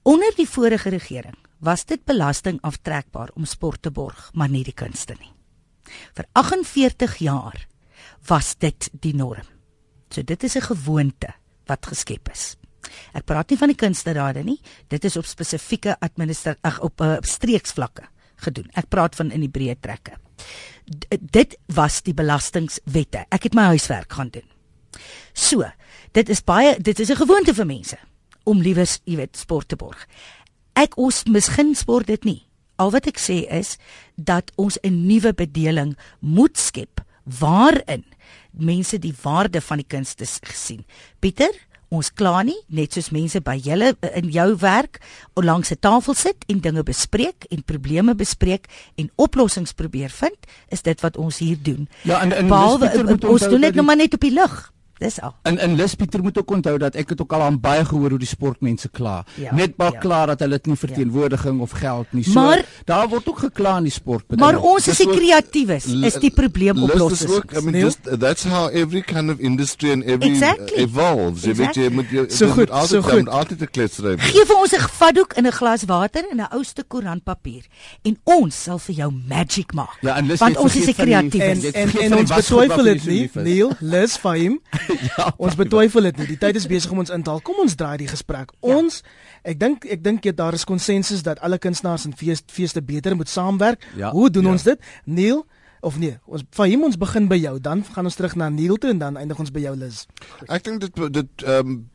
Onder 0.04 0.34
die 0.36 0.50
vorige 0.50 0.90
regering 0.90 1.38
was 1.64 1.86
dit 1.88 2.02
belasting 2.10 2.58
aftrekbaar 2.66 3.32
om 3.38 3.46
sport 3.48 3.86
te 3.86 3.92
borg, 3.94 4.32
maar 4.34 4.52
nie 4.52 4.66
die 4.66 4.76
kunste 4.76 5.16
nie. 5.20 5.32
Vir 6.18 6.26
48 6.34 7.20
jaar 7.22 7.62
was 8.28 8.56
dit 8.60 8.90
die 9.00 9.14
norm. 9.16 9.46
So 10.10 10.24
dit 10.24 10.44
is 10.44 10.56
'n 10.56 10.74
gewoonte 10.74 11.34
wat 11.68 11.86
geskep 11.86 12.30
is. 12.32 12.58
Ek 13.14 13.26
praat 13.26 13.50
nie 13.50 13.58
van 13.58 13.68
die 13.68 13.78
kunsterade 13.78 14.44
nie, 14.44 14.60
dit 14.88 15.06
is 15.06 15.18
op 15.18 15.26
spesifieke 15.26 15.96
administrasie 16.00 16.82
op 16.82 17.02
uh, 17.02 17.18
streeksvlakke 17.22 18.13
gedoen. 18.44 18.70
Ek 18.74 18.90
praat 18.90 19.16
van 19.16 19.32
in 19.32 19.46
die 19.46 19.52
breë 19.52 19.80
trekke. 19.82 20.18
D 20.86 21.20
dit 21.32 21.58
was 21.76 22.02
die 22.04 22.14
belastingwette. 22.14 23.26
Ek 23.32 23.48
het 23.48 23.56
my 23.56 23.70
huiswerk 23.74 24.14
gaan 24.14 24.32
doen. 24.34 24.48
So, 25.34 25.66
dit 26.12 26.30
is 26.30 26.44
baie 26.44 26.76
dit 26.80 27.00
is 27.00 27.10
'n 27.10 27.22
gewoonte 27.24 27.54
vir 27.54 27.66
mense 27.66 27.98
om 28.44 28.62
liewes, 28.62 29.00
jy 29.06 29.16
weet, 29.16 29.38
sport 29.38 29.68
te 29.68 29.76
borg. 29.76 30.08
Ek 30.76 30.98
ons 30.98 31.24
misgin 31.24 31.76
sport 31.76 32.08
dit 32.08 32.24
nie. 32.24 32.42
Al 32.76 32.92
wat 32.92 33.08
ek 33.08 33.20
sê 33.22 33.44
is 33.50 33.78
dat 34.16 34.52
ons 34.56 34.78
'n 34.84 35.06
nuwe 35.08 35.34
bedeling 35.34 35.98
moet 36.20 36.58
skep 36.58 37.02
waarin 37.24 38.04
mense 38.52 39.00
die 39.00 39.14
waarde 39.22 39.62
van 39.62 39.78
die 39.78 39.88
kunste 39.88 40.26
gesien. 40.26 40.86
Pieter, 41.20 41.54
ons 41.94 42.10
kla 42.10 42.42
nie 42.48 42.58
net 42.74 42.96
soos 42.96 43.12
mense 43.14 43.40
by 43.46 43.56
julle 43.62 43.94
eh, 43.94 44.12
in 44.22 44.32
jou 44.34 44.50
werk 44.62 45.00
langs 45.38 45.72
'n 45.72 45.80
tafel 45.80 46.14
sit 46.14 46.46
en 46.48 46.60
dinge 46.60 46.84
bespreek 46.84 47.46
en 47.52 47.64
probleme 47.64 48.16
bespreek 48.16 48.68
en 48.98 49.10
oplossings 49.16 49.74
probeer 49.74 50.10
vind 50.10 50.38
is 50.70 50.82
dit 50.82 51.02
wat 51.02 51.18
ons 51.18 51.38
hier 51.38 51.58
doen. 51.62 51.88
Ja 52.04 52.22
en, 52.22 52.32
en 52.32 52.48
Behalwe, 52.48 53.18
ons 53.28 53.48
doen 53.48 53.62
dit 53.62 53.76
nou 53.76 53.86
maar 53.86 53.98
net 53.98 54.14
op 54.14 54.22
die 54.22 54.34
lug. 54.34 54.73
Dis 55.04 55.20
al. 55.20 55.34
En 55.44 55.58
en 55.60 55.76
Lis 55.76 55.96
Pieter 56.00 56.22
moet 56.24 56.38
ook 56.40 56.52
onthou 56.56 56.78
dat 56.80 56.96
ek 56.96 57.10
het 57.12 57.22
ook 57.22 57.34
al 57.36 57.42
aan 57.42 57.60
baie 57.60 57.84
gehoor 57.86 58.16
hoe 58.16 58.20
die 58.22 58.30
sportmense 58.30 58.88
kla. 58.90 59.24
Ja, 59.36 59.52
Net 59.56 59.76
baie 59.76 59.92
ja. 59.92 60.00
klaar 60.00 60.32
dat 60.32 60.44
hulle 60.46 60.56
dit 60.62 60.70
nie 60.72 60.78
verteenwoordiging 60.80 61.58
ja. 61.58 61.66
of 61.66 61.72
geld 61.80 62.14
nie. 62.16 62.24
So 62.24 62.40
maar, 62.40 62.64
daar 62.88 63.10
word 63.12 63.28
ook 63.28 63.42
gekla 63.44 63.78
in 63.82 63.90
die 63.90 63.94
sport. 63.94 64.36
Maar 64.40 64.60
ons 64.64 64.88
is 64.88 65.02
die 65.04 65.10
kreatiewes 65.12 65.90
is 65.92 66.20
die 66.24 66.32
probleemoplossers. 66.32 67.58
I 67.58 67.64
mean 67.66 67.80
just 67.82 68.08
that's 68.20 68.48
how 68.48 68.70
every 68.72 69.02
kind 69.02 69.34
of 69.34 69.40
industry 69.40 69.92
and 69.92 70.04
every 70.04 70.30
exactly. 70.32 70.78
uh, 70.78 70.88
evolves. 70.88 71.44
Exactly. 71.44 71.84
Jy 71.84 71.90
weet 71.90 72.14
jy 72.14 72.22
moet 72.22 72.32
so 72.32 72.50
goed, 72.56 72.72
altyd 72.72 73.04
so 73.04 73.10
goed. 73.10 73.30
altyd 73.30 73.62
'n 73.68 73.72
klets 73.76 74.00
ry. 74.00 74.16
Gee 74.30 74.46
vir 74.48 74.56
ons 74.58 74.76
'n 74.78 74.88
vatdoek 75.02 75.34
en 75.34 75.48
'n 75.48 75.52
glas 75.60 75.84
water 75.86 76.24
en 76.32 76.38
'n 76.38 76.48
ouste 76.56 76.84
koerantpapier 76.88 77.68
en 78.04 78.18
ons 78.24 78.64
sal 78.64 78.80
vir 78.80 78.96
jou 78.96 79.12
magic 79.28 79.74
maak. 79.74 80.00
Ja, 80.02 80.16
en 80.16 80.28
Lis, 80.28 80.40
want 80.40 80.58
ons 80.58 80.76
is 80.76 80.86
die 80.86 80.96
kreatiewes. 80.96 81.64
En, 81.64 81.74
en, 81.74 81.90
en, 81.90 82.12
en 82.12 82.18
ons 82.18 82.36
betwyfel 82.36 82.84
dit 82.84 83.06
nie. 83.06 83.30
Neil, 83.34 83.76
Lis 83.80 84.18
hom. 84.24 84.60
ja, 85.18 85.30
ons 85.38 85.56
betwyfel 85.60 86.10
dit 86.10 86.22
nie. 86.22 86.28
Die 86.34 86.40
tyd 86.42 86.60
is 86.60 86.68
besig 86.70 86.92
om 86.92 87.02
ons 87.04 87.14
in 87.14 87.24
te 87.24 87.34
haal. 87.34 87.42
Kom 87.46 87.62
ons 87.64 87.76
draai 87.80 87.98
die 88.02 88.10
gesprek. 88.12 88.54
Ja. 88.62 88.78
Ons 88.78 89.02
ek 89.44 89.60
dink 89.60 89.88
ek 89.92 90.04
dink 90.04 90.26
jy 90.26 90.34
daar 90.38 90.56
is 90.58 90.66
konsensus 90.68 91.24
dat 91.26 91.42
alle 91.44 91.60
kunstenaars 91.62 92.08
en 92.10 92.16
fees, 92.18 92.44
feeste 92.52 92.82
beter 92.82 93.16
moet 93.20 93.30
saamwerk. 93.32 93.84
Ja, 94.00 94.12
Hoe 94.12 94.30
doen 94.30 94.50
ja. 94.50 94.56
ons 94.58 94.64
dit? 94.64 94.94
Neil, 95.06 95.44
of 95.84 95.98
nee, 96.00 96.16
ons 96.26 96.44
van 96.56 96.72
hom 96.72 96.88
ons 96.88 96.98
begin 97.00 97.28
by 97.28 97.38
jou, 97.42 97.58
dan 97.64 97.84
gaan 97.84 98.08
ons 98.08 98.16
terug 98.16 98.36
na 98.40 98.48
Neil 98.50 98.78
toe 98.80 98.94
en 98.94 99.02
dan 99.02 99.18
eindig 99.20 99.40
ons 99.40 99.52
by 99.52 99.66
jou 99.66 99.74
Liz. 99.76 100.06
I 100.48 100.58
think 100.58 100.82
that 100.82 100.96
that 101.14 101.44
um 101.44 101.90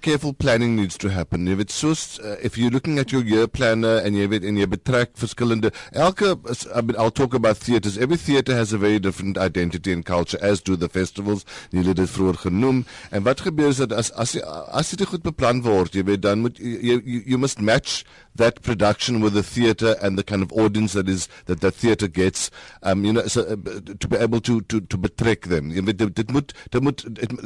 careful 0.00 0.32
planning 0.32 0.76
needs 0.76 0.96
to 1.04 1.12
happen. 1.12 1.48
If 1.48 1.60
it's 1.60 1.74
so 1.74 1.92
uh, 1.92 2.36
if 2.42 2.56
you're 2.56 2.72
looking 2.72 2.98
at 2.98 3.12
your 3.12 3.22
year 3.22 3.46
planner 3.46 3.98
and 3.98 4.16
you 4.16 4.28
and 4.32 4.58
you 4.58 4.66
betrek 4.66 5.12
verskillende 5.20 5.72
elke 5.92 6.36
I 6.74 6.80
mean, 6.80 6.96
I'll 6.96 7.10
talk 7.10 7.34
about 7.34 7.58
theaters. 7.58 7.98
Every 7.98 8.16
theater 8.16 8.54
has 8.54 8.72
a 8.72 8.78
very 8.78 8.98
different 8.98 9.36
identity 9.38 9.92
and 9.92 10.04
culture 10.04 10.38
as 10.40 10.62
do 10.62 10.76
the 10.76 10.88
festivals. 10.88 11.44
Jy 11.70 11.84
het 11.84 12.00
dit 12.00 12.10
vroeër 12.10 12.40
genoem. 12.48 12.84
En 13.10 13.22
wat 13.22 13.44
gebeur 13.44 13.68
is 13.68 13.82
dat 13.84 13.92
as 13.92 14.12
as 14.12 14.38
as 14.72 14.94
dit 14.94 15.06
goed 15.08 15.22
beplan 15.22 15.62
word, 15.62 15.94
jy 15.94 16.04
weet 16.08 16.22
dan 16.22 16.40
moet 16.40 16.58
you, 16.58 17.00
you, 17.04 17.22
you 17.26 17.38
must 17.38 17.60
match 17.60 18.04
that 18.38 18.62
production 18.62 19.20
with 19.20 19.34
the 19.34 19.42
theater 19.42 19.96
and 20.02 20.18
the 20.18 20.24
kind 20.24 20.42
of 20.42 20.52
audience 20.52 20.94
that 20.94 21.08
is 21.08 21.28
that 21.46 21.60
the 21.60 21.70
theater 21.70 22.08
gets. 22.08 22.50
Um 22.82 23.04
you 23.04 23.12
know 23.12 23.26
so, 23.26 23.42
uh, 23.42 23.56
to 23.98 24.08
be 24.08 24.16
able 24.16 24.40
to 24.40 24.60
to 24.62 24.80
to 24.80 24.98
betrek 24.98 25.42
them. 25.48 25.70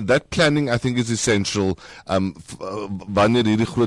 That 0.07 0.31
planning 0.31 0.71
I 0.71 0.79
think 0.79 0.99
is 0.99 1.11
essential. 1.11 1.79
Um 2.07 2.35
uh, 2.61 2.89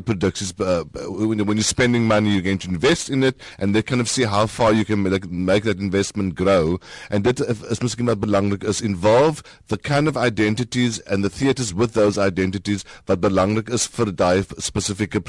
produksies 0.06 0.52
uh, 0.60 0.84
when, 1.10 1.58
you're 1.58 1.64
spending 1.64 2.08
money 2.08 2.32
you're 2.32 2.42
going 2.42 2.58
to 2.58 2.70
invest 2.70 3.10
in 3.10 3.24
it 3.24 3.40
and 3.58 3.76
they 3.76 3.82
kind 3.82 4.02
of 4.02 4.10
see 4.10 4.24
how 4.24 4.46
far 4.46 4.74
you 4.74 4.86
can 4.86 5.02
make, 5.04 5.64
that 5.64 5.80
investment 5.80 6.36
grow. 6.36 6.80
And 7.10 7.24
dit 7.24 7.40
is 7.40 7.80
miskien 7.80 8.08
wat 8.08 8.20
belangrik 8.20 8.64
is 8.64 8.82
involve 8.82 9.44
the 9.68 9.78
kind 9.78 10.08
of 10.08 10.18
identities 10.18 11.00
and 11.00 11.24
the 11.24 11.30
theaters 11.30 11.74
with 11.74 11.94
those 11.94 12.18
identities 12.18 12.84
wat 13.08 13.22
belangrik 13.22 13.70
is 13.70 13.88
vir 13.88 14.12
daai 14.12 14.44
spesifieke 14.70 15.22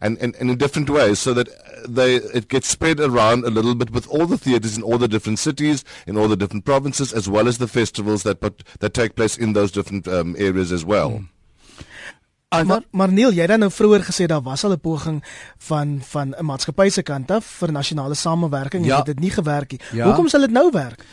and, 0.00 0.18
and 0.18 0.34
and 0.36 0.50
in 0.50 0.56
different 0.56 0.87
ways 0.88 1.18
so 1.18 1.34
that 1.34 1.48
they 1.88 2.16
it 2.16 2.48
gets 2.48 2.68
spread 2.68 3.00
around 3.00 3.44
a 3.44 3.50
little 3.50 3.74
bit 3.74 3.90
with 3.90 4.06
all 4.08 4.26
the 4.26 4.38
theaters 4.38 4.76
in 4.76 4.82
all 4.82 4.98
the 4.98 5.08
different 5.08 5.38
cities 5.38 5.84
in 6.06 6.16
all 6.16 6.28
the 6.28 6.36
different 6.36 6.64
provinces, 6.64 7.12
as 7.12 7.28
well 7.28 7.48
as 7.48 7.58
the 7.58 7.68
festivals 7.68 8.22
that 8.22 8.40
put, 8.40 8.64
that 8.80 8.94
take 8.94 9.14
place 9.14 9.36
in 9.36 9.52
those 9.52 9.70
different 9.70 10.06
um, 10.08 10.34
areas 10.38 10.72
as 10.72 10.84
well. 10.84 11.10
Mm. 11.10 11.28
Maar 12.48 12.82
maar 12.90 13.12
Neil, 13.12 13.32
jy 13.32 13.44
het 13.44 13.50
dan 13.52 13.60
nou 13.60 13.72
vroeër 13.72 14.06
gesê 14.06 14.24
daar 14.26 14.40
was 14.42 14.64
al 14.64 14.72
'n 14.72 14.80
poging 14.80 15.24
van 15.58 16.00
van 16.02 16.34
'n 16.38 16.44
maatskappy 16.44 16.88
se 16.88 17.02
kant 17.02 17.30
af 17.30 17.44
vir 17.44 17.72
nasionale 17.72 18.14
samewerking 18.14 18.86
ja. 18.86 18.90
en 18.90 19.04
dit 19.04 19.14
het 19.14 19.20
nie 19.20 19.30
gewerk 19.30 19.70
nie. 19.70 19.80
Ja. 19.92 20.04
Hoekom 20.04 20.28
sal 20.28 20.40
dit 20.40 20.50
nou 20.50 20.70
werk? 20.72 21.04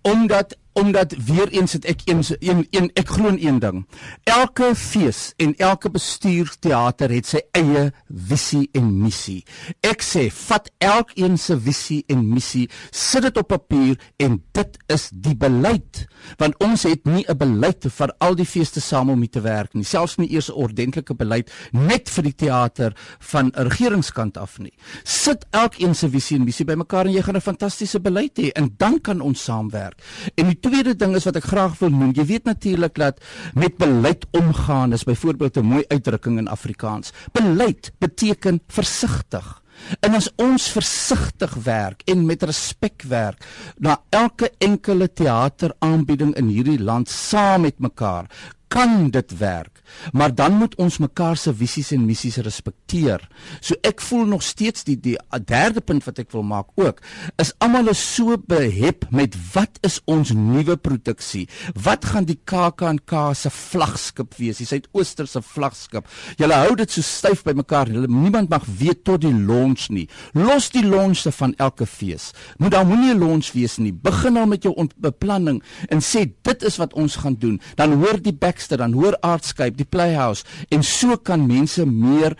Omdat 0.00 0.56
omdat 0.76 1.14
weer 1.26 1.48
eens 1.48 1.72
het 1.72 1.86
ek 1.88 2.04
een 2.04 2.22
een, 2.38 2.66
een 2.70 2.90
ek 2.94 3.08
glo 3.08 3.28
in 3.32 3.38
een 3.40 3.58
ding. 3.58 3.84
Elke 4.24 4.74
fees 4.76 5.32
en 5.36 5.54
elke 5.56 5.90
bestuurteater 5.90 7.10
het 7.10 7.26
sy 7.26 7.40
eie 7.56 7.86
visie 8.08 8.68
en 8.76 8.90
missie. 9.02 9.42
Ek 9.80 10.04
sê 10.04 10.26
vat 10.32 10.68
elkeen 10.84 11.38
se 11.40 11.56
visie 11.56 12.02
en 12.12 12.26
missie, 12.28 12.66
sit 12.90 13.24
dit 13.24 13.40
op 13.40 13.48
papier 13.48 13.96
en 14.22 14.40
dit 14.56 14.78
is 14.92 15.08
die 15.12 15.36
beleid. 15.36 16.04
Want 16.40 16.58
ons 16.64 16.82
het 16.88 17.04
nie 17.06 17.24
'n 17.28 17.36
beleid 17.36 17.86
vir 17.88 18.12
al 18.18 18.34
die 18.34 18.44
feeste 18.44 18.80
saam 18.80 19.10
om 19.10 19.26
te 19.28 19.40
werk 19.40 19.74
nie. 19.74 19.84
Selfs 19.84 20.16
nie 20.16 20.28
eers 20.32 20.50
'n 20.50 20.56
ordentlike 20.56 21.14
beleid 21.14 21.50
net 21.72 22.08
vir 22.08 22.22
die 22.22 22.34
teater 22.34 22.92
van 23.18 23.52
'n 23.54 23.68
regeringskant 23.68 24.36
af 24.36 24.58
nie. 24.58 24.72
Sit 25.04 25.46
elkeen 25.50 25.94
se 25.94 26.08
visie 26.08 26.36
en 26.36 26.44
missie 26.44 26.64
bymekaar 26.64 27.06
en 27.06 27.12
jy 27.12 27.22
gaan 27.22 27.36
'n 27.36 27.40
fantastiese 27.40 28.00
beleid 28.00 28.38
hê 28.38 28.50
en 28.54 28.74
dan 28.76 29.00
kan 29.00 29.20
ons 29.20 29.42
saamwerk. 29.42 30.02
En 30.34 30.46
die 30.46 30.60
tweede 30.66 30.96
ding 30.98 31.14
is 31.14 31.26
wat 31.28 31.38
ek 31.38 31.46
graag 31.46 31.76
wil 31.78 31.92
noem. 31.94 32.14
Jy 32.16 32.24
weet 32.26 32.48
natuurlik 32.48 32.96
dat 32.98 33.20
met 33.54 33.76
beleid 33.78 34.26
omgaan 34.34 34.92
is 34.96 35.06
byvoorbeeld 35.06 35.56
'n 35.56 35.70
mooi 35.74 35.84
uitdrukking 35.88 36.38
in 36.38 36.48
Afrikaans. 36.48 37.12
Beleid 37.32 37.92
beteken 37.98 38.60
versigtig. 38.68 39.62
En 40.00 40.14
as 40.14 40.28
ons 40.36 40.68
versigtig 40.72 41.54
werk 41.54 42.02
en 42.04 42.26
met 42.26 42.42
respek 42.42 43.02
werk 43.02 43.44
na 43.78 44.00
elke 44.08 44.50
enkele 44.58 45.12
teateraanbieding 45.12 46.34
in 46.34 46.48
hierdie 46.48 46.80
land 46.80 47.08
saam 47.08 47.60
met 47.60 47.78
mekaar, 47.78 48.30
kan 48.68 49.10
dit 49.10 49.38
werk. 49.38 49.82
Maar 50.12 50.34
dan 50.34 50.52
moet 50.52 50.74
ons 50.74 50.98
mekaar 50.98 51.36
se 51.36 51.54
visies 51.54 51.92
en 51.94 52.04
missies 52.06 52.36
respekteer. 52.42 53.22
So 53.60 53.78
ek 53.86 54.02
voel 54.02 54.26
nog 54.26 54.42
steeds 54.42 54.84
die 54.86 54.96
die 55.00 55.16
derde 55.46 55.80
punt 55.80 56.04
wat 56.06 56.18
ek 56.22 56.32
wil 56.34 56.42
maak 56.46 56.72
ook 56.74 57.02
is 57.40 57.52
almal 57.62 57.90
is 57.92 58.00
so 58.00 58.36
behep 58.36 59.06
met 59.14 59.36
wat 59.54 59.78
is 59.86 59.98
ons 60.10 60.32
nuwe 60.34 60.76
produksie? 60.76 61.46
Wat 61.82 62.04
gaan 62.04 62.26
die 62.28 62.38
KAK&K 62.44 63.22
se 63.38 63.50
vlaggenskap 63.52 64.34
wees? 64.40 64.60
Die 64.60 64.68
Suidooster 64.68 65.28
se 65.30 65.42
vlaggenskap. 65.42 66.08
Julle 66.40 66.58
hou 66.64 66.74
dit 66.78 66.90
so 66.90 67.04
styf 67.06 67.44
by 67.46 67.54
mekaar. 67.56 67.90
Hulle 67.92 68.10
niemand 68.10 68.50
mag 68.52 68.66
weet 68.80 69.04
tot 69.06 69.22
die 69.24 69.34
launch 69.34 69.88
nie. 69.94 70.06
Los 70.34 70.70
die 70.74 70.84
launche 70.86 71.32
van 71.34 71.54
elke 71.62 71.86
fees. 71.86 72.32
Moet 72.58 72.74
daar 72.74 72.86
moenie 72.86 73.14
'n 73.14 73.20
launch 73.20 73.52
wees 73.54 73.78
nie. 73.78 73.92
Begin 73.92 74.34
nou 74.34 74.46
met 74.46 74.62
jou 74.62 74.74
beplanning 74.96 75.62
en 75.88 76.00
sê 76.00 76.26
dit 76.42 76.62
is 76.62 76.76
wat 76.76 76.94
ons 76.94 77.16
gaan 77.16 77.36
doen. 77.38 77.60
Dan 77.74 77.92
hoor 77.92 78.20
die 78.22 78.32
back 78.32 78.55
Baxter 78.56 78.80
dan 78.80 78.94
hoor 78.96 79.18
Artscape 79.20 79.76
die 79.76 79.84
Playhouse 79.84 80.46
en 80.72 80.80
so 80.82 81.18
kan 81.20 81.44
mense 81.46 81.84
meer 81.84 82.36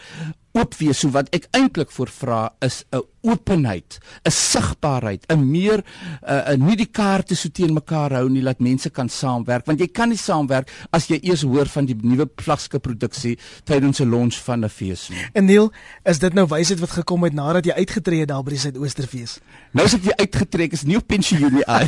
oop 0.57 0.73
wees. 0.81 1.03
So 1.03 1.13
wat 1.13 1.29
ek 1.37 1.51
eintlik 1.53 1.93
voorvra 1.93 2.55
is 2.65 2.85
'n 2.89 3.05
openheid, 3.27 3.99
'n 4.25 4.31
sigbaarheid, 4.31 5.25
'n 5.29 5.51
meer 5.51 5.79
'n 5.79 5.85
uh, 6.31 6.53
uh, 6.53 6.57
nie 6.57 6.77
die 6.77 6.91
kaarte 6.91 7.35
so 7.35 7.49
teen 7.49 7.73
mekaar 7.75 8.13
hou 8.13 8.29
nie 8.29 8.43
dat 8.43 8.61
mense 8.61 8.91
kan 8.91 9.09
saamwerk 9.09 9.67
want 9.67 9.81
jy 9.81 9.89
kan 9.89 10.09
nie 10.09 10.19
saamwerk 10.19 10.71
as 10.91 11.07
jy 11.11 11.19
eers 11.23 11.43
hoor 11.43 11.67
van 11.67 11.87
die 11.87 11.97
nuwe 12.03 12.29
vlaggenskap 12.37 12.83
produksie 12.83 13.39
tydens 13.65 14.01
'n 14.01 14.11
launch 14.11 14.37
van 14.45 14.65
'n 14.65 14.69
fees 14.69 15.09
nie. 15.09 15.19
En 15.35 15.45
Neil, 15.45 15.73
is 16.05 16.19
dit 16.19 16.35
nou 16.35 16.47
wysheid 16.47 16.81
wat 16.81 16.91
gekom 16.91 17.25
het 17.25 17.33
nadat 17.33 17.65
jy 17.65 17.73
uitgetree 17.73 18.21
het 18.21 18.29
daar 18.29 18.43
by 18.43 18.51
die 18.51 18.59
Suidoosterfees? 18.59 19.39
Nou 19.73 19.87
as 19.87 19.95
ek 19.95 20.03
weer 20.03 20.17
uitgetrek 20.17 20.73
is 20.73 20.83
nie 20.83 20.97
op 20.97 21.07
pensioen 21.07 21.53
nie. 21.53 21.65
Why 21.67 21.83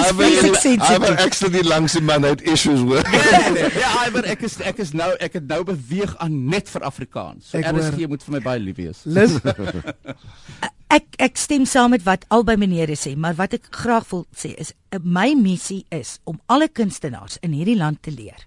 is 0.00 0.12
basic 0.16 0.54
sense? 0.56 0.94
I'm 0.94 1.02
actually 1.02 1.62
langs 1.62 1.96
in 1.96 2.04
my 2.04 2.16
note 2.16 2.44
issues 2.44 2.80
work. 2.80 3.06
Nee, 3.34 3.50
nee, 3.52 3.70
ja, 3.78 3.88
Iver, 4.06 4.24
ek 4.30 4.44
is 4.46 4.56
ek 4.64 4.78
is 4.82 4.92
nou 4.96 5.08
ek 5.22 5.38
het 5.38 5.46
nou 5.48 5.60
beweeg 5.66 6.14
aan 6.22 6.34
net 6.50 6.68
vir 6.70 6.84
Afrikaans. 6.86 7.50
So 7.50 7.58
RSG 7.58 8.06
moet 8.10 8.22
vir 8.26 8.34
my 8.36 8.40
baie 8.44 8.62
lief 8.62 8.78
wees. 8.78 9.02
Lis 9.04 9.33
ek 10.98 11.18
ek 11.18 11.38
stem 11.40 11.66
saam 11.66 11.94
met 11.94 12.04
wat 12.06 12.26
albei 12.34 12.56
menere 12.60 12.96
sê, 12.98 13.14
maar 13.16 13.36
wat 13.38 13.56
ek 13.58 13.68
graag 13.74 14.06
wil 14.12 14.26
sê 14.36 14.54
is 14.60 14.74
eh, 14.90 15.00
my 15.02 15.32
missie 15.38 15.84
is 15.90 16.18
om 16.24 16.40
alle 16.46 16.68
kunstenaars 16.68 17.40
in 17.42 17.56
hierdie 17.56 17.78
land 17.78 18.02
te 18.02 18.14
leer 18.14 18.46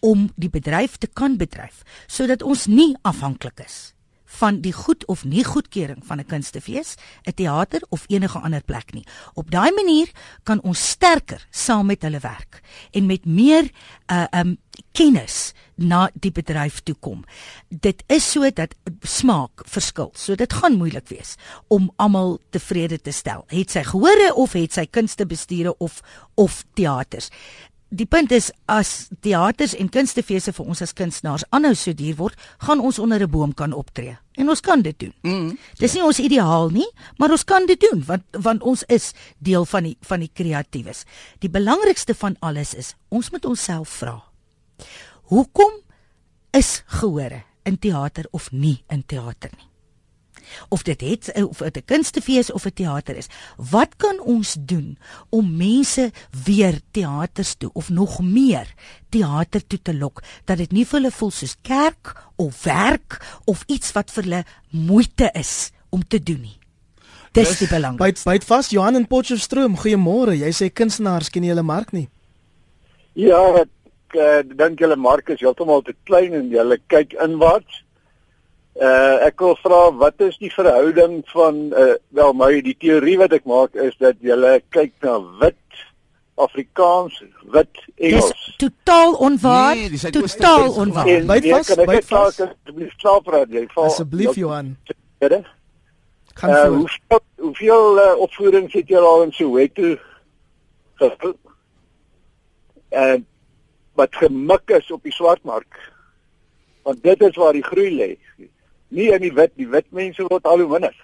om 0.00 0.28
die 0.38 0.50
bedryf 0.50 0.96
te 1.02 1.10
kan 1.10 1.36
bedryf 1.38 1.82
sodat 2.06 2.44
ons 2.46 2.66
nie 2.70 2.92
afhanklik 3.02 3.64
is 3.64 3.78
van 4.28 4.60
die 4.60 4.72
goed 4.72 5.06
of 5.06 5.24
nie 5.24 5.44
goedkeuring 5.44 6.04
van 6.04 6.20
'n 6.20 6.26
kunstefees, 6.26 6.94
'n 7.24 7.34
teater 7.34 7.82
of 7.88 8.04
enige 8.06 8.38
ander 8.38 8.62
plek 8.62 8.92
nie. 8.92 9.06
Op 9.34 9.50
daai 9.50 9.72
manier 9.72 10.08
kan 10.42 10.62
ons 10.62 10.88
sterker 10.88 11.46
saam 11.50 11.86
met 11.86 12.02
hulle 12.02 12.20
werk 12.20 12.60
en 12.90 13.06
met 13.06 13.24
meer 13.24 13.70
uh 14.06 14.26
um 14.30 14.58
kennis 14.92 15.52
na 15.74 16.08
die 16.14 16.32
bedryf 16.34 16.80
toe 16.86 16.94
kom. 17.00 17.24
Dit 17.68 18.02
is 18.06 18.26
so 18.32 18.50
dat 18.50 18.74
smaak 19.02 19.62
verskil. 19.66 20.10
So 20.14 20.34
dit 20.34 20.52
gaan 20.52 20.78
moeilik 20.78 21.08
wees 21.08 21.36
om 21.68 21.90
almal 21.96 22.38
tevrede 22.50 22.98
te 23.00 23.12
stel. 23.12 23.44
Het 23.46 23.70
sy 23.70 23.82
gehore 23.82 24.32
of 24.34 24.52
het 24.52 24.72
sy 24.72 24.86
kunstebestuure 24.86 25.76
of 25.78 26.00
of 26.34 26.64
teaters 26.74 27.30
die 27.88 28.06
punt 28.06 28.32
is 28.32 28.50
as 28.68 29.08
teaters 29.24 29.74
en 29.74 29.88
kunstefeeste 29.88 30.52
vir 30.52 30.66
ons 30.66 30.82
as 30.84 30.92
kunstenaars 30.96 31.44
aanhou 31.56 31.74
so 31.74 31.92
duur 31.96 32.16
word, 32.18 32.36
gaan 32.60 32.80
ons 32.80 32.98
onder 32.98 33.22
'n 33.22 33.30
boom 33.30 33.54
kan 33.54 33.72
optree. 33.72 34.16
En 34.36 34.48
ons 34.48 34.60
kan 34.60 34.82
dit 34.82 34.98
doen. 34.98 35.14
Mm, 35.22 35.58
Dis 35.78 35.94
nie 35.94 36.02
ons 36.02 36.18
ideaal 36.18 36.70
nie, 36.70 36.88
maar 37.18 37.30
ons 37.30 37.44
kan 37.44 37.66
dit 37.66 37.80
doen 37.80 38.04
want 38.06 38.22
want 38.32 38.62
ons 38.62 38.84
is 38.88 39.12
deel 39.38 39.64
van 39.64 39.82
die 39.82 39.96
van 40.00 40.20
die 40.20 40.30
kreatiewes. 40.32 41.04
Die 41.38 41.50
belangrikste 41.50 42.14
van 42.14 42.36
alles 42.40 42.74
is 42.74 42.94
ons 43.08 43.30
moet 43.30 43.44
onsself 43.44 43.88
vra. 43.88 44.22
Hoekom 45.22 45.72
is 46.52 46.82
gehore 46.86 47.42
in 47.64 47.78
teater 47.78 48.24
of 48.30 48.52
nie 48.52 48.84
in 48.88 49.02
teater 49.06 49.50
nie? 49.56 49.66
Of 50.68 50.82
dit 50.82 51.00
het 51.00 51.32
of 51.44 51.58
dit 51.58 51.76
'n 51.76 51.84
kunstefees 51.84 52.52
of 52.52 52.64
'n 52.66 52.72
teater 52.74 53.16
is. 53.16 53.28
Wat 53.70 53.96
kan 53.96 54.20
ons 54.20 54.56
doen 54.60 54.98
om 55.28 55.56
mense 55.56 56.10
weer 56.44 56.80
teaters 56.90 57.54
toe 57.54 57.70
of 57.72 57.88
nog 57.88 58.20
meer 58.20 58.74
teater 59.08 59.66
toe 59.66 59.82
te 59.82 59.94
lok 59.94 60.22
dat 60.44 60.56
dit 60.56 60.72
nie 60.72 60.86
vir 60.86 61.00
hulle 61.00 61.10
voel 61.10 61.30
soos 61.30 61.56
kerk 61.62 62.14
of 62.36 62.62
werk 62.64 63.40
of 63.44 63.64
iets 63.66 63.92
wat 63.92 64.10
vir 64.10 64.22
hulle 64.22 64.44
moeite 64.70 65.30
is 65.32 65.70
om 65.88 66.06
te 66.06 66.22
doen 66.22 66.40
nie. 66.40 66.58
Dis 67.32 67.58
die 67.58 67.68
belang. 67.68 67.96
Byt 68.00 68.22
byt 68.24 68.44
vas 68.44 68.70
Johan 68.72 68.96
en 68.98 69.06
Potchefstroom. 69.06 69.76
Goeiemôre. 69.76 70.36
Jy 70.38 70.52
sê 70.56 70.70
kunstenaars 70.72 71.30
ken 71.30 71.44
nie 71.44 71.52
hulle 71.52 71.66
mark 71.66 71.92
nie. 71.92 72.08
Ja, 73.18 73.40
ek 73.60 74.16
uh, 74.16 74.40
dink 74.56 74.80
julle 74.80 74.96
mark 74.96 75.30
is 75.34 75.42
heeltemal 75.42 75.82
te 75.86 75.94
klein 76.08 76.36
en 76.38 76.48
julle 76.52 76.78
kyk 76.92 77.16
inwaarts. 77.24 77.82
Uh 78.78 79.26
ek 79.26 79.40
wil 79.42 79.56
vra 79.58 79.78
wat 79.98 80.20
is 80.22 80.36
die 80.38 80.52
verhouding 80.54 81.22
van 81.32 81.56
uh 81.74 81.94
wel 82.14 82.34
my 82.38 82.52
die 82.62 82.76
teorie 82.78 83.16
wat 83.18 83.32
ek 83.34 83.46
maak 83.50 83.74
is 83.74 83.96
dat 83.98 84.20
jy 84.22 84.36
kyk 84.70 84.92
na 85.02 85.18
wit 85.40 85.56
Afrikaans, 86.38 87.16
wit 87.50 87.80
Engels. 87.96 88.28
Dis 88.30 88.54
totaal 88.56 89.14
onwaar. 89.14 89.74
Nee, 89.74 90.10
totaal 90.10 90.70
onwaar. 90.70 91.04
Byt 91.26 91.48
vas, 91.50 91.74
byt 91.74 92.06
vas. 92.06 92.38
Asseblief 92.40 92.92
slaap 93.02 93.26
raad 93.34 93.50
jy. 93.50 93.64
Asseblief 93.74 94.38
Johan. 94.38 94.76
Gaan 96.38 96.50
uh, 96.54 96.68
hoeveel 96.76 97.20
hoeveel 97.42 97.98
uh, 97.98 98.12
opvoerings 98.28 98.78
het 98.78 98.94
jy 98.94 99.02
al 99.02 99.24
in 99.26 99.34
Soweto 99.34 99.96
gehou? 101.02 101.34
En 102.94 103.26
wat 103.98 104.14
gemik 104.22 104.70
is 104.78 104.94
op 104.94 105.02
die 105.02 105.12
swartmark. 105.12 105.82
Want 106.86 107.02
dit 107.02 107.26
is 107.26 107.36
waar 107.42 107.58
die 107.58 107.66
groei 107.66 107.90
lê 107.90 108.12
nie 108.88 109.10
in 109.12 109.22
die 109.22 109.34
wit 109.34 109.52
die 109.56 109.68
wit 109.68 109.86
mense 109.92 110.26
word 110.30 110.46
al 110.46 110.64
hoe 110.64 110.68
minder 110.74 110.94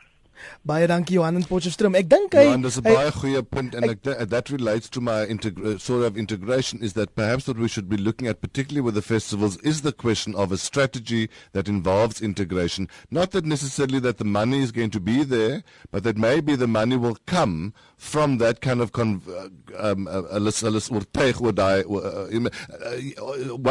Baie 0.64 0.86
dankie 0.86 1.16
Johan 1.16 1.36
en 1.36 1.44
Potchefstroom. 1.48 1.94
Ek 1.94 2.08
dink 2.08 2.34
hy 2.34 2.44
Ja, 2.48 2.56
dis 2.56 2.78
'n 2.78 2.84
baie 2.86 3.10
goeie 3.12 3.42
punt 3.42 3.74
and 3.74 3.90
ek, 3.90 4.02
that 4.02 4.50
relates 4.50 4.88
to 4.90 5.00
my 5.00 5.24
uh, 5.24 5.78
sort 5.78 6.04
of 6.04 6.16
integration 6.16 6.80
is 6.80 6.94
that 6.94 7.14
perhaps 7.14 7.46
what 7.48 7.58
we 7.58 7.68
should 7.68 7.88
be 7.88 7.96
looking 7.96 8.28
at 8.28 8.40
particularly 8.40 8.80
with 8.80 8.94
the 8.94 9.02
festivals 9.02 9.56
is 9.62 9.82
the 9.82 9.92
question 9.92 10.34
of 10.34 10.52
a 10.52 10.56
strategy 10.56 11.28
that 11.52 11.68
involves 11.68 12.20
integration. 12.20 12.88
Not 13.10 13.32
that 13.32 13.44
necessarily 13.44 14.00
that 14.00 14.18
the 14.18 14.24
money 14.24 14.62
is 14.62 14.72
going 14.72 14.90
to 14.90 15.00
be 15.00 15.24
there, 15.24 15.62
but 15.90 16.02
that 16.04 16.16
maybe 16.16 16.56
the 16.56 16.66
money 16.66 16.96
will 16.96 17.16
come 17.26 17.72
from 17.96 18.38
that 18.38 18.60
kind 18.60 18.80
of 18.80 18.92
con 18.92 19.22
uh, 19.28 19.90
um 19.90 20.06
alles 20.08 20.62
alles 20.62 20.90
oortuig 20.90 21.40
oor 21.40 21.52
daai 21.52 21.82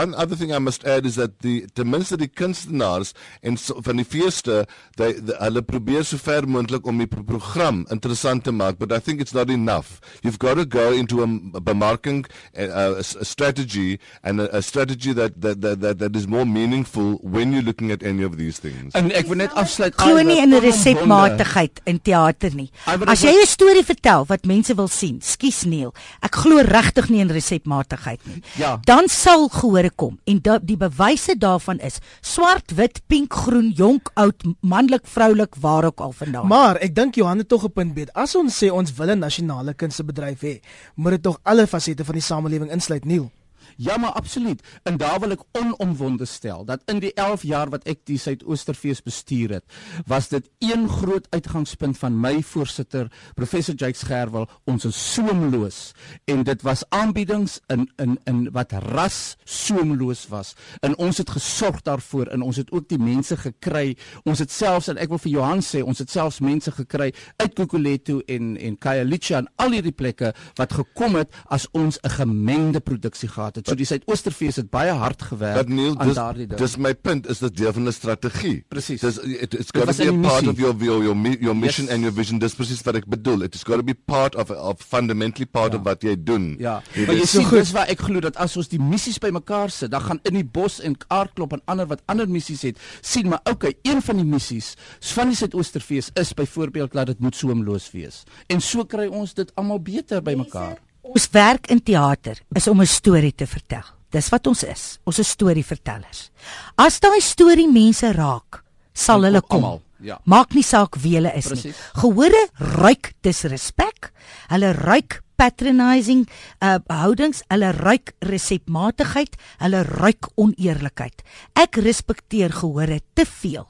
one 0.01 0.15
other 0.15 0.35
thing 0.35 0.51
I 0.51 0.59
must 0.59 0.85
add 0.85 1.05
is 1.05 1.15
that 1.15 1.39
the 1.39 1.67
ten 1.75 1.89
minste 1.89 2.17
die 2.17 2.27
kunstenaars 2.27 3.13
en 3.43 3.57
so, 3.57 3.79
van 3.81 4.01
die 4.01 4.07
feeste 4.07 4.65
hulle 4.97 5.61
probeer 5.61 6.03
so 6.03 6.17
ver 6.17 6.47
moontlik 6.53 6.87
om 6.89 7.01
die 7.01 7.09
pro 7.09 7.23
program 7.27 7.83
interessant 7.93 8.45
te 8.47 8.53
maak 8.53 8.79
but 8.79 8.91
I 8.91 8.99
think 8.99 9.21
it's 9.21 9.33
not 9.33 9.49
enough. 9.49 9.99
You've 10.23 10.39
got 10.39 10.55
to 10.61 10.65
go 10.65 10.91
into 10.91 11.21
a, 11.25 11.27
a 11.57 11.61
bemarking 11.61 12.25
a, 12.55 12.67
a, 12.67 12.85
a 12.99 13.25
strategy 13.25 13.99
and 14.23 14.41
a, 14.41 14.49
a 14.57 14.61
strategy 14.61 15.13
that 15.13 15.39
that, 15.41 15.61
that 15.61 15.81
that 15.81 15.99
that 15.99 16.15
is 16.15 16.27
more 16.27 16.45
meaningful 16.45 17.19
when 17.35 17.53
you're 17.53 17.67
looking 17.69 17.91
at 17.91 18.03
any 18.03 18.23
of 18.23 18.37
these 18.37 18.59
things. 18.59 18.93
En 18.95 19.11
ek 19.11 19.27
wil 19.31 19.41
net 19.43 19.53
afsluit. 19.59 19.97
Glo 19.99 20.21
nie 20.21 20.39
in 20.43 20.53
'n 20.53 20.61
resepmatigheid 20.63 21.83
in 21.89 22.01
teater 22.01 22.55
nie? 22.55 22.69
As 22.85 23.23
jy 23.25 23.33
'n 23.33 23.47
storie 23.47 23.83
vertel 23.83 24.25
wat 24.29 24.45
mense 24.45 24.75
wil 24.75 24.87
sien 24.87 25.19
skus 25.21 25.63
Neil 25.65 25.93
ek 26.23 26.37
glo 26.43 26.61
regtig 26.65 27.09
nie 27.11 27.21
in 27.23 27.31
resepmatigheid 27.33 28.21
nie. 28.29 28.41
Ja. 28.59 28.77
dan 28.85 29.09
sal 29.11 29.47
gehore 29.51 29.91
kom 29.95 30.19
en 30.29 30.39
da, 30.43 30.57
die 30.59 30.77
bewyse 30.79 31.35
daarvan 31.39 31.81
is 31.83 31.99
swart 32.21 32.75
wit 32.77 33.01
pink 33.11 33.33
groen 33.43 33.71
jonk 33.75 34.11
oud 34.19 34.45
manlik 34.61 35.07
vroulik 35.09 35.57
waar 35.63 35.89
ook 35.89 36.03
al 36.03 36.15
vandaan 36.15 36.42
daar. 36.43 36.51
Maar 36.51 36.81
ek 36.85 36.95
dink 36.95 37.15
Johan 37.15 37.37
het 37.41 37.47
tog 37.47 37.63
'n 37.65 37.71
punt 37.71 37.93
beet. 37.93 38.13
As 38.13 38.35
ons 38.35 38.51
sê 38.51 38.71
ons 38.71 38.93
wil 38.93 39.09
'n 39.09 39.19
nasionale 39.19 39.73
kunstebedryf 39.73 40.41
hê, 40.41 40.59
moet 40.95 41.11
dit 41.11 41.23
tog 41.23 41.39
alle 41.43 41.67
fasette 41.67 42.05
van 42.05 42.13
die 42.13 42.21
samelewing 42.21 42.71
insluit, 42.71 43.05
Neil. 43.05 43.31
Ja, 43.77 43.97
maar 43.97 44.11
absoluut. 44.11 44.61
En 44.83 44.97
daar 44.97 45.19
wil 45.19 45.35
ek 45.35 45.43
onomwonde 45.51 46.25
stel 46.25 46.65
dat 46.65 46.81
in 46.85 46.99
die 46.99 47.13
11 47.13 47.43
jaar 47.43 47.69
wat 47.69 47.85
ek 47.89 48.03
die 48.09 48.17
Suidoosterfees 48.17 49.01
bestuur 49.01 49.57
het, 49.57 49.65
was 50.05 50.29
dit 50.29 50.49
een 50.59 50.89
groot 50.89 51.27
uitgangspunt 51.29 51.97
van 51.97 52.19
my 52.19 52.41
voorsitter, 52.43 53.11
professor 53.35 53.75
Jakes 53.75 54.03
Gerwel, 54.07 54.47
ons 54.63 54.85
is 54.85 54.99
soemloos 55.13 55.91
en 56.25 56.43
dit 56.43 56.61
was 56.61 56.83
aanbiedings 56.89 57.59
in 57.67 57.89
in 58.01 58.17
in 58.29 58.45
wat 58.51 58.71
ras 58.71 59.35
soemloos 59.43 60.27
was. 60.27 60.53
En 60.81 60.97
ons 60.97 61.17
het 61.17 61.29
gesorg 61.29 61.81
daarvoor 61.81 62.27
en 62.27 62.41
ons 62.41 62.57
het 62.57 62.71
ook 62.71 62.87
die 62.89 62.99
mense 62.99 63.37
gekry. 63.37 63.97
Ons 64.23 64.39
het 64.39 64.51
selfs 64.51 64.87
en 64.87 64.97
ek 64.97 65.09
wil 65.13 65.21
vir 65.25 65.31
Johan 65.31 65.63
sê, 65.65 65.83
ons 65.83 65.99
het 65.99 66.09
selfs 66.09 66.39
mense 66.39 66.71
gekry 66.71 67.11
uit 67.37 67.55
Kokoleto 67.55 68.19
en 68.27 68.57
en 68.57 68.77
Khayelitsha 68.77 69.37
en 69.43 69.49
al 69.55 69.77
hierdie 69.77 69.95
plekke 69.95 70.33
wat 70.59 70.73
gekom 70.73 71.17
het 71.19 71.33
as 71.45 71.67
ons 71.71 71.99
'n 72.03 72.09
gemengde 72.09 72.79
produksie 72.79 73.29
gehad 73.29 73.55
het 73.55 73.62
het. 73.65 73.73
So 73.73 73.79
die 73.79 73.87
Suidosterfees 73.89 74.59
het 74.61 74.69
baie 74.73 74.91
hard 74.91 75.21
gewerk 75.21 75.67
Neil, 75.67 75.97
aan 75.97 76.13
daardie 76.13 76.47
ding. 76.47 76.59
Dis 76.59 76.77
my 76.77 76.93
punt 76.93 77.27
is 77.31 77.39
dit 77.43 77.55
deel 77.57 77.73
van 77.73 77.87
'n 77.87 77.91
strategie. 77.91 78.63
Presies. 78.67 79.01
Dis 79.01 79.17
it, 79.17 79.53
it's 79.53 79.71
got 79.71 79.87
to 79.87 79.95
be 79.97 80.09
a 80.09 80.29
part 80.29 80.47
of 80.47 80.59
your 80.59 80.75
your 80.77 81.03
your, 81.03 81.15
your 81.39 81.55
mission 81.55 81.85
yes. 81.85 81.93
and 81.93 82.01
your 82.01 82.13
vision. 82.13 82.39
Dis 82.39 82.55
presies 82.55 82.81
wat 82.83 82.95
ek 82.95 83.07
bedoel. 83.07 83.43
It 83.43 83.55
is 83.55 83.63
got 83.63 83.77
to 83.81 83.83
be 83.83 83.95
part 83.95 84.35
of 84.35 84.51
of 84.51 84.81
fundamentally 84.81 85.45
part 85.45 85.73
ja. 85.73 85.79
of 85.79 85.85
wat 85.85 86.03
jy 86.03 86.15
doen. 86.17 86.55
Ja. 86.59 86.81
Maar 87.05 87.15
jy 87.15 87.25
sien 87.25 87.49
dis 87.49 87.71
waar 87.71 87.87
ek 87.87 88.05
glo 88.05 88.19
dat 88.19 88.37
as 88.37 88.57
ons 88.57 88.67
die 88.67 88.81
missies 88.81 89.17
bymekaar 89.17 89.69
sit, 89.69 89.91
dan 89.91 90.01
gaan 90.01 90.19
in 90.23 90.39
die 90.39 90.45
bos 90.45 90.79
en 90.79 90.97
aardklop 91.07 91.53
en 91.57 91.61
ander 91.65 91.87
wat 91.87 92.01
ander 92.11 92.29
missies 92.29 92.61
het, 92.67 92.79
sien 93.01 93.29
maar 93.31 93.41
okay, 93.49 93.73
een 93.81 94.01
van 94.01 94.19
die 94.21 94.27
missies 94.27 94.73
van 95.13 95.31
die 95.31 95.37
Suidosterfees 95.37 96.09
is 96.19 96.33
byvoorbeeld 96.33 96.93
dat 96.93 97.11
dit 97.13 97.19
moet 97.19 97.35
soemloos 97.35 97.91
wees. 97.91 98.23
En 98.47 98.61
so 98.61 98.85
kry 98.85 99.07
ons 99.07 99.33
dit 99.37 99.51
almal 99.55 99.79
beter 99.79 100.23
bymekaar. 100.23 100.79
Ons 101.03 101.27
werk 101.35 101.67
in 101.67 101.81
teater 101.83 102.39
is 102.55 102.67
om 102.67 102.81
'n 102.81 102.87
storie 102.87 103.35
te 103.35 103.45
vertel. 103.47 103.83
Dis 104.09 104.29
wat 104.29 104.47
ons 104.47 104.63
is. 104.63 104.99
Ons 105.03 105.19
is 105.19 105.29
storievertellers. 105.29 106.31
As 106.77 106.99
daai 106.99 107.19
storie 107.21 107.67
mense 107.67 108.11
raak, 108.11 108.63
sal 108.93 109.23
hulle 109.23 109.41
kom. 109.41 109.63
Amal, 109.63 109.81
ja. 109.99 110.19
Maak 110.25 110.53
nie 110.53 110.63
saak 110.63 110.95
wie 110.95 111.15
hulle 111.15 111.33
is 111.35 111.47
Precies. 111.47 111.63
nie. 111.63 111.73
Gehore 112.01 112.47
ruik 112.57 113.13
disrespek. 113.21 114.11
Hulle 114.49 114.73
ruik 114.73 115.21
patronizing 115.35 116.27
uh 116.61 116.79
houdings, 116.87 117.43
hulle 117.49 117.71
ruik 117.71 118.13
resepmatigheid, 118.19 119.35
hulle 119.59 119.83
ruik 119.83 120.29
oneerlikheid. 120.35 121.23
Ek 121.55 121.75
respekteer 121.77 122.51
gehore 122.51 123.01
te 123.13 123.25
veel 123.25 123.67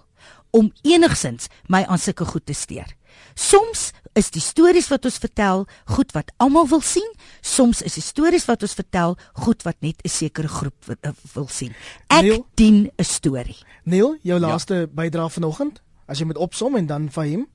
om 0.51 0.71
enigsins 0.84 1.47
my 1.67 1.84
aan 1.88 1.97
sulke 1.97 2.25
goed 2.25 2.45
te 2.45 2.53
steur. 2.53 2.88
Soms 3.34 3.91
is 4.14 4.30
die 4.34 4.41
stories 4.41 4.88
wat 4.91 5.05
ons 5.05 5.18
vertel 5.22 5.66
goed 5.95 6.11
wat 6.14 6.32
almal 6.38 6.68
wil 6.68 6.82
sien, 6.82 7.09
soms 7.41 7.82
is 7.82 7.97
die 7.97 8.05
stories 8.05 8.45
wat 8.49 8.64
ons 8.66 8.76
vertel 8.78 9.18
goed 9.45 9.64
wat 9.64 9.78
net 9.82 10.01
'n 10.03 10.09
sekere 10.09 10.47
groep 10.47 10.86
wil, 10.86 11.14
wil 11.34 11.47
sien. 11.47 11.74
Ek 12.09 12.22
Neil, 12.22 12.45
dien 12.55 12.91
'n 12.97 13.03
storie. 13.03 13.57
Neil, 13.84 14.18
jou 14.22 14.39
ja. 14.39 14.47
laaste 14.47 14.74
ja. 14.76 14.88
bydrae 14.88 15.30
vanoggend, 15.30 15.82
as 16.05 16.20
jy 16.20 16.26
met 16.26 16.38
opsom 16.38 16.76
en 16.76 16.86
dan 16.86 17.11
Fahim. 17.11 17.47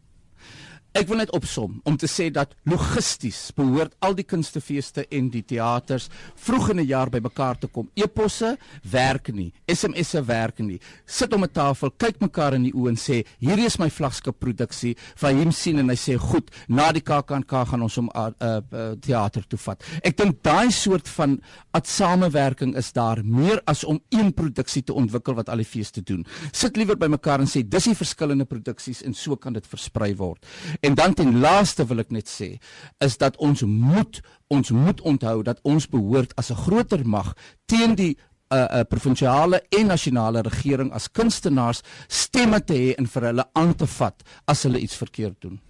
Ek 0.97 1.05
wil 1.11 1.21
net 1.21 1.33
opsom 1.37 1.77
om 1.85 1.97
te 2.01 2.09
sê 2.09 2.31
dat 2.33 2.55
logisties 2.69 3.51
behoort 3.57 3.93
al 4.05 4.15
die 4.17 4.25
kunstefeeste 4.25 5.05
en 5.13 5.27
die 5.31 5.43
teaters 5.45 6.09
vroeg 6.41 6.71
in 6.73 6.81
'n 6.81 6.87
jaar 6.89 7.11
bymekaar 7.11 7.59
te 7.59 7.69
kom. 7.69 7.91
Eposse 7.95 8.57
werk 8.83 9.29
nie, 9.29 9.53
SMS'e 9.67 10.25
werk 10.25 10.59
nie. 10.59 10.81
Sit 11.07 11.33
om 11.35 11.45
'n 11.45 11.53
tafel, 11.53 11.91
kyk 11.91 12.21
mekaar 12.21 12.55
in 12.55 12.63
die 12.63 12.73
oë 12.73 12.89
en 12.89 12.97
sê, 12.97 13.27
"Hierdie 13.39 13.67
is 13.67 13.79
my 13.79 13.91
vlaggenskap 13.91 14.39
produksie." 14.39 14.97
Van 15.17 15.37
hom 15.37 15.53
sien 15.53 15.79
en 15.79 15.89
hy 15.89 15.95
sê, 15.95 16.17
"Goed, 16.17 16.51
na 16.69 16.91
die 16.93 17.03
KAKNK 17.03 17.69
gaan 17.69 17.83
ons 17.83 17.97
hom 17.97 18.11
uh, 18.15 18.31
uh, 18.41 18.61
uh, 18.73 18.93
teater 19.01 19.47
toe 19.47 19.59
vat." 19.59 19.83
Ek 20.03 20.17
dink 20.17 20.43
daai 20.43 20.71
soort 20.71 21.09
van 21.09 21.41
samewerking 21.89 22.77
is 22.77 22.93
daar 22.93 23.25
meer 23.25 23.61
as 23.67 23.85
om 23.85 24.01
een 24.11 24.33
produksie 24.35 24.83
te 24.83 24.93
ontwikkel 24.93 25.35
wat 25.35 25.49
al 25.49 25.57
die 25.57 25.65
feeste 25.65 26.03
doen. 26.03 26.27
Sit 26.53 26.77
liewer 26.77 26.97
bymekaar 26.97 27.41
en 27.41 27.47
sê, 27.47 27.63
"Dis 27.69 27.85
die 27.85 27.95
verskillende 27.95 28.45
produksies 28.45 29.03
en 29.03 29.15
so 29.15 29.37
kan 29.37 29.53
dit 29.53 29.67
versprei 29.67 30.15
word." 30.17 30.45
En 30.81 30.95
dan 30.95 31.15
ten 31.15 31.39
laaste 31.41 31.87
wil 31.87 31.99
ek 32.05 32.11
net 32.15 32.29
sê 32.31 32.57
is 33.05 33.19
dat 33.19 33.37
ons 33.37 33.63
moet 33.63 34.21
ons 34.49 34.71
moet 34.71 35.01
onthou 35.01 35.43
dat 35.43 35.59
ons 35.63 35.89
behoort 35.89 36.33
as 36.37 36.51
'n 36.51 36.63
groter 36.65 37.03
mag 37.07 37.35
teen 37.67 37.95
die 37.95 38.17
'n 38.49 38.57
uh, 38.57 38.79
uh, 38.79 38.81
provinsiale 38.89 39.63
en 39.69 39.87
nasionale 39.87 40.41
regering 40.41 40.93
as 40.93 41.11
kunstenaars 41.11 41.83
stemme 42.07 42.65
te 42.65 42.75
hê 42.75 42.95
en 42.97 43.07
vir 43.07 43.23
hulle 43.23 43.45
aan 43.53 43.75
te 43.75 43.87
vat 43.87 44.23
as 44.45 44.63
hulle 44.63 44.81
iets 44.81 44.97
verkeerd 44.97 45.41
doen. 45.41 45.61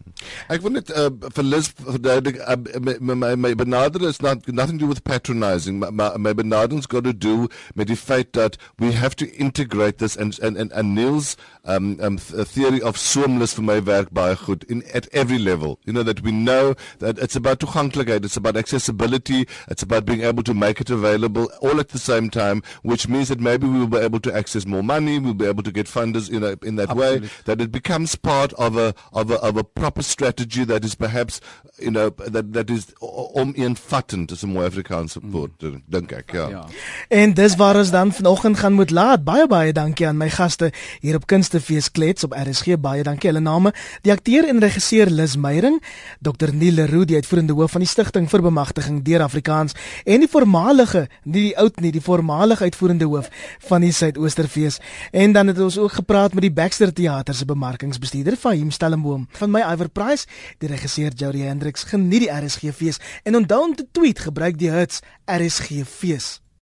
Ek 0.49 0.63
wil 0.63 0.73
net 0.75 0.91
uh, 0.91 1.11
vir 1.11 1.45
Liz 1.45 1.69
verduidelik 1.79 2.39
uh, 2.47 2.57
my, 3.01 3.15
my 3.15 3.35
my 3.37 3.53
benadering 3.55 4.09
is 4.09 4.21
not 4.23 4.47
nothing 4.49 4.79
to 4.79 4.85
do 4.85 4.89
with 4.89 5.05
patronizing 5.05 5.79
my, 5.79 5.91
my, 5.91 6.17
my 6.17 6.33
benadering's 6.33 6.87
got 6.87 7.05
to 7.05 7.13
do 7.13 7.49
with 7.77 7.89
the 7.89 7.97
fact 7.97 8.33
that 8.33 8.57
we 8.79 8.93
have 8.93 9.15
to 9.17 9.29
integrate 9.37 9.99
this 9.99 10.17
and 10.17 10.39
and 10.41 10.57
and, 10.57 10.73
and 10.73 10.95
Neil's 10.95 11.37
um, 11.65 11.99
um 12.01 12.19
theory 12.19 12.81
of 12.81 12.97
soemless 12.97 13.55
vir 13.55 13.63
my 13.71 13.79
werk 13.91 14.11
baie 14.11 14.35
goed 14.45 14.65
in 14.65 14.83
at 14.93 15.09
every 15.13 15.39
level 15.39 15.79
you 15.85 15.93
know 15.93 16.03
that 16.03 16.23
we 16.23 16.33
know 16.33 16.75
that 16.99 17.19
it's 17.19 17.37
about 17.37 17.61
toeganklikheid 17.61 18.25
it's 18.25 18.37
about 18.37 18.57
accessibility 18.57 19.47
it's 19.69 19.83
about 19.83 20.05
being 20.05 20.23
able 20.23 20.43
to 20.43 20.55
make 20.55 20.81
it 20.81 20.91
available 20.91 21.51
all 21.61 21.79
at 21.79 21.91
the 21.91 21.99
same 21.99 22.31
time 22.31 22.63
which 22.83 23.09
means 23.09 23.29
that 23.29 23.41
maybe 23.41 23.67
we 23.67 23.79
will 23.79 23.95
be 23.99 23.99
able 23.99 24.21
to 24.21 24.35
access 24.35 24.67
more 24.67 24.83
money 24.83 25.19
we'll 25.19 25.35
be 25.35 25.47
able 25.47 25.63
to 25.63 25.73
get 25.73 25.87
funders 25.87 26.31
in 26.31 26.43
a, 26.43 26.57
in 26.67 26.77
that 26.77 26.91
Absolutely. 26.91 27.29
way 27.29 27.31
that 27.45 27.61
it 27.61 27.71
becomes 27.71 28.17
part 28.17 28.53
of 28.55 28.77
a 28.77 28.95
of 29.13 29.31
a 29.31 29.37
of 29.41 29.57
a 29.57 29.65
proper 29.65 30.03
strategy 30.09 30.65
that 30.65 30.85
is 30.85 30.95
perhaps 30.95 31.41
you 31.79 31.91
know 31.91 32.11
that 32.33 32.53
that 32.53 32.71
is 32.71 32.87
omeenvattend 33.01 34.31
is 34.31 34.43
'n 34.43 34.53
mooi 34.53 34.67
Afrikaanse 34.67 35.19
mm. 35.23 35.31
woord 35.31 35.63
mm. 35.63 35.83
dink 35.87 36.13
ek 36.13 36.33
ja. 36.33 36.49
ja. 36.49 36.65
En 37.09 37.35
dis 37.35 37.57
waar 37.57 37.77
ons 37.77 37.91
dan 37.91 38.13
vanoggend 38.13 38.59
gaan 38.59 38.73
moet 38.73 38.91
laat. 38.91 39.25
Baie 39.25 39.47
baie 39.47 39.73
dankie 39.73 40.07
aan 40.07 40.17
my 40.17 40.31
gaste 40.31 40.73
hier 41.01 41.15
op 41.15 41.27
Kunstefees 41.27 41.91
Klets 41.91 42.25
op 42.25 42.33
RSG. 42.33 42.79
Baie 42.81 43.03
dankie 43.03 43.31
hulle 43.31 43.41
name. 43.41 43.73
Die 44.03 44.13
akteur 44.13 44.49
en 44.49 44.59
regisseur 44.59 45.11
Lis 45.11 45.37
Meyering, 45.37 45.83
Dr 46.21 46.53
Neil 46.53 46.73
Leroux, 46.73 47.07
die 47.07 47.17
uitvoerende 47.17 47.53
hoof 47.53 47.71
van 47.71 47.85
die 47.85 47.89
Stichting 47.89 48.29
vir 48.31 48.43
Bemagtiging 48.43 49.03
deur 49.05 49.23
Afrikaans 49.23 49.75
en 50.05 50.21
die 50.25 50.31
voormalige, 50.31 51.07
nie 51.25 51.49
die 51.49 51.57
oud 51.59 51.81
nie, 51.81 51.93
die 51.93 52.03
voormalige 52.03 52.65
uitvoerende 52.65 53.09
hoof 53.09 53.31
van 53.69 53.85
die 53.85 53.93
Suidoosterfees. 53.93 54.81
En 55.13 55.33
dan 55.33 55.47
het 55.47 55.61
ons 55.61 55.79
ook 55.79 55.93
gepraat 55.93 56.35
met 56.35 56.43
die 56.43 56.53
Baxter 56.53 56.93
Theater 56.93 57.35
se 57.35 57.45
bemarkingsbestuurder 57.45 58.37
Fahim 58.37 58.71
Stellenboom. 58.71 59.27
Van 59.39 59.51
my 59.51 59.63
Iver 59.73 59.91
Price, 59.99 60.29
die 60.63 60.71
regisseur 60.71 61.11
Jody 61.11 61.43
Hendricks, 61.43 61.89
geniet 61.91 62.29
die 62.29 62.31
RSG 62.31 62.71
fees 62.77 63.01
en 63.27 63.41
onthou 63.41 63.65
om 63.67 63.75
te 63.75 63.87
tweet, 63.91 64.23
gebruik 64.29 64.59
die 64.61 64.71
hits 64.71 65.03
RSG 65.27 65.83
fees. 65.89 66.37